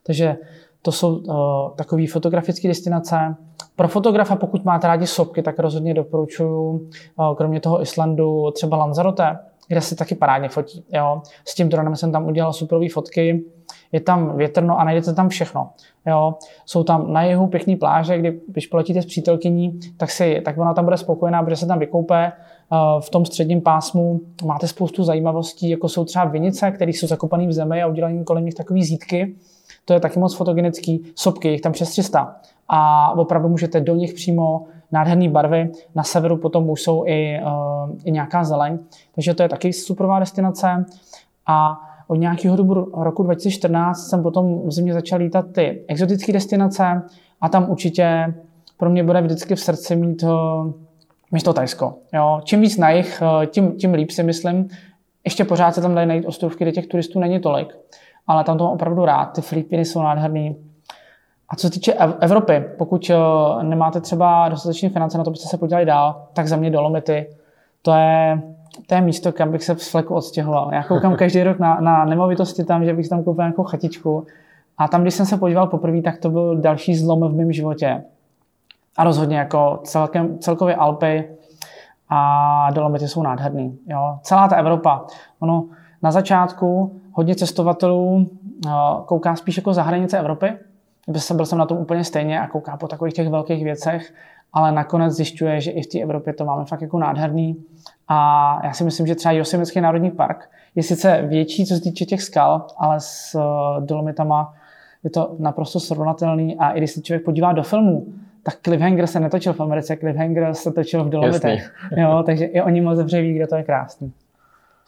Takže 0.03 0.37
to 0.81 0.91
jsou 0.91 1.15
uh, 1.15 1.35
takové 1.75 2.07
fotografické 2.07 2.67
destinace. 2.67 3.35
Pro 3.75 3.87
fotografa, 3.87 4.35
pokud 4.35 4.65
máte 4.65 4.87
rádi 4.87 5.07
sopky, 5.07 5.41
tak 5.41 5.59
rozhodně 5.59 5.93
doporučuji, 5.93 6.89
uh, 7.19 7.35
kromě 7.35 7.59
toho 7.59 7.81
Islandu, 7.81 8.51
třeba 8.51 8.77
Lanzarote, 8.77 9.39
kde 9.67 9.81
se 9.81 9.95
taky 9.95 10.15
parádně 10.15 10.49
fotí. 10.49 10.85
Jo. 10.93 11.21
S 11.45 11.55
tím 11.55 11.69
dronem 11.69 11.95
jsem 11.95 12.11
tam 12.11 12.27
udělal 12.27 12.53
superové 12.53 12.89
fotky. 12.89 13.43
Je 13.91 13.99
tam 13.99 14.37
větrno 14.37 14.79
a 14.79 14.83
najdete 14.83 15.13
tam 15.13 15.29
všechno. 15.29 15.69
Jo. 16.07 16.35
Jsou 16.65 16.83
tam 16.83 17.13
na 17.13 17.23
jihu 17.23 17.47
pěkné 17.47 17.75
pláže, 17.75 18.17
kdy 18.17 18.39
když 18.47 18.67
poletíte 18.67 19.01
s 19.01 19.05
přítelkyní, 19.05 19.79
tak, 19.97 20.11
si, 20.11 20.41
tak 20.45 20.57
ona 20.57 20.73
tam 20.73 20.85
bude 20.85 20.97
spokojená, 20.97 21.43
protože 21.43 21.55
se 21.55 21.65
tam 21.65 21.79
vykoupe. 21.79 22.31
V 22.99 23.09
tom 23.09 23.25
středním 23.25 23.61
pásmu 23.61 24.19
máte 24.45 24.67
spoustu 24.67 25.03
zajímavostí, 25.03 25.69
jako 25.69 25.89
jsou 25.89 26.05
třeba 26.05 26.25
vinice, 26.25 26.71
které 26.71 26.91
jsou 26.91 27.07
zakopané 27.07 27.47
v 27.47 27.51
zemi 27.51 27.83
a 27.83 27.87
udělané 27.87 28.23
kolem 28.23 28.45
nich 28.45 28.53
takové 28.53 28.81
zítky. 28.81 29.35
To 29.85 29.93
je 29.93 29.99
taky 29.99 30.19
moc 30.19 30.35
fotogenický. 30.35 31.05
Sopky, 31.15 31.47
jich 31.47 31.61
tam 31.61 31.71
přes 31.71 31.89
300. 31.89 32.35
A 32.67 33.11
opravdu 33.17 33.49
můžete 33.49 33.81
do 33.81 33.95
nich 33.95 34.13
přímo 34.13 34.63
nádherné 34.91 35.29
barvy. 35.29 35.71
Na 35.95 36.03
severu 36.03 36.37
potom 36.37 36.69
už 36.69 36.81
jsou 36.81 37.03
i, 37.05 37.39
uh, 37.45 37.95
i 38.03 38.11
nějaká 38.11 38.43
zeleň. 38.43 38.79
Takže 39.15 39.33
to 39.33 39.43
je 39.43 39.49
taky 39.49 39.73
superová 39.73 40.19
destinace. 40.19 40.85
A 41.47 41.77
od 42.07 42.15
nějakého 42.15 42.55
dobu 42.55 42.73
roku 43.03 43.23
2014 43.23 44.09
jsem 44.09 44.23
potom 44.23 44.67
v 44.67 44.71
zimě 44.71 44.93
začal 44.93 45.19
lítat 45.19 45.45
ty 45.51 45.85
exotické 45.87 46.33
destinace 46.33 47.01
a 47.41 47.49
tam 47.49 47.69
určitě 47.69 48.33
pro 48.77 48.89
mě 48.89 49.03
bude 49.03 49.21
vždycky 49.21 49.55
v 49.55 49.59
srdci 49.59 49.95
mít 49.95 50.23
uh, 50.23 50.71
místo 51.31 51.53
Tajsko. 51.53 51.93
Jo. 52.13 52.41
Čím 52.43 52.61
víc 52.61 52.77
na 52.77 52.89
jich, 52.89 53.21
uh, 53.21 53.45
tím, 53.45 53.71
tím 53.71 53.93
líp 53.93 54.11
si 54.11 54.23
myslím. 54.23 54.67
Ještě 55.23 55.45
pořád 55.45 55.75
se 55.75 55.81
tam 55.81 55.95
dají 55.95 56.07
najít 56.07 56.25
ostrovky, 56.25 56.63
kde 56.63 56.71
těch 56.71 56.87
turistů 56.87 57.19
není 57.19 57.39
tolik, 57.39 57.77
ale 58.27 58.43
tam 58.43 58.57
to 58.57 58.63
mám 58.63 58.73
opravdu 58.73 59.05
rád. 59.05 59.25
Ty 59.25 59.41
Filipiny 59.41 59.85
jsou 59.85 60.01
nádherný. 60.01 60.55
A 61.49 61.55
co 61.55 61.67
se 61.67 61.73
týče 61.73 61.93
Evropy, 62.19 62.63
pokud 62.77 63.11
nemáte 63.61 64.01
třeba 64.01 64.49
dostatečné 64.49 64.89
finance 64.89 65.17
na 65.17 65.23
to, 65.23 65.29
abyste 65.29 65.49
se 65.49 65.57
podívali 65.57 65.85
dál, 65.85 66.27
tak 66.33 66.47
za 66.47 66.55
mě 66.55 66.71
Dolomity. 66.71 67.27
To 67.81 67.93
je 67.93 68.41
to 68.87 68.95
je 68.95 69.01
místo, 69.01 69.31
kam 69.31 69.51
bych 69.51 69.63
se 69.63 69.75
z 69.75 69.91
fleku 69.91 70.15
odstěhoval. 70.15 70.73
Já 70.73 70.83
koukám 70.83 71.15
každý 71.15 71.43
rok 71.43 71.59
na, 71.59 71.79
na 71.79 72.05
nemovitosti 72.05 72.63
tam, 72.63 72.85
že 72.85 72.93
bych 72.93 73.09
tam 73.09 73.23
koupil 73.23 73.43
nějakou 73.43 73.63
chatičku. 73.63 74.25
A 74.77 74.87
tam, 74.87 75.01
když 75.01 75.13
jsem 75.13 75.25
se 75.25 75.37
podíval 75.37 75.67
poprvé, 75.67 76.01
tak 76.01 76.17
to 76.17 76.29
byl 76.29 76.57
další 76.57 76.95
zlom 76.95 77.27
v 77.29 77.35
mém 77.35 77.51
životě. 77.51 78.03
A 78.97 79.03
rozhodně 79.03 79.37
jako 79.37 79.79
celkem, 79.83 80.39
celkově 80.39 80.75
Alpy 80.75 81.29
a 82.09 82.71
Dolomity 82.71 83.07
jsou 83.07 83.23
nádherný. 83.23 83.79
Jo. 83.87 84.19
Celá 84.21 84.47
ta 84.47 84.55
Evropa. 84.55 85.05
Ono 85.39 85.65
na 86.03 86.11
začátku 86.11 87.00
hodně 87.11 87.35
cestovatelů 87.35 88.29
kouká 89.05 89.35
spíš 89.35 89.57
jako 89.57 89.73
za 89.73 89.83
hranice 89.83 90.19
Evropy. 90.19 90.53
Byl 91.07 91.45
jsem 91.45 91.57
na 91.57 91.65
tom 91.65 91.77
úplně 91.77 92.03
stejně 92.03 92.39
a 92.39 92.47
kouká 92.47 92.77
po 92.77 92.87
takových 92.87 93.13
těch 93.13 93.29
velkých 93.29 93.63
věcech 93.63 94.13
ale 94.53 94.71
nakonec 94.71 95.13
zjišťuje, 95.13 95.61
že 95.61 95.71
i 95.71 95.81
v 95.81 95.87
té 95.87 95.99
Evropě 95.99 96.33
to 96.33 96.45
máme 96.45 96.65
fakt 96.65 96.81
jako 96.81 96.99
nádherný. 96.99 97.63
A 98.07 98.59
já 98.63 98.73
si 98.73 98.83
myslím, 98.83 99.07
že 99.07 99.15
třeba 99.15 99.31
Yosemite 99.31 99.81
národní 99.81 100.11
park 100.11 100.49
je 100.75 100.83
sice 100.83 101.21
větší, 101.21 101.65
co 101.65 101.75
se 101.75 101.81
týče 101.81 102.05
těch 102.05 102.21
skal, 102.21 102.65
ale 102.77 102.95
s 102.99 103.35
eh, 103.35 103.81
Dolomitama 103.85 104.53
je 105.03 105.09
to 105.09 105.35
naprosto 105.39 105.79
srovnatelný 105.79 106.57
a 106.57 106.71
i 106.71 106.77
když 106.77 106.91
se 106.91 107.01
člověk 107.01 107.25
podívá 107.25 107.53
do 107.53 107.63
filmu, 107.63 108.05
tak 108.43 108.55
Cliffhanger 108.61 109.07
se 109.07 109.19
netočil 109.19 109.53
v 109.53 109.59
Americe, 109.59 109.97
Cliffhanger 109.97 110.53
se 110.53 110.71
točil 110.71 111.03
v 111.03 111.09
Dolomitech. 111.09 111.73
Jo, 111.97 112.23
takže 112.25 112.45
i 112.45 112.61
oni 112.61 112.81
moc 112.81 112.97
dobře 112.97 113.21
ví, 113.21 113.33
kde 113.33 113.47
to 113.47 113.55
je 113.55 113.63
krásný. 113.63 114.13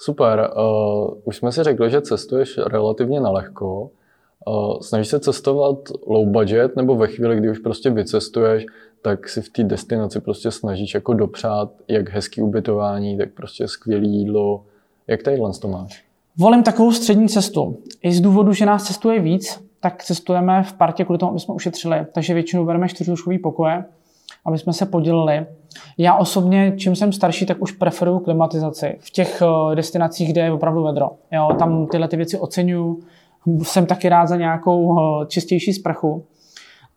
Super. 0.06 0.50
Uh, 0.58 1.14
už 1.24 1.38
jsme 1.38 1.52
si 1.52 1.64
řekli, 1.64 1.90
že 1.90 2.02
cestuješ 2.02 2.58
relativně 2.58 3.20
na 3.20 3.30
lehko. 3.30 3.90
Uh, 4.48 4.80
snažíš 4.80 5.08
se 5.08 5.20
cestovat 5.20 5.78
low 6.08 6.28
budget 6.28 6.76
nebo 6.76 6.96
ve 6.96 7.08
chvíli, 7.08 7.38
kdy 7.38 7.50
už 7.50 7.60
prostě 7.60 7.90
vycestuješ, 7.90 8.66
tak 9.02 9.30
si 9.30 9.42
v 9.42 9.50
té 9.50 9.64
destinaci 9.64 10.20
prostě 10.20 10.52
snažíš 10.52 10.94
jako 10.94 11.14
dopřát 11.14 11.72
jak 11.88 12.10
hezký 12.10 12.42
ubytování, 12.42 13.18
tak 13.18 13.34
prostě 13.34 13.68
skvělé 13.68 14.06
jídlo. 14.06 14.64
Jak 15.08 15.24
tadyhle 15.24 15.52
to 15.62 15.68
máš? 15.68 16.06
Volím 16.38 16.64
takovou 16.64 16.92
střední 16.92 17.30
cestu. 17.30 17.78
I 18.02 18.12
z 18.12 18.22
důvodu, 18.22 18.54
že 18.54 18.66
nás 18.66 18.84
cestuje 18.84 19.20
víc, 19.20 19.64
tak 19.80 20.04
cestujeme 20.04 20.64
v 20.64 20.74
partě 20.74 21.04
kvůli 21.04 21.20
tomu, 21.20 21.32
aby 21.32 21.40
jsme 21.40 21.54
ušetřili. 21.54 22.06
Takže 22.12 22.34
většinou 22.34 22.66
bereme 22.66 22.90
čtyřduškový 22.90 23.40
pokoje, 23.40 23.86
aby 24.46 24.58
jsme 24.58 24.74
se 24.74 24.86
podělili. 24.86 25.46
Já 25.98 26.16
osobně, 26.16 26.74
čím 26.78 26.96
jsem 26.96 27.12
starší, 27.12 27.46
tak 27.46 27.62
už 27.62 27.72
preferuju 27.72 28.20
klimatizaci 28.20 28.98
v 29.00 29.12
těch 29.12 29.42
eh, 29.42 29.76
destinacích, 29.76 30.32
kde 30.32 30.42
je 30.42 30.52
opravdu 30.52 30.84
vedro. 30.84 31.10
Jo, 31.32 31.50
tam 31.60 31.88
tyhle 31.88 32.08
ty 32.08 32.18
věci 32.18 32.40
oceňuju. 32.40 33.00
Jsem 33.64 33.86
taky 33.86 34.10
rád 34.10 34.26
za 34.26 34.36
nějakou 34.36 35.00
eh, 35.00 35.26
čistější 35.26 35.74
sprchu 35.74 36.26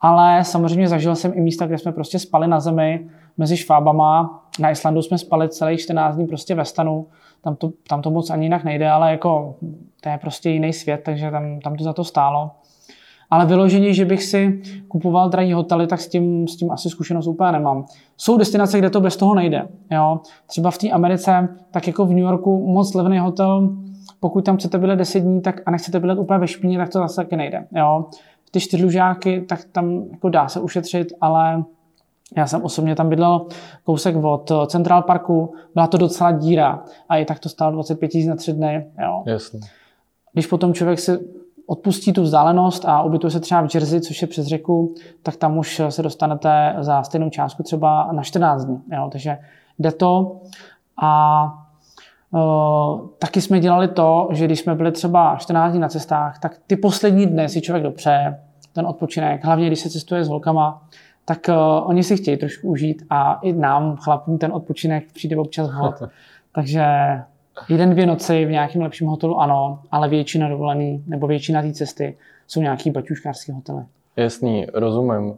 ale 0.01 0.45
samozřejmě 0.45 0.89
zažil 0.89 1.17
jsem 1.17 1.33
i 1.35 1.41
místa, 1.41 1.67
kde 1.67 1.79
jsme 1.79 1.93
prostě 1.93 2.19
spali 2.19 2.49
na 2.49 2.61
zemi 2.61 3.07
mezi 3.37 3.57
švábama. 3.57 4.43
Na 4.61 4.71
Islandu 4.71 5.03
jsme 5.03 5.19
spali 5.19 5.49
celý 5.49 5.79
14 5.79 6.17
dní 6.17 6.27
prostě 6.27 6.55
ve 6.55 6.65
stanu. 6.65 7.07
Tam 7.41 7.57
to, 7.57 7.71
tam 7.89 8.03
to 8.03 8.11
moc 8.11 8.31
ani 8.31 8.45
jinak 8.45 8.65
nejde, 8.65 8.91
ale 8.91 9.11
jako 9.11 9.57
to 10.01 10.09
je 10.09 10.19
prostě 10.19 10.51
jiný 10.51 10.73
svět, 10.73 11.03
takže 11.05 11.31
tam, 11.31 11.61
tam 11.61 11.77
to 11.77 11.85
za 11.85 11.93
to 11.93 12.05
stálo. 12.05 12.51
Ale 13.31 13.47
vyloženě, 13.47 13.95
že 13.95 14.05
bych 14.05 14.23
si 14.23 14.62
kupoval 14.89 15.29
drahý 15.29 15.53
hotely, 15.53 15.87
tak 15.87 16.01
s 16.01 16.09
tím, 16.09 16.49
s 16.49 16.57
tím 16.57 16.71
asi 16.71 16.91
zkušenost 16.91 17.27
úplně 17.27 17.53
nemám. 17.53 17.85
Jsou 18.17 18.37
destinace, 18.37 18.79
kde 18.79 18.91
to 18.91 19.01
bez 19.01 19.17
toho 19.17 19.35
nejde. 19.35 19.69
Jo? 19.91 20.21
Třeba 20.47 20.71
v 20.71 20.79
té 20.79 20.91
Americe, 20.91 21.49
tak 21.71 21.87
jako 21.87 22.05
v 22.05 22.09
New 22.09 22.19
Yorku, 22.19 22.67
moc 22.73 22.95
levný 22.95 23.19
hotel, 23.19 23.77
pokud 24.21 24.45
tam 24.45 24.57
chcete 24.57 24.79
bydlet 24.79 24.99
10 24.99 25.21
dní 25.21 25.41
tak, 25.41 25.61
a 25.67 25.71
nechcete 25.71 26.01
bydlet 26.01 26.19
úplně 26.19 26.39
ve 26.39 26.49
špíně, 26.49 26.79
tak 26.79 26.89
to 26.89 26.99
zase 26.99 27.17
taky 27.17 27.37
nejde. 27.37 27.67
Jo? 27.77 28.05
Ty 28.51 28.61
čtyřlužáky, 28.61 29.41
tak 29.41 29.65
tam 29.73 30.05
jako 30.12 30.29
dá 30.29 30.49
se 30.49 30.61
ušetřit, 30.61 31.12
ale 31.21 31.65
já 32.37 32.47
jsem 32.47 32.62
osobně 32.62 32.95
tam 32.95 33.09
bydlel 33.09 33.47
kousek 33.85 34.17
od 34.17 34.53
Central 34.67 35.03
Parku, 35.03 35.55
byla 35.75 35.87
to 35.87 35.99
docela 35.99 36.33
díra 36.33 36.85
a 37.09 37.17
i 37.17 37.25
tak 37.25 37.39
to 37.39 37.49
stálo 37.49 37.73
25 37.73 38.09
tisíc 38.09 38.29
na 38.29 38.37
tři 38.37 38.53
dny. 38.53 38.87
Jo. 39.03 39.23
Jasně. 39.27 39.61
Když 40.33 40.47
potom 40.47 40.75
člověk 40.75 40.99
si 40.99 41.19
odpustí 41.66 42.12
tu 42.12 42.22
vzdálenost 42.22 42.85
a 42.85 43.02
ubytuje 43.02 43.31
se 43.31 43.40
třeba 43.40 43.66
v 43.66 43.74
Jersey, 43.74 44.00
což 44.00 44.22
je 44.22 44.29
přes 44.29 44.46
řeku, 44.46 44.94
tak 45.22 45.37
tam 45.37 45.59
už 45.59 45.83
se 45.88 46.02
dostanete 46.02 46.76
za 46.79 47.02
stejnou 47.02 47.31
částku 47.31 47.62
třeba 47.62 48.12
na 48.12 48.22
14 48.22 48.64
dní. 48.64 48.83
Jo. 48.92 49.09
Takže 49.12 49.38
jde 49.79 49.92
to 49.92 50.40
a 51.02 51.62
Uh, 52.31 53.09
taky 53.18 53.40
jsme 53.40 53.61
dělali 53.61 53.88
to, 53.88 54.29
že 54.31 54.44
když 54.44 54.61
jsme 54.61 54.74
byli 54.74 54.92
třeba 54.92 55.37
14 55.37 55.72
dní 55.72 55.81
na 55.81 55.88
cestách, 55.88 56.38
tak 56.38 56.57
ty 56.66 56.76
poslední 56.76 57.26
dny 57.26 57.48
si 57.48 57.61
člověk 57.61 57.85
dopřeje 57.85 58.40
ten 58.72 58.87
odpočinek, 58.87 59.44
hlavně 59.44 59.66
když 59.66 59.81
se 59.81 59.90
cestuje 59.90 60.24
s 60.24 60.29
holkama, 60.29 60.83
tak 61.24 61.38
uh, 61.48 61.55
oni 61.88 62.02
si 62.02 62.16
chtějí 62.16 62.37
trošku 62.37 62.68
užít 62.68 63.02
a 63.11 63.38
i 63.42 63.52
nám, 63.52 63.96
chlapům, 63.96 64.38
ten 64.38 64.52
odpočinek 64.52 65.12
přijde 65.12 65.37
občas 65.37 65.70
hod. 65.70 65.94
Takže 66.52 66.85
jeden, 67.69 67.90
dvě 67.90 68.07
noci 68.07 68.45
v 68.45 68.51
nějakém 68.51 68.83
lepším 68.83 69.07
hotelu 69.07 69.40
ano, 69.40 69.79
ale 69.90 70.09
většina 70.09 70.49
dovolený 70.49 71.05
nebo 71.07 71.27
většina 71.27 71.62
té 71.62 71.73
cesty 71.73 72.19
jsou 72.47 72.61
nějaký 72.61 72.90
baťuškářský 72.90 73.53
hotely. 73.53 73.83
Jasný, 74.16 74.66
rozumím. 74.75 75.35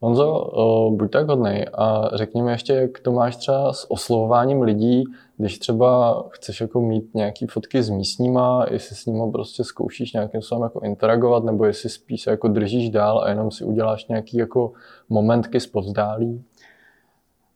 Honzo, 0.00 0.40
uh, 0.40 0.96
buď 0.96 1.10
tak 1.10 1.28
hodnej 1.28 1.66
a 1.74 2.10
řekni 2.14 2.42
mi 2.42 2.50
ještě, 2.50 2.72
jak 2.72 2.98
to 3.00 3.12
máš 3.12 3.36
třeba 3.36 3.72
s 3.72 3.90
oslovováním 3.90 4.62
lidí, 4.62 5.04
když 5.36 5.58
třeba 5.58 6.22
chceš 6.30 6.60
jako 6.60 6.80
mít 6.80 7.14
nějaký 7.14 7.46
fotky 7.46 7.82
s 7.82 7.90
místníma, 7.90 8.66
jestli 8.70 8.96
s 8.96 9.06
nimi 9.06 9.32
prostě 9.32 9.64
zkoušíš 9.64 10.12
nějakým 10.12 10.42
způsobem 10.42 10.62
jako 10.62 10.80
interagovat, 10.80 11.44
nebo 11.44 11.64
jestli 11.64 11.88
spíš 11.88 12.26
jako 12.26 12.48
držíš 12.48 12.90
dál 12.90 13.18
a 13.18 13.28
jenom 13.28 13.50
si 13.50 13.64
uděláš 13.64 14.06
nějaký 14.06 14.36
jako 14.36 14.72
momentky 15.08 15.60
z 15.60 15.66
povzdálí? 15.66 16.44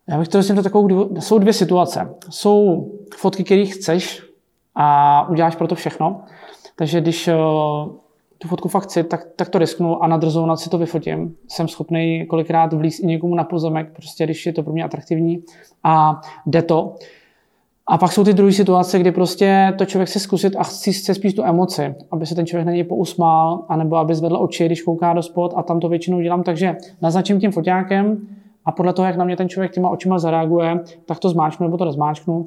Já 0.08 0.18
bych 0.18 0.28
to 0.28 0.42
řekl 0.42 0.62
takovou, 0.62 1.08
jsou 1.20 1.38
dvě 1.38 1.52
situace. 1.52 2.14
Jsou 2.30 2.88
fotky, 3.16 3.44
které 3.44 3.64
chceš 3.64 4.22
a 4.74 5.28
uděláš 5.28 5.56
pro 5.56 5.68
to 5.68 5.74
všechno. 5.74 6.20
Takže 6.76 7.00
když 7.00 7.28
eh, 7.28 7.34
tu 8.38 8.48
fotku 8.48 8.68
fakt 8.68 8.82
chci, 8.82 9.04
tak, 9.04 9.26
tak 9.36 9.48
to 9.48 9.58
risknu 9.58 10.02
a 10.02 10.06
na 10.06 10.16
drzou 10.16 10.56
si 10.56 10.70
to 10.70 10.78
vyfotím. 10.78 11.34
Jsem 11.48 11.68
schopný 11.68 12.26
kolikrát 12.26 12.72
vlíz 12.72 13.00
i 13.00 13.06
někomu 13.06 13.34
na 13.34 13.44
pozemek, 13.44 13.92
prostě 13.92 14.24
když 14.24 14.46
je 14.46 14.52
to 14.52 14.62
pro 14.62 14.72
mě 14.72 14.84
atraktivní 14.84 15.42
a 15.84 16.20
jde 16.46 16.62
to. 16.62 16.94
A 17.88 17.98
pak 17.98 18.12
jsou 18.12 18.24
ty 18.24 18.32
druhé 18.32 18.52
situace, 18.52 18.98
kdy 18.98 19.12
prostě 19.12 19.74
to 19.78 19.84
člověk 19.84 20.08
chce 20.08 20.20
zkusit 20.20 20.56
a 20.56 20.62
chce, 20.62 20.92
chce 20.92 21.14
spíš 21.14 21.34
tu 21.34 21.44
emoci, 21.44 21.94
aby 22.10 22.26
se 22.26 22.34
ten 22.34 22.46
člověk 22.46 22.66
na 22.66 22.72
něj 22.72 22.84
pousmál, 22.84 23.64
anebo 23.68 23.96
aby 23.96 24.14
zvedl 24.14 24.36
oči, 24.40 24.66
když 24.66 24.82
kouká 24.82 25.12
do 25.12 25.22
spod 25.22 25.52
a 25.56 25.62
tam 25.62 25.80
to 25.80 25.88
většinou 25.88 26.20
dělám. 26.20 26.42
Takže 26.42 26.76
naznačím 27.02 27.40
tím 27.40 27.52
foťákem 27.52 28.28
a 28.66 28.72
podle 28.72 28.92
toho, 28.92 29.06
jak 29.06 29.16
na 29.16 29.24
mě 29.24 29.36
ten 29.36 29.48
člověk 29.48 29.72
těma 29.72 29.90
očima 29.90 30.18
zareaguje, 30.18 30.80
tak 31.06 31.18
to 31.18 31.28
zmáčknu 31.28 31.66
nebo 31.66 31.76
to 31.76 31.84
nezmáčknu. 31.84 32.46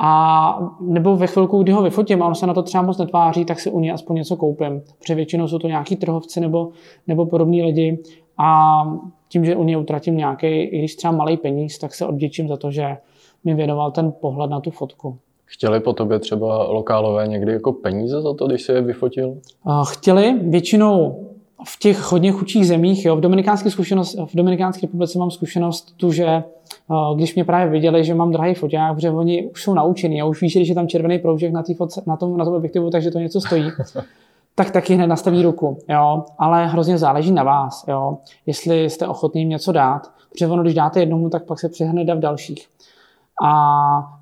A 0.00 0.72
nebo 0.80 1.16
ve 1.16 1.26
chvilku, 1.26 1.62
kdy 1.62 1.72
ho 1.72 1.82
vyfotím 1.82 2.22
a 2.22 2.26
on 2.26 2.34
se 2.34 2.46
na 2.46 2.54
to 2.54 2.62
třeba 2.62 2.82
moc 2.82 2.98
netváří, 2.98 3.44
tak 3.44 3.60
si 3.60 3.70
u 3.70 3.80
něj 3.80 3.92
aspoň 3.92 4.16
něco 4.16 4.36
koupím. 4.36 4.82
Protože 4.98 5.14
většinou 5.14 5.48
jsou 5.48 5.58
to 5.58 5.68
nějaký 5.68 5.96
trhovci 5.96 6.40
nebo, 6.40 6.68
nebo 7.06 7.26
podobní 7.26 7.62
lidi 7.62 7.98
a 8.38 8.80
tím, 9.28 9.44
že 9.44 9.56
u 9.56 9.64
něj 9.64 9.76
utratím 9.76 10.16
nějaký, 10.16 10.46
i 10.46 10.78
když 10.78 10.96
třeba 10.96 11.12
malý 11.12 11.36
peníz, 11.36 11.78
tak 11.78 11.94
se 11.94 12.06
odděčím 12.06 12.48
za 12.48 12.56
to, 12.56 12.70
že 12.70 12.96
mi 13.44 13.54
věnoval 13.54 13.90
ten 13.90 14.12
pohled 14.20 14.50
na 14.50 14.60
tu 14.60 14.70
fotku. 14.70 15.18
Chtěli 15.44 15.80
po 15.80 15.92
tobě 15.92 16.18
třeba 16.18 16.70
lokálové 16.70 17.26
někdy 17.26 17.52
jako 17.52 17.72
peníze 17.72 18.22
za 18.22 18.34
to, 18.34 18.46
když 18.46 18.62
se 18.62 18.72
je 18.72 18.82
vyfotil? 18.82 19.38
Chtěli, 19.84 20.34
většinou 20.42 21.24
v 21.64 21.78
těch 21.78 22.12
hodně 22.12 22.32
chudších 22.32 22.66
zemích, 22.66 23.04
jo, 23.04 23.16
v 23.16 23.20
dominikánské 23.20 23.70
zkušenost, 23.70 24.16
v 24.26 24.34
Dominikánské 24.34 24.86
republice 24.86 25.18
mám 25.18 25.30
zkušenost 25.30 25.94
tu, 25.96 26.12
že 26.12 26.42
když 27.16 27.34
mě 27.34 27.44
právě 27.44 27.72
viděli, 27.72 28.04
že 28.04 28.14
mám 28.14 28.32
drahý 28.32 28.54
foťák, 28.54 28.94
protože 28.94 29.10
oni 29.10 29.50
už 29.50 29.62
jsou 29.62 29.74
naučení 29.74 30.22
a 30.22 30.24
už 30.24 30.42
víš, 30.42 30.52
že 30.52 30.60
je 30.60 30.74
tam 30.74 30.88
červený 30.88 31.18
proužek 31.18 31.52
na, 31.52 31.62
fotce, 31.76 32.02
na, 32.06 32.16
tom, 32.16 32.36
na 32.36 32.44
tom 32.44 32.54
objektivu, 32.54 32.90
takže 32.90 33.10
to 33.10 33.18
něco 33.18 33.40
stojí, 33.40 33.64
tak 34.54 34.70
taky 34.70 34.94
hned 34.94 35.06
nastaví 35.06 35.42
ruku. 35.42 35.78
Jo? 35.88 36.24
Ale 36.38 36.66
hrozně 36.66 36.98
záleží 36.98 37.32
na 37.32 37.42
vás, 37.42 37.84
jo? 37.88 38.18
jestli 38.46 38.90
jste 38.90 39.06
ochotní 39.06 39.40
jim 39.40 39.48
něco 39.48 39.72
dát, 39.72 40.02
protože 40.32 40.46
ono, 40.46 40.62
když 40.62 40.74
dáte 40.74 41.00
jednomu, 41.00 41.30
tak 41.30 41.44
pak 41.44 41.60
se 41.60 41.68
přihnede 41.68 42.14
v 42.14 42.20
dalších. 42.20 42.68
A 43.44 43.52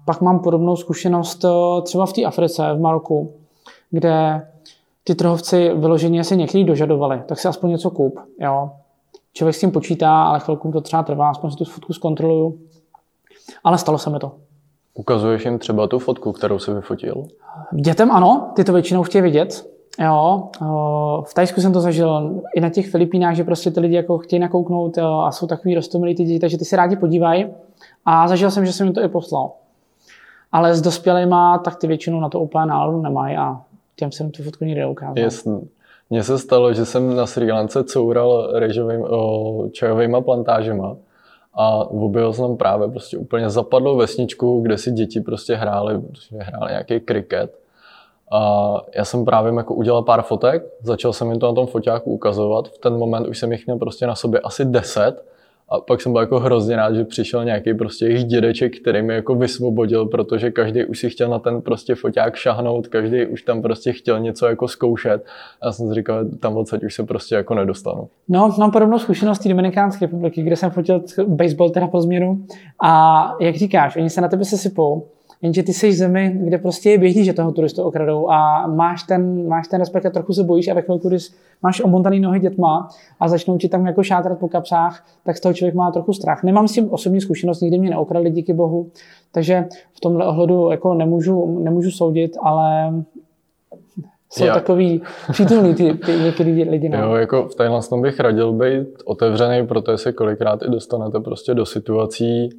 pak 0.05 0.21
mám 0.21 0.39
podobnou 0.39 0.77
zkušenost 0.77 1.45
eh, 1.45 1.83
třeba 1.83 2.07
v 2.07 2.13
té 2.13 2.25
Africe, 2.25 2.75
v 2.75 2.81
Maroku, 2.81 3.33
kde 3.91 4.43
ty 5.07 5.15
trhovci 5.15 5.71
vyloženě 5.75 6.25
se 6.25 6.37
někteří 6.37 6.65
dožadovali, 6.65 7.23
tak 7.27 7.39
si 7.39 7.49
aspoň 7.49 7.71
něco 7.71 7.91
koup. 7.91 8.21
Jo. 8.41 8.71
Člověk 9.33 9.55
s 9.55 9.61
tím 9.61 9.71
počítá, 9.71 10.23
ale 10.23 10.41
chvilku 10.41 10.73
to 10.73 10.81
třeba 10.81 11.03
trvá, 11.03 11.31
aspoň 11.31 11.51
si 11.51 11.57
tu 11.57 11.65
fotku 11.65 11.93
zkontroluju. 11.93 12.59
Ale 13.65 13.79
stalo 13.79 13.99
se 13.99 14.11
mi 14.11 14.19
to. 14.19 14.33
Ukazuješ 14.95 15.45
jim 15.45 15.59
třeba 15.59 15.87
tu 15.87 15.99
fotku, 15.99 16.33
kterou 16.33 16.59
si 16.59 16.75
vyfotil? 16.75 17.25
Dětem 17.73 18.11
ano, 18.11 18.51
ty 18.57 18.65
to 18.65 18.73
většinou 18.73 19.03
chtějí 19.03 19.23
vidět. 19.23 19.71
Jo, 20.01 20.49
v 21.27 21.35
Tajsku 21.35 21.61
jsem 21.61 21.73
to 21.73 21.81
zažil 21.81 22.41
i 22.55 22.61
na 22.61 22.71
těch 22.71 22.91
Filipínách, 22.91 23.35
že 23.35 23.45
prostě 23.45 23.71
ty 23.71 23.81
lidi 23.81 23.95
jako 23.95 24.19
chtějí 24.19 24.41
nakouknout 24.41 24.99
a 24.99 25.33
jsou 25.33 25.47
takový 25.47 25.75
rostomilí 25.75 26.15
ty 26.15 26.25
děti, 26.25 26.39
takže 26.39 26.59
ty 26.59 26.65
si 26.65 26.77
rádi 26.77 26.97
podívají. 26.97 27.47
A 28.05 28.29
zažil 28.29 28.51
jsem, 28.51 28.67
že 28.67 28.73
jsem 28.73 28.87
jim 28.87 28.95
to 28.95 29.03
i 29.03 29.09
poslal. 29.09 29.51
Ale 30.53 30.75
s 30.75 30.81
dospělýma, 30.81 31.59
tak 31.59 31.77
ty 31.77 31.87
většinou 31.87 32.21
na 32.21 32.29
to 32.29 32.41
úplně 32.41 32.67
náladu 32.67 33.03
nemají 33.03 33.37
a 33.37 33.61
těm 33.97 34.13
jsem 34.13 34.31
tu 34.31 34.43
fotku 34.43 34.65
nikdy 34.65 34.81
neukázal. 34.81 35.19
Jasně. 35.19 35.61
Mně 36.11 36.23
se 36.23 36.39
stalo, 36.39 36.73
že 36.73 36.85
jsem 36.85 37.17
na 37.17 37.27
Sri 37.27 37.53
Lance 37.53 37.85
coural 37.85 38.51
rejžovým, 38.53 39.07
čajovými 39.73 40.17
plantážema 40.25 40.97
a 41.55 41.91
objevil 41.91 42.33
jsem 42.33 42.57
právě 42.57 42.89
prostě 42.89 43.19
úplně 43.19 43.51
zapadlou 43.51 43.97
vesničku, 43.97 44.61
kde 44.61 44.79
si 44.79 44.93
děti 44.93 45.21
prostě 45.21 45.55
hráli, 45.55 46.01
prostě 46.01 46.37
hráli 46.37 46.71
nějaký 46.71 47.01
kriket. 47.01 47.59
A 48.33 48.73
já 48.95 49.05
jsem 49.05 49.25
právě 49.25 49.53
jako 49.57 49.75
udělal 49.75 50.03
pár 50.03 50.23
fotek, 50.23 50.65
začal 50.83 51.13
jsem 51.13 51.31
jim 51.31 51.41
to 51.41 51.47
na 51.47 51.53
tom 51.53 51.67
foťáku 51.67 52.11
ukazovat. 52.11 52.69
V 52.69 52.79
ten 52.79 52.97
moment 52.99 53.27
už 53.27 53.39
jsem 53.39 53.53
jich 53.53 53.67
měl 53.67 53.79
prostě 53.79 54.07
na 54.07 54.15
sobě 54.15 54.41
asi 54.41 54.65
deset 54.65 55.25
a 55.69 55.81
pak 55.81 56.01
jsem 56.01 56.13
byl 56.13 56.21
jako 56.21 56.41
hrozně 56.41 56.77
rád, 56.77 56.95
že 56.95 57.05
přišel 57.05 57.45
nějaký 57.45 57.75
prostě 57.75 58.07
jejich 58.07 58.25
dědeček, 58.25 58.81
který 58.81 59.03
mi 59.03 59.15
jako 59.15 59.35
vysvobodil, 59.35 60.07
protože 60.07 60.51
každý 60.51 60.85
už 60.85 60.99
si 60.99 61.11
chtěl 61.11 61.29
na 61.29 61.39
ten 61.39 61.63
prostě 61.63 61.95
foťák 61.95 62.37
šahnout, 62.37 62.89
každý 62.89 63.27
už 63.27 63.43
tam 63.43 63.63
prostě 63.63 63.93
chtěl 63.93 64.21
něco 64.21 64.47
jako 64.47 64.69
zkoušet. 64.69 65.25
A 65.63 65.67
já 65.67 65.73
jsem 65.73 65.89
si 65.89 65.95
říkal, 65.95 66.25
tam 66.41 66.57
odsaď 66.57 66.85
už 66.85 66.95
se 66.95 67.03
prostě 67.03 67.35
jako 67.35 67.55
nedostanu. 67.55 68.09
No, 68.29 68.55
mám 68.59 68.71
podobnou 68.71 68.99
zkušenost 68.99 69.43
z 69.43 69.49
Dominikánské 69.49 70.07
republiky, 70.07 70.43
kde 70.43 70.57
jsem 70.57 70.71
fotil 70.71 71.03
baseball 71.27 71.71
teda 71.71 71.87
po 71.87 72.01
změnu. 72.01 72.45
A 72.83 73.33
jak 73.41 73.57
říkáš, 73.57 73.97
oni 73.97 74.11
se 74.11 74.21
na 74.21 74.29
tebe 74.29 74.45
sesypou 74.45 75.07
Jenže 75.43 75.63
ty 75.63 75.73
jsi 75.73 75.89
v 75.89 75.93
zemi, 75.93 76.33
kde 76.35 76.59
prostě 76.59 76.91
je 76.91 76.99
běžný, 76.99 77.25
že 77.25 77.33
toho 77.33 77.53
turistu 77.53 77.83
okradou 77.83 78.31
a 78.31 78.67
máš 78.67 79.03
ten, 79.03 79.49
máš 79.49 79.69
ten 79.69 79.81
respekt 79.81 80.07
a 80.07 80.11
trochu 80.11 80.33
se 80.33 80.43
bojíš 80.43 80.69
a 80.69 80.75
ve 80.75 80.83
chvilku, 80.83 81.09
když 81.09 81.31
máš 81.63 81.81
omontaný 81.85 82.21
nohy 82.21 82.41
dětma 82.41 82.89
a 83.21 83.29
začnou 83.29 83.59
ti 83.59 83.69
tam 83.69 83.87
jako 83.87 84.03
šátrat 84.03 84.39
po 84.39 84.49
kapsách, 84.49 85.07
tak 85.25 85.37
z 85.37 85.41
toho 85.41 85.55
člověk 85.55 85.75
má 85.75 85.91
trochu 85.91 86.13
strach. 86.13 86.43
Nemám 86.43 86.69
s 86.69 86.73
tím 86.73 86.91
osobní 86.91 87.21
zkušenost, 87.21 87.61
nikdy 87.61 87.79
mě 87.79 87.91
neokradli, 87.91 88.31
díky 88.31 88.53
bohu, 88.53 88.91
takže 89.33 89.65
v 89.93 90.01
tomhle 90.01 90.27
ohledu 90.27 90.71
jako 90.71 90.95
nemůžu, 90.95 91.61
nemůžu 91.65 91.91
soudit, 91.91 92.37
ale 92.43 92.93
jsou 94.31 94.45
Já. 94.45 94.55
takový 94.55 95.03
přítomný 95.33 95.75
ty, 95.75 95.95
ty 95.95 96.13
některý 96.13 96.65
lidi. 96.65 96.89
No. 96.89 96.99
Jo, 96.99 97.15
jako 97.15 97.49
v 97.49 97.55
téhle 97.55 97.81
bych 98.01 98.21
radil 98.21 98.53
být 98.53 98.89
otevřený, 99.05 99.67
protože 99.67 99.99
se 99.99 100.13
kolikrát 100.13 100.63
i 100.63 100.71
dostanete 100.71 101.21
prostě 101.21 101.55
do 101.55 101.67
situací, 101.67 102.51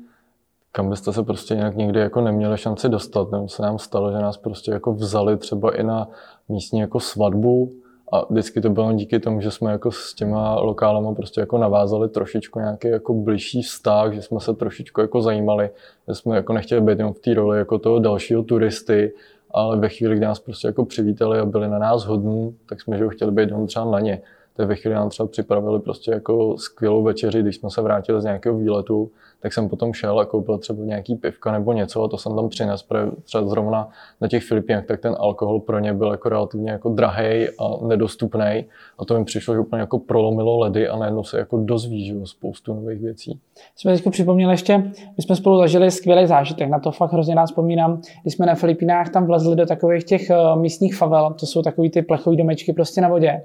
kam 0.78 0.90
byste 0.90 1.13
se 1.13 1.24
prostě 1.24 1.56
nějak 1.56 1.76
nikdy 1.76 2.00
jako 2.00 2.22
neměli 2.22 2.58
šanci 2.58 2.90
dostat. 2.90 3.32
Nebo 3.32 3.48
se 3.48 3.62
nám 3.62 3.80
stalo, 3.80 4.12
že 4.12 4.18
nás 4.18 4.38
prostě 4.38 4.72
jako 4.72 4.94
vzali 4.94 5.38
třeba 5.38 5.76
i 5.76 5.84
na 5.84 6.10
místní 6.50 6.80
jako 6.80 7.00
svatbu 7.00 7.72
a 8.12 8.26
vždycky 8.30 8.62
to 8.62 8.70
bylo 8.70 8.94
díky 8.94 9.20
tomu, 9.20 9.42
že 9.42 9.52
jsme 9.52 9.72
jako 9.72 9.92
s 9.92 10.13
těma 10.13 10.60
lokálama 10.60 11.13
prostě 11.13 11.42
jako 11.42 11.58
navázali 11.58 12.10
trošičku 12.10 12.60
nějaký 12.60 12.88
jako 12.88 13.13
blížší 13.13 13.62
vztah, 13.62 14.13
že 14.13 14.21
jsme 14.21 14.40
se 14.40 14.54
trošičku 14.54 15.02
jako 15.02 15.21
zajímali, 15.21 15.69
že 16.08 16.15
jsme 16.15 16.36
jako 16.36 16.54
nechtěli 16.54 16.82
být 16.82 16.98
jenom 17.00 17.13
v 17.13 17.19
té 17.19 17.34
roli 17.34 17.58
jako 17.58 17.80
toho 17.80 18.00
dalšího 18.00 18.44
turisty, 18.44 19.13
ale 19.52 19.78
ve 19.78 19.90
chvíli, 19.90 20.15
kdy 20.15 20.25
nás 20.25 20.40
prostě 20.40 20.67
jako 20.67 20.86
přivítali 20.86 21.40
a 21.40 21.46
byli 21.46 21.67
na 21.67 21.80
nás 21.80 22.06
hodní, 22.06 22.56
tak 22.69 22.82
jsme 22.82 22.98
že 22.98 23.10
chtěli 23.10 23.32
být 23.32 23.50
jenom 23.50 23.67
třeba 23.67 23.86
na 23.86 24.00
ně. 24.00 24.21
Tak 24.58 24.68
ve 24.68 24.76
chvíli 24.76 24.96
nám 24.96 25.10
třeba 25.10 25.28
připravili 25.28 25.80
prostě 25.80 26.12
jako 26.12 26.58
skvělou 26.58 27.04
večeři, 27.04 27.42
když 27.42 27.56
jsme 27.56 27.70
se 27.70 27.82
vrátili 27.82 28.22
z 28.22 28.24
nějakého 28.24 28.58
výletu, 28.58 29.12
tak 29.40 29.54
jsem 29.54 29.70
potom 29.70 29.94
šel 29.94 30.20
a 30.20 30.26
koupil 30.26 30.58
třeba 30.58 30.84
nějaký 30.84 31.16
pivka 31.16 31.52
nebo 31.52 31.74
něco 31.74 32.04
a 32.04 32.08
to 32.08 32.18
jsem 32.18 32.36
tam 32.36 32.50
přinesl, 32.50 32.86
třeba 33.24 33.48
zrovna 33.48 33.90
na 34.22 34.28
těch 34.28 34.44
Filipínách, 34.44 34.86
tak 34.86 35.00
ten 35.00 35.16
alkohol 35.20 35.60
pro 35.60 35.80
ně 35.80 35.94
byl 35.94 36.12
jako 36.12 36.30
relativně 36.30 36.72
jako 36.72 36.90
drahý 36.90 37.48
a 37.60 37.88
nedostupný 37.88 38.66
a 39.00 39.06
to 39.06 39.20
mi 39.20 39.26
přišlo, 39.26 39.54
že 39.54 39.60
úplně 39.60 39.80
jako 39.80 40.00
prolomilo 40.00 40.60
ledy 40.60 40.88
a 40.88 40.98
najednou 40.98 41.24
se 41.24 41.38
jako 41.38 41.58
dozví 41.58 42.06
že, 42.06 42.16
spoustu 42.24 42.74
nových 42.74 43.00
věcí. 43.00 43.40
Jsme 43.76 43.94
teď 43.94 44.10
připomněli 44.10 44.54
ještě, 44.54 44.78
my 45.18 45.24
jsme 45.24 45.36
spolu 45.36 45.58
zažili 45.58 45.92
skvělý 45.92 46.28
zážitek, 46.28 46.70
na 46.70 46.80
to 46.80 46.92
fakt 46.92 47.14
hrozně 47.14 47.36
nás 47.36 47.50
vzpomínám, 47.50 48.02
když 48.22 48.34
jsme 48.34 48.46
na 48.46 48.56
Filipínách 48.56 49.10
tam 49.10 49.26
vlezli 49.26 49.56
do 49.56 49.66
takových 49.66 50.04
těch 50.04 50.30
eh, 50.30 50.36
místních 50.56 50.96
favel, 50.96 51.34
to 51.40 51.46
jsou 51.46 51.62
takový 51.62 51.90
ty 51.90 52.02
plechové 52.02 52.36
domečky 52.36 52.74
prostě 52.74 53.02
na 53.02 53.10
vodě. 53.10 53.42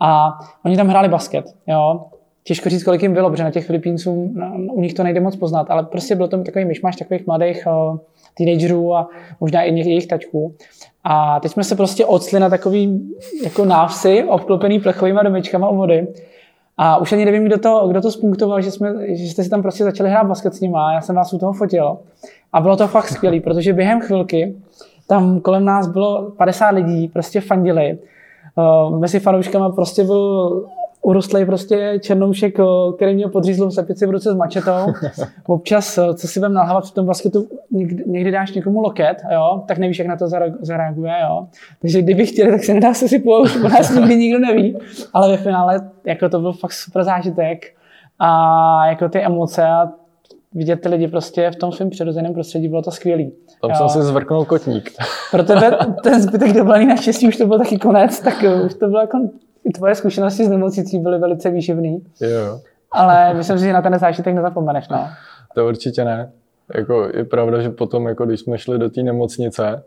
A 0.00 0.38
oni 0.64 0.76
tam 0.76 0.88
hráli 0.88 1.08
basket, 1.08 1.44
jo. 1.66 2.04
Těžko 2.44 2.68
říct, 2.68 2.84
kolik 2.84 3.02
jim 3.02 3.14
bylo, 3.14 3.30
protože 3.30 3.44
na 3.44 3.50
těch 3.50 3.66
Filipínců, 3.66 4.32
no, 4.34 4.56
u 4.72 4.80
nich 4.80 4.94
to 4.94 5.02
nejde 5.02 5.20
moc 5.20 5.36
poznat, 5.36 5.70
ale 5.70 5.82
prostě 5.82 6.14
byl 6.14 6.28
to 6.28 6.42
takový 6.42 6.64
myšmaš 6.64 6.96
takových 6.96 7.26
mladých 7.26 7.66
uh, 7.66 7.98
teenagerů 8.36 8.94
a 8.94 9.08
možná 9.40 9.62
i 9.62 9.74
jejich 9.74 10.06
tačků. 10.06 10.54
A 11.04 11.40
teď 11.40 11.52
jsme 11.52 11.64
se 11.64 11.76
prostě 11.76 12.06
ocli 12.06 12.40
na 12.40 12.50
takový 12.50 13.10
jako 13.44 13.64
návsi, 13.64 14.24
obklopený 14.24 14.80
plechovými 14.80 15.20
domečkama 15.24 15.68
u 15.68 15.76
vody. 15.76 16.06
A 16.76 16.96
už 16.96 17.12
ani 17.12 17.24
nevím, 17.24 17.44
kdo 17.44 17.58
to, 17.58 17.86
kdo 17.88 18.00
to 18.00 18.10
spunktoval, 18.10 18.60
že, 18.60 18.70
jsme, 18.70 18.94
že 19.16 19.24
jste 19.24 19.44
si 19.44 19.50
tam 19.50 19.62
prostě 19.62 19.84
začali 19.84 20.10
hrát 20.10 20.26
basket 20.26 20.54
s 20.54 20.60
nima. 20.60 20.92
Já 20.92 21.00
jsem 21.00 21.16
vás 21.16 21.32
u 21.32 21.38
toho 21.38 21.52
fotil. 21.52 21.98
A 22.52 22.60
bylo 22.60 22.76
to 22.76 22.88
fakt 22.88 23.08
skvělé, 23.08 23.40
protože 23.40 23.72
během 23.72 24.00
chvilky 24.00 24.54
tam 25.06 25.40
kolem 25.40 25.64
nás 25.64 25.88
bylo 25.88 26.30
50 26.30 26.70
lidí, 26.70 27.08
prostě 27.08 27.40
fandili. 27.40 27.98
Uh, 28.56 28.98
mezi 28.98 29.20
fanouškama 29.20 29.70
prostě 29.70 30.04
byl 30.04 30.64
urostlý 31.04 31.44
prostě 31.44 31.98
černoušek, 32.02 32.56
který 32.96 33.14
měl 33.14 33.28
podřízlou 33.28 33.70
slepici 33.70 34.06
v 34.06 34.10
ruce 34.10 34.32
s 34.32 34.34
mačetou. 34.34 34.92
Občas, 35.46 35.98
co 36.14 36.28
si 36.28 36.40
budeme 36.40 36.54
nalhávat 36.54 36.86
v 36.86 36.90
tom 36.90 37.06
basketu, 37.06 37.48
někdy, 37.70 38.04
někdy 38.06 38.30
dáš 38.30 38.52
někomu 38.52 38.80
loket, 38.80 39.22
jo, 39.32 39.62
tak 39.66 39.78
nevíš, 39.78 39.98
jak 39.98 40.08
na 40.08 40.16
to 40.16 40.28
zareaguje. 40.60 41.14
Jo. 41.22 41.46
Takže 41.80 42.02
kdyby 42.02 42.26
chtěli, 42.26 42.50
tak 42.50 42.64
se 42.64 42.74
nedá 42.74 42.94
se 42.94 43.08
si 43.08 43.22
u 43.22 43.68
nás 43.68 43.94
nikdy 43.94 44.16
nikdo 44.16 44.38
neví. 44.38 44.78
Ale 45.12 45.28
ve 45.28 45.36
finále 45.36 45.90
jako 46.04 46.28
to 46.28 46.40
byl 46.40 46.52
fakt 46.52 46.72
super 46.72 47.04
zážitek 47.04 47.74
a 48.18 48.86
jako 48.86 49.08
ty 49.08 49.20
emoce 49.20 49.66
a 49.66 49.88
vidět 50.54 50.76
ty 50.76 50.88
lidi 50.88 51.08
prostě 51.08 51.50
v 51.50 51.56
tom 51.56 51.72
svém 51.72 51.90
přirozeném 51.90 52.34
prostředí, 52.34 52.68
bylo 52.68 52.82
to 52.82 52.90
skvělý. 52.90 53.32
Tam 53.60 53.70
jo. 53.70 53.76
jsem 53.76 53.88
si 53.88 54.02
zvrknul 54.02 54.44
kotník. 54.44 54.90
Pro 55.30 55.42
tebe 55.42 55.78
ten 56.02 56.22
zbytek 56.22 56.52
dovolený 56.52 56.86
naštěstí 56.86 57.28
už 57.28 57.36
to 57.36 57.46
byl 57.46 57.58
taky 57.58 57.78
konec, 57.78 58.20
tak 58.20 58.34
už 58.66 58.74
to 58.74 58.88
bylo 58.88 59.00
jako 59.00 59.18
i 59.64 59.70
tvoje 59.70 59.94
zkušenosti 59.94 60.44
s 60.44 60.48
nemocnicí 60.48 60.98
byly 60.98 61.18
velice 61.18 61.50
výživný. 61.50 62.04
Jo. 62.20 62.60
Ale 62.92 63.34
myslím 63.34 63.58
si, 63.58 63.64
že 63.64 63.72
na 63.72 63.82
ten 63.82 63.98
zážitek 63.98 64.34
nezapomeneš, 64.34 64.88
no. 64.88 65.08
To 65.54 65.66
určitě 65.66 66.04
ne. 66.04 66.32
Jako, 66.74 67.08
je 67.14 67.24
pravda, 67.24 67.60
že 67.60 67.70
potom, 67.70 68.06
jako 68.06 68.26
když 68.26 68.40
jsme 68.40 68.58
šli 68.58 68.78
do 68.78 68.90
té 68.90 69.02
nemocnice, 69.02 69.82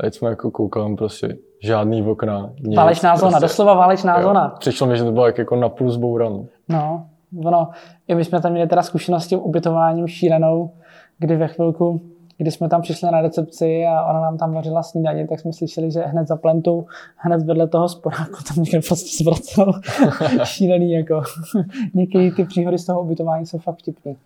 teď 0.00 0.14
jsme 0.14 0.30
jako 0.30 0.50
koukali 0.50 0.96
prostě 0.96 1.36
žádný 1.62 2.02
okna. 2.02 2.50
Nic, 2.60 2.76
válečná 2.76 3.10
prostě, 3.10 3.26
zóna, 3.26 3.38
doslova 3.38 3.74
válečná 3.74 4.18
jo. 4.18 4.22
zóna. 4.22 4.48
Přišlo 4.58 4.86
mi, 4.86 4.96
že 4.96 5.04
to 5.04 5.12
bylo 5.12 5.26
jak 5.26 5.38
jako 5.38 5.56
na 5.56 5.68
plus 5.68 5.94
zbouran. 5.94 6.44
No, 6.68 7.06
ono, 7.44 7.70
i 8.08 8.14
my 8.14 8.24
jsme 8.24 8.40
tam 8.40 8.52
měli 8.52 8.68
teda 8.68 8.82
zkušenost 8.82 9.24
s 9.24 9.28
tím 9.28 9.38
ubytováním 9.38 10.06
šílenou, 10.06 10.70
kdy 11.18 11.36
ve 11.36 11.48
chvilku 11.48 12.00
když 12.38 12.54
jsme 12.54 12.68
tam 12.68 12.82
přišli 12.82 13.08
na 13.12 13.20
recepci 13.20 13.86
a 13.86 14.04
ona 14.04 14.20
nám 14.20 14.38
tam 14.38 14.54
vařila 14.54 14.82
snídaně, 14.82 15.26
tak 15.26 15.40
jsme 15.40 15.52
slyšeli, 15.52 15.90
že 15.90 16.00
hned 16.00 16.28
za 16.28 16.36
plentu, 16.36 16.86
hned 17.16 17.42
vedle 17.42 17.68
toho 17.68 17.88
sporáku 17.88 18.36
tam 18.48 18.64
někdo 18.64 18.80
prostě 18.88 19.24
zvracel 19.24 19.72
šílený 20.44 20.92
jako. 20.92 21.22
Někdy 21.94 22.30
ty 22.30 22.44
příhody 22.44 22.78
z 22.78 22.86
toho 22.86 23.02
ubytování 23.02 23.46
jsou 23.46 23.58
fakt 23.58 23.78
vtipný. 23.78 24.16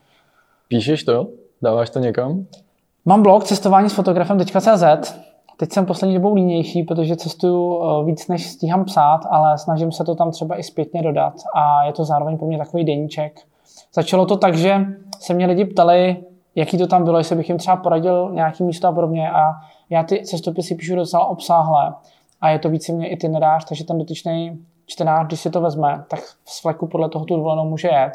Píšeš 0.69 1.05
to? 1.05 1.29
Dáváš 1.63 1.91
to 1.91 1.99
někam? 1.99 2.47
Mám 3.05 3.23
blog 3.23 3.45
cestování 3.45 3.91
s 3.91 3.93
fotografem.cz. 3.93 5.15
Teď 5.63 5.73
jsem 5.73 5.87
poslední 5.87 6.15
dobou 6.15 6.35
línější, 6.35 6.83
protože 6.83 7.17
cestuju 7.17 7.83
eh, 7.83 8.05
víc, 8.05 8.29
než 8.29 8.47
stíhám 8.47 8.85
psát, 8.85 9.21
ale 9.31 9.59
snažím 9.59 9.93
se 9.93 10.05
to 10.05 10.15
tam 10.15 10.31
třeba 10.31 10.59
i 10.59 10.63
zpětně 10.63 11.03
dodat 11.03 11.35
a 11.55 11.85
je 11.85 11.93
to 11.93 12.05
zároveň 12.05 12.39
pro 12.39 12.47
mě 12.47 12.59
takový 12.59 12.85
deníček. 12.85 13.41
Začalo 13.95 14.27
to 14.27 14.37
tak, 14.37 14.55
že 14.55 14.87
se 15.21 15.35
mě 15.35 15.47
lidi 15.47 15.65
ptali, 15.65 16.17
jaký 16.55 16.79
to 16.79 16.87
tam 16.87 17.05
bylo, 17.05 17.19
jestli 17.19 17.37
bych 17.37 17.49
jim 17.49 17.59
třeba 17.59 17.77
poradil 17.77 18.31
nějaký 18.33 18.65
místo 18.65 18.89
a 18.89 18.93
podobně. 18.93 19.31
A 19.31 19.53
já 19.91 20.03
ty 20.03 20.23
cestopisy 20.25 20.75
píšu 20.75 20.97
docela 20.97 21.27
obsáhle 21.27 21.95
a 22.41 22.51
je 22.51 22.59
to 22.59 22.69
víceméně 22.69 23.09
itinerář, 23.09 23.65
takže 23.65 23.85
ten 23.85 23.99
dotyčný 23.99 24.59
čtenář, 24.87 25.27
když 25.27 25.41
si 25.41 25.51
to 25.51 25.61
vezme, 25.61 26.05
tak 26.09 26.21
z 26.45 26.61
fleku 26.61 26.87
podle 26.87 27.09
toho 27.09 27.25
tu 27.25 27.37
dovolenou 27.37 27.65
může 27.65 27.89
jet. 27.89 28.13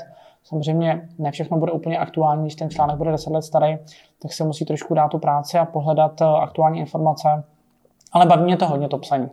Samozřejmě 0.48 1.10
ne 1.18 1.32
všechno 1.32 1.58
bude 1.58 1.72
úplně 1.72 1.98
aktuální, 1.98 2.42
když 2.42 2.56
ten 2.56 2.70
článek 2.70 2.98
bude 2.98 3.12
10 3.12 3.30
let 3.30 3.42
starý, 3.42 3.78
tak 4.22 4.34
se 4.34 4.44
musí 4.44 4.66
trošku 4.66 4.94
dát 4.94 5.08
tu 5.08 5.18
práci 5.18 5.58
a 5.58 5.66
pohledat 5.66 6.22
eh, 6.22 6.26
aktuální 6.26 6.80
informace. 6.80 7.44
Ale 8.12 8.26
baví 8.26 8.44
mě 8.44 8.58
to 8.58 8.68
hodně 8.68 8.88
to 8.88 8.98
psaní. 8.98 9.28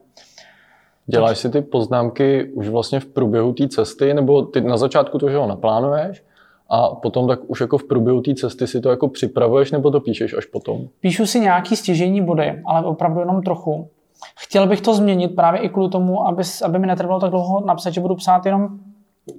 Děláš 1.06 1.38
si 1.38 1.50
ty 1.50 1.62
poznámky 1.62 2.52
už 2.54 2.68
vlastně 2.68 3.00
v 3.00 3.06
průběhu 3.06 3.52
té 3.52 3.68
cesty, 3.68 4.14
nebo 4.14 4.42
ty 4.42 4.60
na 4.60 4.76
začátku 4.76 5.18
to, 5.18 5.30
že 5.30 5.36
ho 5.36 5.46
naplánuješ, 5.46 6.24
a 6.68 6.88
potom 6.88 7.28
tak 7.28 7.40
už 7.46 7.60
jako 7.60 7.78
v 7.78 7.84
průběhu 7.84 8.20
té 8.20 8.34
cesty 8.34 8.66
si 8.66 8.80
to 8.80 8.90
jako 8.90 9.08
připravuješ 9.08 9.70
nebo 9.70 9.90
to 9.90 10.00
píšeš 10.00 10.34
až 10.34 10.44
potom? 10.44 10.78
Píšu 11.00 11.26
si 11.26 11.40
nějaký 11.40 11.76
stěžení 11.76 12.24
body, 12.24 12.62
ale 12.66 12.86
opravdu 12.86 13.20
jenom 13.20 13.42
trochu. 13.42 13.88
Chtěl 14.38 14.66
bych 14.66 14.80
to 14.80 14.94
změnit 14.94 15.28
právě 15.28 15.60
i 15.60 15.68
kvůli 15.68 15.88
tomu, 15.90 16.26
aby, 16.26 16.42
aby 16.64 16.78
mi 16.78 16.86
netrvalo 16.86 17.20
tak 17.20 17.30
dlouho 17.30 17.66
napsat, 17.66 17.90
že 17.90 18.00
budu 18.00 18.14
psát 18.14 18.46
jenom, 18.46 18.68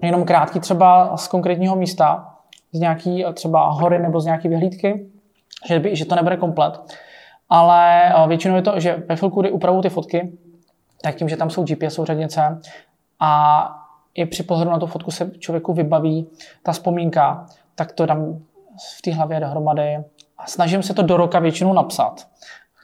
jenom 0.03 0.25
krátký 0.25 0.59
třeba 0.59 1.17
z 1.17 1.27
konkrétního 1.27 1.75
místa, 1.75 2.36
z 2.71 2.79
nějaký 2.79 3.25
třeba 3.33 3.69
hory 3.69 3.99
nebo 3.99 4.19
z 4.19 4.25
nějaké 4.25 4.49
vyhlídky, 4.49 5.09
že, 5.67 5.79
by, 5.79 5.95
že 5.95 6.05
to 6.05 6.15
nebude 6.15 6.38
komplet. 6.38 6.81
Ale 7.49 8.03
eh, 8.05 8.27
většinou 8.27 8.55
je 8.55 8.61
to, 8.61 8.79
že 8.79 9.03
ve 9.09 9.15
chvilku, 9.15 9.41
kdy 9.41 9.51
upravu 9.51 9.81
ty 9.81 9.89
fotky, 9.89 10.31
tak 11.01 11.15
tím, 11.15 11.29
že 11.29 11.38
tam 11.38 11.49
jsou 11.49 11.63
GPS 11.63 11.93
souřadnice 11.93 12.61
a 13.19 13.69
i 14.13 14.25
při 14.25 14.43
pohledu 14.43 14.71
na 14.71 14.79
tu 14.79 14.86
fotku 14.86 15.11
se 15.11 15.31
člověku 15.39 15.73
vybaví 15.73 16.27
ta 16.63 16.71
vzpomínka, 16.71 17.45
tak 17.75 17.91
to 17.91 18.05
dám 18.05 18.39
v 18.97 19.01
té 19.01 19.13
hlavě 19.13 19.39
dohromady 19.39 19.97
a 20.38 20.47
snažím 20.47 20.83
se 20.83 20.93
to 20.93 21.01
do 21.01 21.17
roka 21.17 21.39
většinou 21.39 21.73
napsat. 21.73 22.27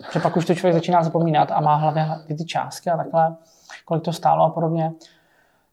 Protože 0.08 0.20
pak 0.20 0.38
už 0.38 0.46
to 0.46 0.56
člověk 0.56 0.74
začíná 0.74 1.04
zapomínat 1.04 1.52
a 1.52 1.62
má 1.62 1.76
hlavně 1.76 2.08
ty 2.38 2.46
částky 2.46 2.90
a 2.90 2.98
takhle, 2.98 3.36
kolik 3.86 4.04
to 4.04 4.14
stálo 4.14 4.46
a 4.46 4.50
podobně. 4.50 4.92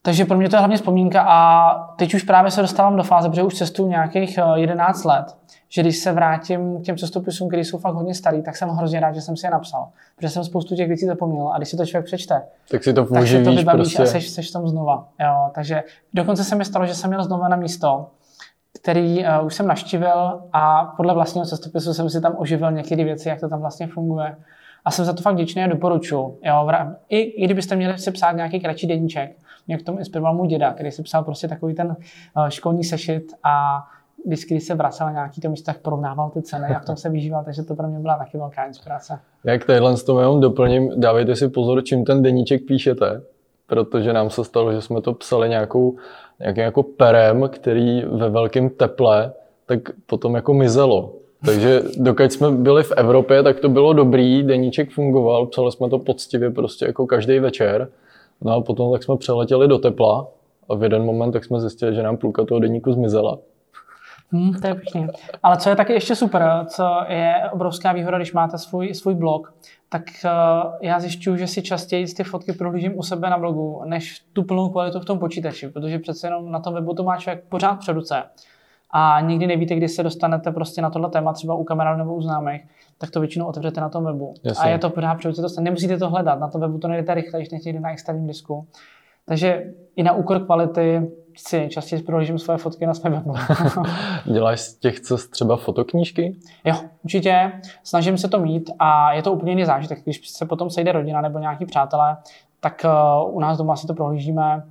Takže 0.08 0.24
pro 0.24 0.36
mě 0.36 0.48
to 0.48 0.56
je 0.56 0.58
hlavně 0.58 0.76
vzpomínka 0.76 1.22
a 1.28 1.74
teď 1.96 2.14
už 2.14 2.22
právě 2.22 2.50
se 2.50 2.62
dostávám 2.62 2.96
do 2.96 3.02
fáze, 3.02 3.28
protože 3.28 3.42
už 3.42 3.54
cestuju 3.54 3.88
nějakých 3.88 4.38
11 4.54 5.04
eh, 5.04 5.08
let, 5.08 5.36
že 5.68 5.82
když 5.82 5.98
se 5.98 6.12
vrátím 6.12 6.80
k 6.80 6.84
těm 6.84 6.96
cestopisům, 6.96 7.48
které 7.48 7.64
jsou 7.64 7.78
fakt 7.78 7.94
hodně 7.94 8.14
starý, 8.14 8.42
tak 8.42 8.56
jsem 8.56 8.68
hrozně 8.68 9.00
rád, 9.00 9.14
že 9.14 9.20
jsem 9.20 9.36
si 9.36 9.46
je 9.46 9.50
napsal, 9.50 9.88
protože 10.16 10.28
jsem 10.28 10.44
spoustu 10.44 10.76
těch 10.76 10.88
věcí 10.88 11.06
zapomněl 11.06 11.48
a 11.48 11.56
když 11.56 11.68
si 11.68 11.76
to 11.76 11.86
člověk 11.86 12.06
přečte, 12.06 12.42
tak 12.70 12.84
si 12.84 12.92
to, 12.92 13.04
tak 13.04 13.26
si 13.26 13.44
to 13.44 13.52
vybavíš 13.52 13.94
prostě. 13.94 14.02
a 14.02 14.06
seš, 14.06 14.28
seš 14.28 14.50
tam 14.50 14.68
znova. 14.68 15.08
Jo, 15.20 15.50
takže 15.54 15.82
dokonce 16.14 16.44
se 16.44 16.56
mi 16.56 16.64
stalo, 16.64 16.86
že 16.86 16.94
jsem 16.94 17.10
měl 17.10 17.24
znova 17.24 17.48
na 17.48 17.56
místo, 17.56 18.06
který 18.80 19.24
uh, 19.24 19.46
už 19.46 19.54
jsem 19.54 19.66
naštívil 19.66 20.42
a 20.52 20.84
podle 20.96 21.14
vlastního 21.14 21.46
cestopisu 21.46 21.94
jsem 21.94 22.10
si 22.10 22.20
tam 22.20 22.34
oživil 22.38 22.72
některé 22.72 23.04
věci, 23.04 23.28
jak 23.28 23.40
to 23.40 23.48
tam 23.48 23.60
vlastně 23.60 23.86
funguje. 23.86 24.36
A 24.84 24.90
jsem 24.90 25.04
za 25.04 25.12
to 25.12 25.22
fakt 25.22 25.34
vděčný 25.34 25.64
a 25.64 25.66
doporučuji. 25.66 26.40
I, 27.08 27.18
I 27.18 27.44
kdybyste 27.44 27.76
měli 27.76 27.98
si 27.98 28.10
psát 28.10 28.32
nějaký 28.32 28.60
kratší 28.60 28.86
deníček, 28.86 29.36
mě 29.68 29.78
k 29.78 29.82
tomu 29.82 29.98
inspiroval 29.98 30.34
můj 30.34 30.48
děda, 30.48 30.72
který 30.72 30.90
si 30.90 31.02
psal 31.02 31.24
prostě 31.24 31.48
takový 31.48 31.74
ten 31.74 31.86
uh, 32.36 32.48
školní 32.48 32.84
sešit 32.84 33.32
a 33.44 33.84
vždycky, 34.26 34.54
když 34.54 34.64
se 34.64 34.74
vracel 34.74 35.06
na 35.06 35.12
nějaký 35.12 35.40
to 35.40 35.50
místo, 35.50 35.72
tak 35.72 35.78
porovnával 35.78 36.30
ty 36.30 36.42
ceny 36.42 36.66
a 36.66 36.78
v 36.78 36.84
tom 36.84 36.96
se 36.96 37.10
vyžíval, 37.10 37.44
takže 37.44 37.62
to 37.62 37.74
pro 37.74 37.88
mě 37.88 37.98
byla 37.98 38.18
taky 38.18 38.38
velká 38.38 38.64
inspirace. 38.64 39.18
Jak 39.44 39.64
tadyhle 39.64 39.96
s 39.96 40.04
tom 40.04 40.40
doplním, 40.40 40.90
dávejte 40.96 41.36
si 41.36 41.48
pozor, 41.48 41.84
čím 41.84 42.04
ten 42.04 42.22
deníček 42.22 42.62
píšete, 42.66 43.22
protože 43.66 44.12
nám 44.12 44.30
se 44.30 44.44
stalo, 44.44 44.72
že 44.72 44.80
jsme 44.80 45.00
to 45.00 45.14
psali 45.14 45.48
nějakou, 45.48 45.96
nějakým 46.40 46.62
jako 46.62 46.82
perem, 46.82 47.48
který 47.48 48.02
ve 48.04 48.30
velkém 48.30 48.70
teple, 48.70 49.32
tak 49.66 49.78
potom 50.06 50.34
jako 50.34 50.54
mizelo. 50.54 51.14
Takže 51.44 51.82
dokud 51.96 52.32
jsme 52.32 52.50
byli 52.50 52.82
v 52.82 52.92
Evropě, 52.96 53.42
tak 53.42 53.60
to 53.60 53.68
bylo 53.68 53.92
dobrý, 53.92 54.42
deníček 54.42 54.90
fungoval, 54.90 55.46
psali 55.46 55.72
jsme 55.72 55.88
to 55.88 55.98
poctivě 55.98 56.50
prostě 56.50 56.86
jako 56.86 57.06
každý 57.06 57.38
večer. 57.38 57.88
No 58.40 58.52
a 58.52 58.60
potom 58.60 58.92
tak 58.92 59.02
jsme 59.02 59.16
přeletěli 59.16 59.68
do 59.68 59.78
tepla 59.78 60.26
a 60.68 60.74
v 60.74 60.82
jeden 60.82 61.04
moment 61.04 61.32
tak 61.32 61.44
jsme 61.44 61.60
zjistili, 61.60 61.94
že 61.94 62.02
nám 62.02 62.16
půlka 62.16 62.44
toho 62.44 62.60
deníku 62.60 62.92
zmizela. 62.92 63.38
Hmm, 64.30 64.54
to 64.54 64.66
je 64.66 64.74
pěkný. 64.74 65.06
Ale 65.42 65.56
co 65.56 65.70
je 65.70 65.76
taky 65.76 65.92
ještě 65.92 66.14
super, 66.14 66.66
co 66.68 67.00
je 67.08 67.34
obrovská 67.52 67.92
výhoda, 67.92 68.16
když 68.18 68.32
máte 68.32 68.58
svůj, 68.58 68.94
svůj 68.94 69.14
blog, 69.14 69.54
tak 69.88 70.02
uh, 70.24 70.72
já 70.82 71.00
zjišťuju, 71.00 71.36
že 71.36 71.46
si 71.46 71.62
častěji 71.62 72.06
ty 72.06 72.24
fotky 72.24 72.52
prohlížím 72.52 72.98
u 72.98 73.02
sebe 73.02 73.30
na 73.30 73.38
blogu, 73.38 73.82
než 73.84 74.22
tu 74.32 74.42
plnou 74.42 74.68
kvalitu 74.68 75.00
v 75.00 75.04
tom 75.04 75.18
počítači, 75.18 75.68
protože 75.68 75.98
přece 75.98 76.26
jenom 76.26 76.50
na 76.50 76.60
tom 76.60 76.74
webu 76.74 76.94
to 76.94 77.02
má 77.02 77.16
člověk 77.16 77.44
pořád 77.48 77.74
před 77.74 77.92
ruce. 77.92 78.22
A 78.90 79.20
nikdy 79.20 79.46
nevíte, 79.46 79.74
kdy 79.74 79.88
se 79.88 80.02
dostanete 80.02 80.52
prostě 80.52 80.82
na 80.82 80.90
tohle 80.90 81.10
téma, 81.10 81.32
třeba 81.32 81.54
u 81.54 81.64
kamarádů 81.64 81.98
nebo 81.98 82.14
u 82.14 82.22
známých, 82.22 82.62
tak 82.98 83.10
to 83.10 83.20
většinou 83.20 83.46
otevřete 83.46 83.80
na 83.80 83.88
tom 83.88 84.04
webu. 84.04 84.34
Jasně. 84.44 84.64
A 84.64 84.68
je 84.68 84.78
to 84.78 84.90
pořád 84.90 85.24
ruce, 85.24 85.42
to 85.42 85.60
nemusíte 85.60 85.98
to 85.98 86.10
hledat, 86.10 86.40
na 86.40 86.48
tom 86.48 86.60
webu 86.60 86.78
to 86.78 86.88
nejdete 86.88 87.14
rychle, 87.14 87.38
než 87.38 87.50
někdy 87.50 87.80
na 87.80 87.92
externím 87.92 88.26
disku. 88.26 88.66
Takže 89.24 89.64
i 89.96 90.02
na 90.02 90.12
úkor 90.12 90.44
kvality 90.44 91.10
si 91.36 91.68
častěji 91.68 92.02
prohlížím 92.02 92.38
svoje 92.38 92.58
fotky 92.58 92.86
na 92.86 92.94
svém 92.94 93.12
webu. 93.12 93.34
Děláš 94.32 94.60
z 94.60 94.74
těch 94.74 95.00
cest 95.00 95.28
třeba 95.28 95.56
fotoknížky? 95.56 96.36
Jo, 96.64 96.74
určitě. 97.04 97.52
Snažím 97.82 98.18
se 98.18 98.28
to 98.28 98.40
mít 98.40 98.70
a 98.78 99.12
je 99.12 99.22
to 99.22 99.32
úplně 99.32 99.52
jiný 99.52 99.64
zážitek. 99.64 100.02
Když 100.02 100.28
se 100.28 100.46
potom 100.46 100.70
sejde 100.70 100.92
rodina 100.92 101.20
nebo 101.20 101.38
nějaký 101.38 101.66
přátelé, 101.66 102.16
tak 102.60 102.86
uh, 103.24 103.36
u 103.36 103.40
nás 103.40 103.58
doma 103.58 103.76
si 103.76 103.86
to 103.86 103.94
prohlížíme 103.94 104.62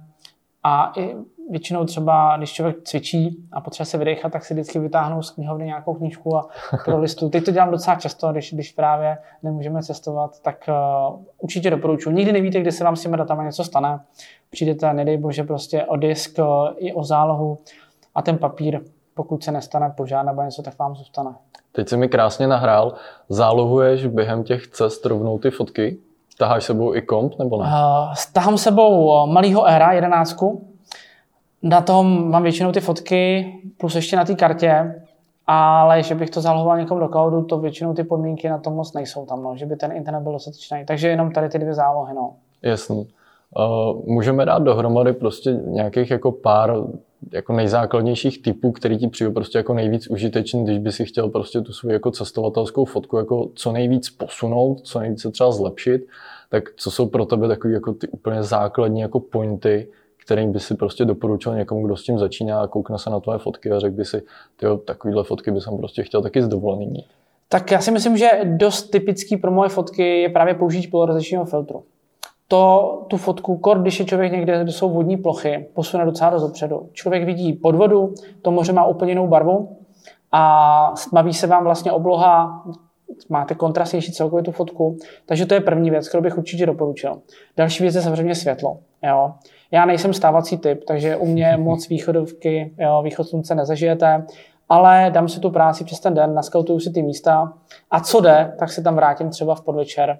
a 0.63 0.91
i 0.95 1.15
většinou 1.49 1.85
třeba, 1.85 2.37
když 2.37 2.53
člověk 2.53 2.77
cvičí 2.83 3.37
a 3.51 3.61
potřebuje 3.61 3.85
se 3.85 3.97
vydechat, 3.97 4.31
tak 4.31 4.45
si 4.45 4.53
vždycky 4.53 4.79
vytáhnou 4.79 5.21
z 5.21 5.31
knihovny 5.31 5.65
nějakou 5.65 5.93
knížku 5.93 6.37
a 6.37 6.47
pro 6.85 6.99
listu. 6.99 7.29
Teď 7.29 7.45
to 7.45 7.51
dělám 7.51 7.71
docela 7.71 7.95
často, 7.95 8.31
když, 8.31 8.53
když 8.53 8.71
právě 8.71 9.17
nemůžeme 9.43 9.83
cestovat, 9.83 10.39
tak 10.41 10.69
uh, 11.09 11.19
určitě 11.39 11.69
doporučuji. 11.69 12.15
Nikdy 12.15 12.31
nevíte, 12.31 12.59
kdy 12.59 12.71
se 12.71 12.83
vám 12.83 12.95
s 12.95 13.01
těmi 13.01 13.17
datama 13.17 13.43
něco 13.43 13.63
stane. 13.63 13.99
Přijdete, 14.49 14.93
nedej 14.93 15.17
bože, 15.17 15.43
prostě 15.43 15.83
o 15.83 15.97
disk, 15.97 16.39
uh, 16.39 16.45
i 16.77 16.93
o 16.93 17.03
zálohu 17.03 17.57
a 18.15 18.21
ten 18.21 18.37
papír, 18.37 18.81
pokud 19.13 19.43
se 19.43 19.51
nestane 19.51 19.93
požár 19.97 20.25
nebo 20.25 20.41
něco, 20.41 20.61
tak 20.61 20.79
vám 20.79 20.95
zůstane. 20.95 21.31
Teď 21.71 21.89
se 21.89 21.97
mi 21.97 22.09
krásně 22.09 22.47
nahrál. 22.47 22.93
Zálohuješ 23.29 24.05
během 24.05 24.43
těch 24.43 24.67
cest 24.67 25.05
rovnou 25.05 25.39
ty 25.39 25.51
fotky? 25.51 25.97
Taháš 26.37 26.63
sebou 26.63 26.95
i 26.95 27.01
komp 27.01 27.39
nebo 27.39 27.63
ne? 27.63 27.69
Uh, 27.69 28.13
tahám 28.33 28.57
sebou 28.57 29.27
malýho 29.27 29.67
Era 29.67 29.91
11, 29.91 30.33
na 31.67 31.81
tom 31.81 32.31
mám 32.31 32.43
většinou 32.43 32.71
ty 32.71 32.79
fotky, 32.79 33.53
plus 33.77 33.95
ještě 33.95 34.15
na 34.15 34.25
té 34.25 34.35
kartě, 34.35 35.01
ale 35.47 36.03
že 36.03 36.15
bych 36.15 36.29
to 36.29 36.41
zalohoval 36.41 36.77
někomu 36.77 36.99
do 36.99 37.07
cloudu, 37.07 37.41
to 37.41 37.59
většinou 37.59 37.93
ty 37.93 38.03
podmínky 38.03 38.49
na 38.49 38.57
tom 38.57 38.73
moc 38.73 38.93
nejsou 38.93 39.25
tam, 39.25 39.43
no, 39.43 39.57
že 39.57 39.65
by 39.65 39.75
ten 39.75 39.91
internet 39.91 40.19
byl 40.19 40.31
dostatečný. 40.31 40.85
Takže 40.87 41.07
jenom 41.07 41.31
tady 41.31 41.49
ty 41.49 41.59
dvě 41.59 41.73
zálohy. 41.73 42.13
No. 42.13 42.33
Jasný. 42.61 43.07
Uh, 43.57 44.05
můžeme 44.05 44.45
dát 44.45 44.63
dohromady 44.63 45.13
prostě 45.13 45.51
nějakých 45.51 46.11
jako 46.11 46.31
pár 46.31 46.73
jako 47.33 47.53
nejzákladnějších 47.53 48.41
typů, 48.41 48.71
který 48.71 48.97
ti 48.97 49.07
přijde 49.07 49.31
prostě 49.31 49.57
jako 49.57 49.73
nejvíc 49.73 50.07
užitečný, 50.07 50.63
když 50.63 50.77
by 50.77 50.91
si 50.91 51.05
chtěl 51.05 51.29
prostě 51.29 51.61
tu 51.61 51.73
svou 51.73 51.89
jako 51.89 52.11
cestovatelskou 52.11 52.85
fotku 52.85 53.17
jako 53.17 53.49
co 53.55 53.71
nejvíc 53.71 54.09
posunout, 54.09 54.81
co 54.81 54.99
nejvíc 54.99 55.21
se 55.21 55.31
třeba 55.31 55.51
zlepšit, 55.51 56.07
tak 56.49 56.63
co 56.75 56.91
jsou 56.91 57.05
pro 57.05 57.25
tebe 57.25 57.47
takový 57.47 57.73
jako 57.73 57.93
ty 57.93 58.07
úplně 58.07 58.43
základní 58.43 59.01
jako 59.01 59.19
pointy, 59.19 59.87
kterým 60.27 60.51
by 60.51 60.59
si 60.59 60.75
prostě 60.75 61.05
doporučil 61.05 61.55
někomu, 61.55 61.85
kdo 61.85 61.95
s 61.95 62.03
tím 62.03 62.19
začíná 62.19 62.61
a 62.61 62.67
koukne 62.67 62.97
se 62.99 63.09
na 63.09 63.19
tvoje 63.19 63.39
fotky 63.39 63.71
a 63.71 63.79
řekl 63.79 63.95
by 63.95 64.05
si, 64.05 64.21
tyjo, 64.55 64.77
takovýhle 64.77 65.23
fotky 65.23 65.51
by 65.51 65.61
jsem 65.61 65.77
prostě 65.77 66.03
chtěl 66.03 66.21
taky 66.21 66.41
z 66.41 66.47
dovolený 66.47 66.87
mít. 66.87 67.05
Tak 67.49 67.71
já 67.71 67.81
si 67.81 67.91
myslím, 67.91 68.17
že 68.17 68.29
dost 68.43 68.89
typický 68.89 69.37
pro 69.37 69.51
moje 69.51 69.69
fotky 69.69 70.21
je 70.21 70.29
právě 70.29 70.53
použít 70.53 70.91
polarizačního 70.91 71.45
filtru. 71.45 71.83
To 72.47 73.05
tu 73.07 73.17
fotku, 73.17 73.57
kor, 73.57 73.81
když 73.81 73.99
je 73.99 74.05
člověk 74.05 74.31
někde, 74.31 74.63
kde 74.63 74.71
jsou 74.71 74.89
vodní 74.89 75.17
plochy, 75.17 75.67
posune 75.73 76.05
docela 76.05 76.29
do 76.29 76.39
dopředu. 76.39 76.89
Člověk 76.93 77.23
vidí 77.23 77.53
pod 77.53 77.75
vodu, 77.75 78.13
to 78.41 78.51
moře 78.51 78.73
má 78.73 78.85
úplně 78.85 79.11
jinou 79.11 79.27
barvu 79.27 79.77
a 80.31 80.95
stmaví 80.95 81.33
se 81.33 81.47
vám 81.47 81.63
vlastně 81.63 81.91
obloha, 81.91 82.63
máte 83.29 83.55
kontrastnější 83.55 84.11
celkově 84.11 84.43
tu 84.43 84.51
fotku. 84.51 84.97
Takže 85.25 85.45
to 85.45 85.53
je 85.53 85.61
první 85.61 85.89
věc, 85.89 86.09
kterou 86.09 86.23
bych 86.23 86.37
určitě 86.37 86.65
doporučil. 86.65 87.21
Další 87.57 87.83
věc 87.83 87.95
je 87.95 88.01
samozřejmě 88.01 88.35
světlo. 88.35 88.77
Jo. 89.03 89.33
Já 89.71 89.85
nejsem 89.85 90.13
stávací 90.13 90.57
typ, 90.57 90.83
takže 90.83 91.15
u 91.15 91.25
mě 91.25 91.57
moc 91.59 91.89
východovky, 91.89 92.73
jo, 92.77 93.01
východ 93.03 93.27
slunce 93.27 93.55
nezažijete, 93.55 94.25
ale 94.69 95.09
dám 95.13 95.29
si 95.29 95.39
tu 95.39 95.49
práci 95.49 95.83
přes 95.83 95.99
ten 95.99 96.13
den, 96.13 96.33
naskautuju 96.33 96.79
si 96.79 96.91
ty 96.91 97.01
místa 97.01 97.53
a 97.91 97.99
co 97.99 98.21
jde, 98.21 98.53
tak 98.59 98.71
se 98.71 98.81
tam 98.81 98.95
vrátím 98.95 99.29
třeba 99.29 99.55
v 99.55 99.61
podvečer 99.61 100.19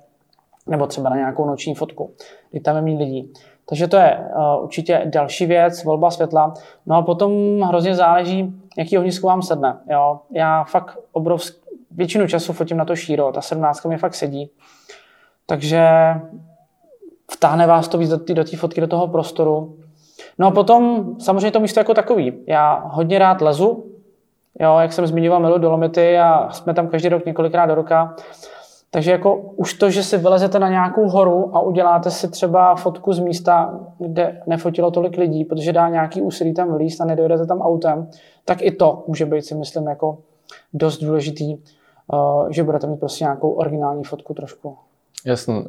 nebo 0.68 0.88
třeba 0.88 1.10
na 1.10 1.16
nějakou 1.16 1.46
noční 1.46 1.76
fotku, 1.76 2.14
kdy 2.52 2.60
tam 2.60 2.76
je 2.76 2.82
mít 2.82 2.98
lidí. 2.98 3.34
Takže 3.70 3.88
to 3.88 3.98
je 3.98 4.18
uh, 4.18 4.64
určitě 4.64 5.02
další 5.06 5.46
věc, 5.46 5.84
volba 5.84 6.12
světla. 6.12 6.54
No 6.86 6.96
a 6.96 7.02
potom 7.02 7.62
hrozně 7.62 7.96
záleží, 7.96 8.54
jaký 8.78 8.98
ohnisko 8.98 9.28
vám 9.28 9.42
sedne. 9.42 9.78
Jo? 9.92 10.20
Já 10.32 10.64
fakt 10.64 10.98
obrovsk... 11.12 11.58
většinu 11.92 12.28
času 12.28 12.54
fotím 12.54 12.78
na 12.78 12.86
to 12.86 12.96
šíro, 12.96 13.32
ta 13.32 13.42
17 13.42 13.86
mi 13.86 13.98
fakt 13.98 14.16
sedí. 14.16 14.52
Takže 15.46 15.90
vtáhne 17.32 17.68
vás 17.68 17.88
to 17.88 17.98
víc 17.98 18.10
do 18.10 18.18
té 18.18 18.34
do 18.34 18.44
fotky, 18.58 18.82
do 18.82 18.88
toho 18.88 19.08
prostoru. 19.08 19.78
No 20.40 20.48
a 20.48 20.52
potom 20.52 21.06
samozřejmě 21.20 21.52
to 21.52 21.60
místo 21.60 21.80
jako 21.80 21.94
takový. 21.94 22.34
Já 22.48 22.84
hodně 22.86 23.20
rád 23.20 23.42
lezu, 23.42 23.86
jo, 24.60 24.78
jak 24.80 24.94
jsem 24.94 25.08
zmiňoval, 25.08 25.40
milu 25.40 25.58
dolomity 25.58 26.18
a 26.20 26.50
jsme 26.52 26.74
tam 26.74 26.88
každý 26.88 27.10
rok 27.10 27.26
několikrát 27.26 27.66
do 27.66 27.76
roka. 27.76 28.16
Takže 28.92 29.12
jako 29.12 29.36
už 29.36 29.74
to, 29.74 29.90
že 29.90 30.04
si 30.04 30.18
vylezete 30.18 30.60
na 30.60 30.70
nějakou 30.70 31.10
horu 31.10 31.56
a 31.56 31.60
uděláte 31.60 32.12
si 32.12 32.28
třeba 32.28 32.76
fotku 32.76 33.14
z 33.14 33.20
místa, 33.20 33.80
kde 34.00 34.42
nefotilo 34.48 34.92
tolik 34.92 35.18
lidí, 35.18 35.46
protože 35.46 35.74
dá 35.74 35.90
nějaký 35.90 36.22
úsilí 36.22 36.54
tam 36.54 36.72
vylíst 36.72 37.02
a 37.02 37.06
nedojedete 37.06 37.46
tam 37.46 37.62
autem, 37.62 38.10
tak 38.46 38.62
i 38.62 38.72
to 38.72 39.04
může 39.08 39.26
být 39.26 39.46
si 39.46 39.56
myslím 39.56 39.88
jako 39.88 40.18
dost 40.74 41.04
důležitý, 41.04 41.56
uh, 41.56 42.50
že 42.50 42.64
budete 42.64 42.88
mít 42.88 43.00
prostě 43.00 43.24
nějakou 43.24 43.52
originální 43.52 44.04
fotku 44.04 44.34
trošku. 44.34 44.78
Jasně. 45.26 45.64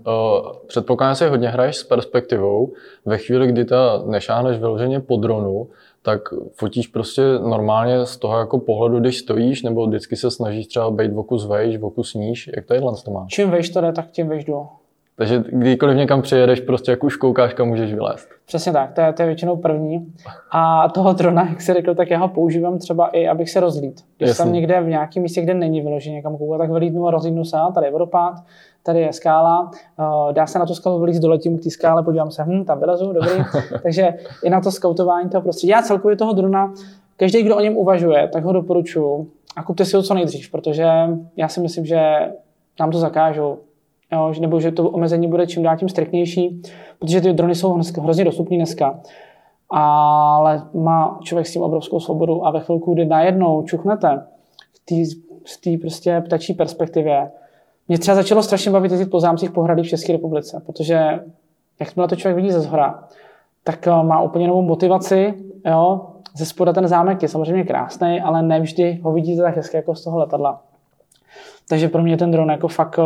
Předpokládám, 0.66 1.14
že 1.14 1.28
hodně 1.28 1.48
hraješ 1.48 1.76
s 1.76 1.84
perspektivou. 1.84 2.72
Ve 3.06 3.18
chvíli, 3.18 3.46
kdy 3.46 3.64
ta 3.64 4.02
nešáhneš 4.06 4.58
vyloženě 4.58 5.00
po 5.00 5.16
dronu, 5.16 5.68
tak 6.02 6.20
fotíš 6.52 6.86
prostě 6.86 7.22
normálně 7.22 8.06
z 8.06 8.16
toho 8.16 8.38
jako 8.38 8.58
pohledu, 8.58 9.00
když 9.00 9.18
stojíš, 9.18 9.62
nebo 9.62 9.86
vždycky 9.86 10.16
se 10.16 10.30
snažíš 10.30 10.66
třeba 10.66 10.90
být 10.90 11.12
v 11.12 11.18
oku 11.18 11.38
zvejš, 11.38 11.76
v 11.76 11.84
oku 11.84 12.04
sníž. 12.04 12.50
Jak 12.56 12.66
to 12.66 12.74
je 12.74 12.80
to 12.80 13.10
máš? 13.10 13.28
Čím 13.28 13.50
vejš 13.50 13.70
to 13.70 13.80
jde, 13.80 13.92
tak 13.92 14.10
tím 14.10 14.28
vejš 14.28 14.44
jdu. 14.44 14.66
Takže 15.18 15.44
kdykoliv 15.48 15.96
někam 15.96 16.22
přijedeš, 16.22 16.60
prostě 16.60 16.90
jak 16.90 17.04
už 17.04 17.16
koukáš, 17.16 17.54
kam 17.54 17.68
můžeš 17.68 17.94
vylézt. 17.94 18.28
Přesně 18.46 18.72
tak, 18.72 18.92
to 18.92 19.00
je, 19.00 19.12
to 19.12 19.22
je 19.22 19.26
většinou 19.26 19.56
první. 19.56 20.12
A 20.50 20.88
toho 20.88 21.12
drona, 21.12 21.48
jak 21.48 21.60
jsi 21.60 21.72
řekl, 21.72 21.94
tak 21.94 22.10
já 22.10 22.18
ho 22.18 22.28
používám 22.28 22.78
třeba 22.78 23.08
i, 23.08 23.28
abych 23.28 23.50
se 23.50 23.60
rozlít. 23.60 24.04
Když 24.16 24.28
Jasný. 24.28 24.42
jsem 24.42 24.52
někde 24.52 24.80
v 24.80 24.88
nějakém 24.88 25.22
místě, 25.22 25.42
kde 25.42 25.54
není 25.54 25.80
vyloženě 25.80 26.16
někam 26.16 26.36
koukat, 26.36 26.58
tak 26.58 26.70
vylítnu 26.70 27.06
a 27.06 27.10
rozlídnu 27.10 27.44
se, 27.44 27.56
tady 27.74 27.86
je 27.86 27.90
vodopád, 27.90 28.34
tady 28.82 29.00
je 29.00 29.12
skála, 29.12 29.70
uh, 29.98 30.32
dá 30.32 30.46
se 30.46 30.58
na 30.58 30.66
tu 30.66 30.74
skalu 30.74 31.00
vylít, 31.00 31.22
doletím 31.22 31.58
k 31.58 31.62
té 31.62 31.70
skále, 31.70 32.02
podívám 32.02 32.30
se, 32.30 32.44
hm, 32.44 32.64
tam 32.64 32.80
vylezu, 32.80 33.12
dobrý. 33.12 33.44
Takže 33.82 34.14
i 34.44 34.50
na 34.50 34.60
to 34.60 34.70
skautování 34.70 35.30
toho 35.30 35.42
prostředí. 35.42 35.70
Já 35.70 35.82
celkově 35.82 36.16
toho 36.16 36.32
drona, 36.32 36.72
každý, 37.16 37.42
kdo 37.42 37.56
o 37.56 37.60
něm 37.60 37.76
uvažuje, 37.76 38.28
tak 38.32 38.44
ho 38.44 38.52
doporučuji 38.52 39.26
a 39.56 39.62
kupte 39.62 39.84
si 39.84 39.96
ho 39.96 40.02
co 40.02 40.14
nejdřív, 40.14 40.50
protože 40.50 40.88
já 41.36 41.48
si 41.48 41.60
myslím, 41.60 41.86
že 41.86 42.00
nám 42.80 42.90
to 42.90 42.98
zakážou 42.98 43.58
jo, 44.12 44.32
nebo 44.40 44.60
že 44.60 44.72
to 44.72 44.90
omezení 44.90 45.28
bude 45.28 45.46
čím 45.46 45.62
dál 45.62 45.76
tím 45.76 45.88
striktnější, 45.88 46.62
protože 46.98 47.20
ty 47.20 47.32
drony 47.32 47.54
jsou 47.54 47.80
hrozně 48.00 48.24
dostupné 48.24 48.56
dneska. 48.56 49.00
Ale 49.70 50.62
má 50.74 51.18
člověk 51.22 51.46
s 51.46 51.52
tím 51.52 51.62
obrovskou 51.62 52.00
svobodu 52.00 52.46
a 52.46 52.50
ve 52.50 52.60
chvilku, 52.60 52.94
kdy 52.94 53.06
najednou 53.06 53.62
čuchnete 53.62 54.26
z 55.44 55.56
té 55.56 55.70
prostě 55.80 56.22
ptačí 56.26 56.54
perspektivě, 56.54 57.30
mě 57.88 57.98
třeba 57.98 58.14
začalo 58.14 58.42
strašně 58.42 58.70
bavit 58.70 58.92
jezdit 58.92 59.10
po 59.10 59.20
zámcích 59.20 59.50
pohrady 59.50 59.82
v 59.82 59.88
České 59.88 60.12
republice, 60.12 60.62
protože 60.66 61.20
jakmile 61.80 62.08
to 62.08 62.16
člověk 62.16 62.36
vidí 62.36 62.50
ze 62.50 62.60
zhora, 62.60 63.04
tak 63.64 63.86
eh, 63.86 63.90
má 63.90 64.22
úplně 64.22 64.48
novou 64.48 64.62
motivaci. 64.62 65.34
Jo? 65.66 66.06
Ze 66.36 66.46
spoda 66.46 66.72
ten 66.72 66.88
zámek 66.88 67.22
je 67.22 67.28
samozřejmě 67.28 67.64
krásný, 67.64 68.20
ale 68.20 68.42
nevždy 68.42 69.00
ho 69.02 69.12
vidíte 69.12 69.42
tak 69.42 69.56
hezky 69.56 69.76
jako 69.76 69.94
z 69.94 70.04
toho 70.04 70.18
letadla. 70.18 70.62
Takže 71.68 71.88
pro 71.88 72.02
mě 72.02 72.16
ten 72.16 72.30
dron 72.30 72.50
jako 72.50 72.68
fakt 72.68 72.98
uh, 72.98 73.04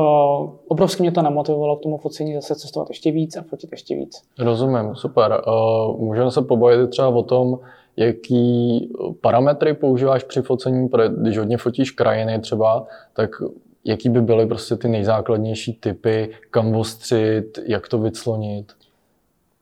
obrovsky 0.68 1.02
mě 1.02 1.12
to 1.12 1.22
namotivovalo 1.22 1.76
k 1.76 1.82
tomu 1.82 1.98
focení 1.98 2.34
zase 2.34 2.54
cestovat 2.54 2.88
ještě 2.88 3.10
víc 3.10 3.36
a 3.36 3.42
fotit 3.42 3.72
ještě 3.72 3.96
víc. 3.96 4.22
Rozumím, 4.38 4.94
super. 4.94 5.42
Uh, 5.46 6.00
můžeme 6.00 6.30
se 6.30 6.42
pobavit 6.42 6.90
třeba 6.90 7.08
o 7.08 7.22
tom, 7.22 7.58
jaký 7.96 8.88
parametry 9.20 9.74
používáš 9.74 10.24
při 10.24 10.42
focení, 10.42 10.88
když 11.16 11.38
hodně 11.38 11.56
fotíš 11.56 11.90
krajiny 11.90 12.38
třeba, 12.38 12.86
tak 13.12 13.30
jaký 13.84 14.08
by 14.08 14.20
byly 14.20 14.46
prostě 14.46 14.76
ty 14.76 14.88
nejzákladnější 14.88 15.72
typy, 15.72 16.30
kam 16.50 16.76
ostřit, 16.76 17.58
jak 17.66 17.88
to 17.88 17.98
vyclonit? 17.98 18.72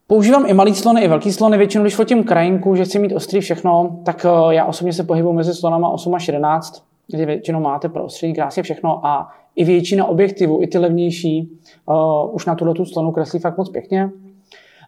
Používám 0.07 0.45
i 0.47 0.53
malý 0.53 0.75
slony, 0.75 1.01
i 1.01 1.07
velký 1.07 1.31
slony. 1.31 1.57
Většinou, 1.57 1.83
když 1.83 1.95
fotím 1.95 2.23
krajinku, 2.23 2.75
že 2.75 2.85
chci 2.85 2.99
mít 2.99 3.15
ostrý 3.15 3.39
všechno, 3.39 3.99
tak 4.05 4.25
já 4.49 4.65
osobně 4.65 4.93
se 4.93 5.03
pohybuji 5.03 5.33
mezi 5.33 5.53
slonama 5.53 5.89
8 5.89 6.15
až 6.15 6.27
11 6.27 6.90
kdy 7.11 7.25
většinou 7.25 7.59
máte 7.59 7.89
prostředí 7.89 8.33
krásně 8.33 8.63
všechno 8.63 9.05
a 9.05 9.29
i 9.55 9.65
většina 9.65 10.05
objektivů, 10.05 10.63
i 10.63 10.67
ty 10.67 10.77
levnější, 10.77 11.59
uh, 11.85 12.35
už 12.35 12.45
na 12.45 12.55
tuhle 12.55 12.73
tu 12.73 12.85
slonu 12.85 13.11
kreslí 13.11 13.39
fakt 13.39 13.57
moc 13.57 13.69
pěkně. 13.69 14.09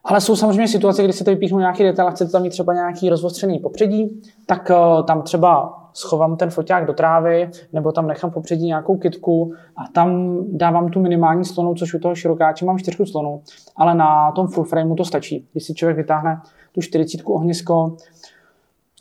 Ale 0.03 0.21
jsou 0.21 0.35
samozřejmě 0.35 0.67
situace, 0.67 1.03
kdy 1.03 1.13
se 1.13 1.23
tady 1.23 1.37
píchnu 1.37 1.59
nějaký 1.59 1.83
detail 1.83 2.07
a 2.07 2.11
chcete 2.11 2.31
tam 2.31 2.41
mít 2.41 2.49
třeba 2.49 2.73
nějaký 2.73 3.09
rozostřený 3.09 3.59
popředí, 3.59 4.21
tak 4.45 4.69
uh, 4.69 5.05
tam 5.05 5.21
třeba 5.21 5.79
schovám 5.93 6.37
ten 6.37 6.49
foťák 6.49 6.85
do 6.85 6.93
trávy, 6.93 7.49
nebo 7.73 7.91
tam 7.91 8.07
nechám 8.07 8.31
popředí 8.31 8.65
nějakou 8.65 8.97
kitku 8.97 9.53
a 9.75 9.81
tam 9.93 10.37
dávám 10.51 10.89
tu 10.89 10.99
minimální 10.99 11.45
slonu, 11.45 11.75
což 11.75 11.93
u 11.93 11.99
toho 11.99 12.15
širokáče 12.15 12.65
mám 12.65 12.77
čtyřku 12.77 13.05
slonu, 13.05 13.41
ale 13.75 13.95
na 13.95 14.31
tom 14.31 14.47
full 14.47 14.65
frameu 14.65 14.95
to 14.95 15.05
stačí. 15.05 15.47
Když 15.51 15.63
si 15.63 15.73
člověk 15.73 15.97
vytáhne 15.97 16.41
tu 16.71 16.81
40 16.81 17.21
ohnisko, 17.25 17.95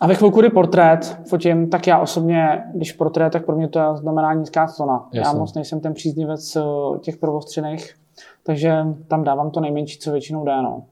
a 0.03 0.07
ve 0.07 0.15
chvilku, 0.15 0.41
kdy 0.41 0.51
portrét 0.51 1.19
fotím, 1.29 1.71
tak 1.71 1.87
já 1.87 1.99
osobně, 1.99 2.63
když 2.75 2.93
portrét, 2.93 3.33
tak 3.33 3.47
pro 3.47 3.57
mě 3.57 3.69
to 3.69 3.97
znamená 3.97 4.35
nízká 4.35 4.67
clona. 4.67 5.09
Já 5.13 5.33
moc 5.33 5.55
nejsem 5.55 5.81
ten 5.81 5.95
příznivec 5.95 6.57
eh, 6.57 6.63
těch 7.01 7.17
prvostřených, 7.17 7.95
takže 8.43 8.85
tam 9.09 9.25
dávám 9.25 9.51
to 9.51 9.61
nejmenší, 9.61 9.99
co 9.99 10.13
většinou 10.13 10.45
dá. 10.45 10.63
No. 10.63 10.83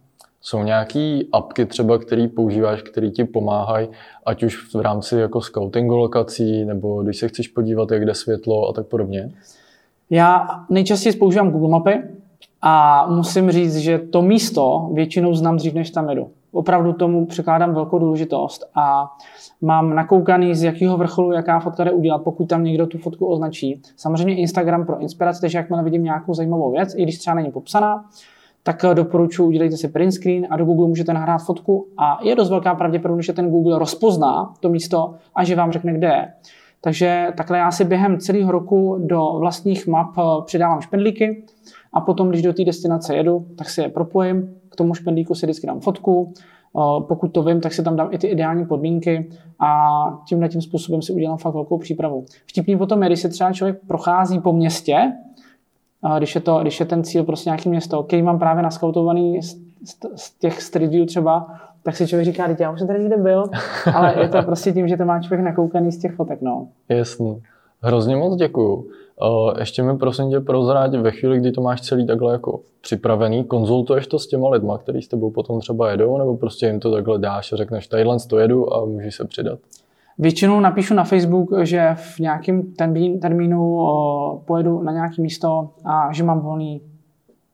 Jsou 0.40 0.62
nějaký 0.62 1.28
apky 1.32 1.66
třeba, 1.66 1.98
který 1.98 2.28
používáš, 2.28 2.82
který 2.82 3.10
ti 3.10 3.24
pomáhají, 3.24 3.88
ať 4.26 4.42
už 4.42 4.74
v 4.74 4.80
rámci 4.80 5.16
jako 5.16 5.40
scoutingu 5.40 5.96
lokací, 5.96 6.64
nebo 6.64 7.02
když 7.02 7.18
se 7.18 7.28
chceš 7.28 7.48
podívat, 7.48 7.90
jak 7.90 8.04
jde 8.04 8.14
světlo 8.14 8.68
a 8.68 8.72
tak 8.72 8.86
podobně? 8.86 9.30
Já 10.10 10.46
nejčastěji 10.68 11.16
používám 11.16 11.50
Google 11.50 11.68
mapy 11.68 12.02
a 12.62 13.06
musím 13.06 13.50
říct, 13.50 13.76
že 13.76 13.98
to 13.98 14.22
místo 14.22 14.90
většinou 14.92 15.34
znám 15.34 15.56
dřív, 15.56 15.74
než 15.74 15.90
tam 15.90 16.08
jedu. 16.08 16.30
Opravdu 16.52 16.92
tomu 16.92 17.26
překládám 17.26 17.74
velkou 17.74 17.98
důležitost 17.98 18.70
a 18.74 19.16
mám 19.60 19.94
nakoukaný, 19.94 20.54
z 20.54 20.62
jakého 20.62 20.96
vrcholu 20.96 21.32
jaká 21.32 21.60
fotka 21.60 21.84
jde 21.84 21.92
udělat, 21.92 22.22
pokud 22.22 22.48
tam 22.48 22.64
někdo 22.64 22.86
tu 22.86 22.98
fotku 22.98 23.26
označí. 23.26 23.82
Samozřejmě 23.96 24.36
Instagram 24.36 24.86
pro 24.86 24.98
inspiraci, 24.98 25.40
takže 25.40 25.58
jakmile 25.58 25.82
vidím 25.82 26.04
nějakou 26.04 26.34
zajímavou 26.34 26.70
věc, 26.70 26.94
i 26.96 27.02
když 27.02 27.18
třeba 27.18 27.34
není 27.34 27.50
popsaná, 27.50 28.04
tak 28.62 28.84
doporučuji 28.94 29.48
udělejte 29.48 29.76
si 29.76 29.88
print 29.88 30.12
screen 30.12 30.46
a 30.50 30.56
do 30.56 30.64
Google 30.64 30.88
můžete 30.88 31.12
nahrát 31.12 31.42
fotku 31.42 31.86
a 31.98 32.18
je 32.22 32.36
dost 32.36 32.50
velká 32.50 32.74
pravděpodobnost, 32.74 33.26
že 33.26 33.32
ten 33.32 33.50
Google 33.50 33.78
rozpozná 33.78 34.52
to 34.60 34.68
místo 34.68 35.14
a 35.34 35.44
že 35.44 35.56
vám 35.56 35.72
řekne, 35.72 35.92
kde 35.92 36.06
je. 36.06 36.32
Takže 36.80 37.32
takhle 37.36 37.58
já 37.58 37.70
si 37.70 37.84
během 37.84 38.18
celého 38.18 38.52
roku 38.52 38.96
do 39.06 39.36
vlastních 39.38 39.86
map 39.86 40.18
eh, 40.18 40.22
přidávám 40.44 40.80
špendlíky 40.80 41.44
a 41.92 42.00
potom, 42.00 42.28
když 42.28 42.42
do 42.42 42.52
té 42.52 42.64
destinace 42.64 43.16
jedu, 43.16 43.46
tak 43.58 43.70
si 43.70 43.80
je 43.80 43.88
propojím, 43.88 44.54
k 44.68 44.76
tomu 44.76 44.94
špendlíku 44.94 45.34
si 45.34 45.46
vždycky 45.46 45.66
dám 45.66 45.80
fotku, 45.80 46.32
eh, 46.34 46.80
pokud 47.08 47.28
to 47.28 47.42
vím, 47.42 47.60
tak 47.60 47.72
si 47.72 47.82
tam 47.82 47.96
dám 47.96 48.08
i 48.10 48.18
ty 48.18 48.26
ideální 48.26 48.66
podmínky 48.66 49.30
a 49.60 50.00
tímhle 50.28 50.48
tím 50.48 50.62
způsobem 50.62 51.02
si 51.02 51.12
udělám 51.12 51.38
fakt 51.38 51.54
velkou 51.54 51.78
přípravu. 51.78 52.24
Vtipný 52.46 52.76
potom 52.76 53.02
je, 53.02 53.08
když 53.08 53.20
se 53.20 53.28
třeba 53.28 53.52
člověk 53.52 53.80
prochází 53.86 54.40
po 54.40 54.52
městě, 54.52 55.12
eh, 56.14 56.18
když 56.18 56.34
je, 56.34 56.40
to, 56.40 56.58
když 56.58 56.80
je 56.80 56.86
ten 56.86 57.04
cíl 57.04 57.24
prostě 57.24 57.50
nějaký 57.50 57.68
město, 57.68 58.02
který 58.02 58.22
mám 58.22 58.38
právě 58.38 58.62
naskautovaný 58.62 59.42
z, 59.42 59.56
z 60.16 60.38
těch 60.38 60.62
street 60.62 60.90
view 60.90 61.06
třeba, 61.06 61.46
tak 61.82 61.96
si 61.96 62.06
člověk 62.06 62.26
říká, 62.26 62.48
já 62.58 62.70
už 62.70 62.78
jsem 62.78 62.88
tady 62.88 63.00
někde 63.00 63.16
byl, 63.16 63.44
ale 63.94 64.14
je 64.20 64.28
to 64.28 64.42
prostě 64.42 64.72
tím, 64.72 64.88
že 64.88 64.96
to 64.96 65.04
má 65.04 65.22
člověk 65.22 65.44
nakoukaný 65.44 65.92
z 65.92 65.98
těch 65.98 66.14
fotek, 66.14 66.42
no. 66.42 66.68
Jasný. 66.88 67.42
Hrozně 67.82 68.16
moc 68.16 68.36
děkuju. 68.36 68.86
Ještě 69.58 69.82
mi 69.82 69.98
prosím 69.98 70.30
tě 70.30 70.40
prozrať, 70.40 70.94
ve 70.94 71.10
chvíli, 71.10 71.40
kdy 71.40 71.52
to 71.52 71.60
máš 71.60 71.80
celý 71.80 72.06
takhle 72.06 72.32
jako 72.32 72.60
připravený, 72.80 73.44
konzultuješ 73.44 74.06
to 74.06 74.18
s 74.18 74.26
těma 74.26 74.48
lidma, 74.48 74.78
který 74.78 75.02
s 75.02 75.08
tebou 75.08 75.30
potom 75.30 75.60
třeba 75.60 75.90
jedou, 75.90 76.18
nebo 76.18 76.36
prostě 76.36 76.66
jim 76.66 76.80
to 76.80 76.92
takhle 76.92 77.18
dáš 77.18 77.52
a 77.52 77.56
řekneš, 77.56 77.86
tadyhle 77.86 78.16
to 78.28 78.38
jedu 78.38 78.74
a 78.74 78.84
můžeš 78.84 79.14
se 79.14 79.24
přidat? 79.24 79.58
Většinou 80.18 80.60
napíšu 80.60 80.94
na 80.94 81.04
Facebook, 81.04 81.50
že 81.62 81.94
v 81.94 82.18
nějakém 82.18 82.62
termínu 83.22 83.88
pojedu 84.44 84.82
na 84.82 84.92
nějaké 84.92 85.22
místo 85.22 85.70
a 85.84 86.12
že 86.12 86.24
mám 86.24 86.40
volný 86.40 86.80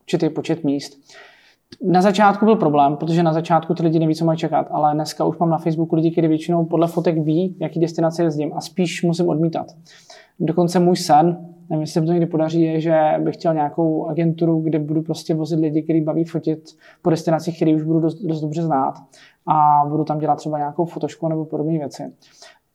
určitý 0.02 0.28
počet 0.28 0.64
míst. 0.64 0.98
Na 1.82 2.02
začátku 2.02 2.44
byl 2.44 2.56
problém, 2.56 2.96
protože 2.96 3.22
na 3.22 3.32
začátku 3.32 3.74
ty 3.74 3.82
lidi 3.82 3.98
neví, 3.98 4.14
co 4.14 4.24
mají 4.24 4.38
čekat, 4.38 4.66
ale 4.70 4.94
dneska 4.94 5.24
už 5.24 5.38
mám 5.38 5.50
na 5.50 5.58
Facebooku 5.58 5.96
lidi, 5.96 6.10
kteří 6.10 6.28
většinou 6.28 6.64
podle 6.64 6.86
fotek 6.86 7.18
ví, 7.18 7.56
jaký 7.60 7.80
destinace 7.80 8.22
jezdím 8.22 8.52
a 8.54 8.60
spíš 8.60 9.02
musím 9.02 9.28
odmítat. 9.28 9.66
Dokonce 10.40 10.78
můj 10.78 10.96
sen, 10.96 11.36
nevím, 11.70 11.80
jestli 11.80 12.00
se 12.00 12.06
to 12.06 12.12
někdy 12.12 12.26
podaří, 12.26 12.62
je, 12.62 12.80
že 12.80 13.00
bych 13.18 13.34
chtěl 13.34 13.54
nějakou 13.54 14.06
agenturu, 14.06 14.60
kde 14.60 14.78
budu 14.78 15.02
prostě 15.02 15.34
vozit 15.34 15.60
lidi, 15.60 15.82
kteří 15.82 16.00
baví 16.00 16.24
fotit 16.24 16.58
po 17.02 17.10
destinacích, 17.10 17.56
které 17.56 17.74
už 17.74 17.82
budu 17.82 18.00
dost, 18.00 18.22
dost 18.22 18.40
dobře 18.40 18.62
znát 18.62 18.94
a 19.46 19.82
budu 19.88 20.04
tam 20.04 20.18
dělat 20.18 20.36
třeba 20.36 20.58
nějakou 20.58 20.84
fotošku 20.84 21.28
nebo 21.28 21.44
podobné 21.44 21.78
věci. 21.78 22.12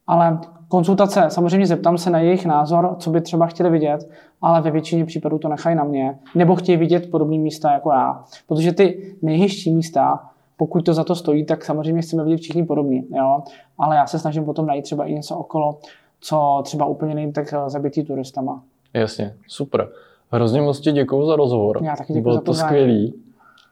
Ale 0.08 0.40
konzultace, 0.68 1.26
samozřejmě 1.28 1.68
zeptám 1.68 1.98
se 1.98 2.10
na 2.10 2.20
jejich 2.20 2.46
názor, 2.46 2.96
co 3.00 3.10
by 3.10 3.22
třeba 3.22 3.46
chtěli 3.46 3.70
vidět, 3.70 4.10
ale 4.42 4.62
ve 4.62 4.72
většině 4.72 5.06
případů 5.06 5.38
to 5.38 5.48
nechají 5.48 5.76
na 5.76 5.84
mě, 5.84 6.20
nebo 6.36 6.56
chtějí 6.56 6.78
vidět 6.78 7.12
podobné 7.12 7.38
místa 7.38 7.74
jako 7.74 7.92
já. 7.92 8.24
Protože 8.48 8.72
ty 8.72 9.16
nejhezčí 9.22 9.74
místa, 9.74 10.20
pokud 10.58 10.86
to 10.86 10.94
za 10.94 11.04
to 11.04 11.16
stojí, 11.16 11.46
tak 11.46 11.66
samozřejmě 11.66 12.02
chceme 12.02 12.24
vidět 12.24 12.38
všichni 12.38 12.64
podobný. 12.64 13.08
Jo? 13.18 13.44
Ale 13.78 13.96
já 13.96 14.08
se 14.08 14.20
snažím 14.20 14.46
potom 14.46 14.66
najít 14.66 14.84
třeba 14.84 15.06
i 15.06 15.14
něco 15.14 15.38
okolo, 15.38 15.80
co 16.20 16.62
třeba 16.64 16.86
úplně 16.86 17.16
není 17.16 17.34
tak 17.34 17.54
zabitý 17.68 18.04
turistama. 18.04 18.64
Jasně, 18.94 19.36
super. 19.48 19.90
Hrozně 20.32 20.62
moc 20.62 20.80
ti 20.80 20.92
děkuji 20.92 21.26
za 21.26 21.36
rozhovor. 21.36 21.80
Já 21.84 21.96
taky 21.96 22.14
děkuji 22.14 22.22
Bylo 22.22 22.36
za 22.36 22.42
to 22.42 22.54
skvělý 22.54 23.14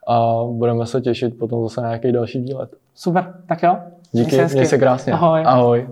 a 0.07 0.43
budeme 0.45 0.85
se 0.85 1.01
těšit 1.01 1.37
potom 1.37 1.63
zase 1.63 1.81
na 1.81 1.87
nějaký 1.87 2.11
další 2.11 2.39
výlet. 2.39 2.69
Super, 2.95 3.33
tak 3.47 3.63
jo. 3.63 3.77
Díky, 4.11 4.45
měj 4.53 4.65
se 4.65 4.77
krásně. 4.77 5.13
Ahoj. 5.13 5.43
Ahoj. 5.45 5.87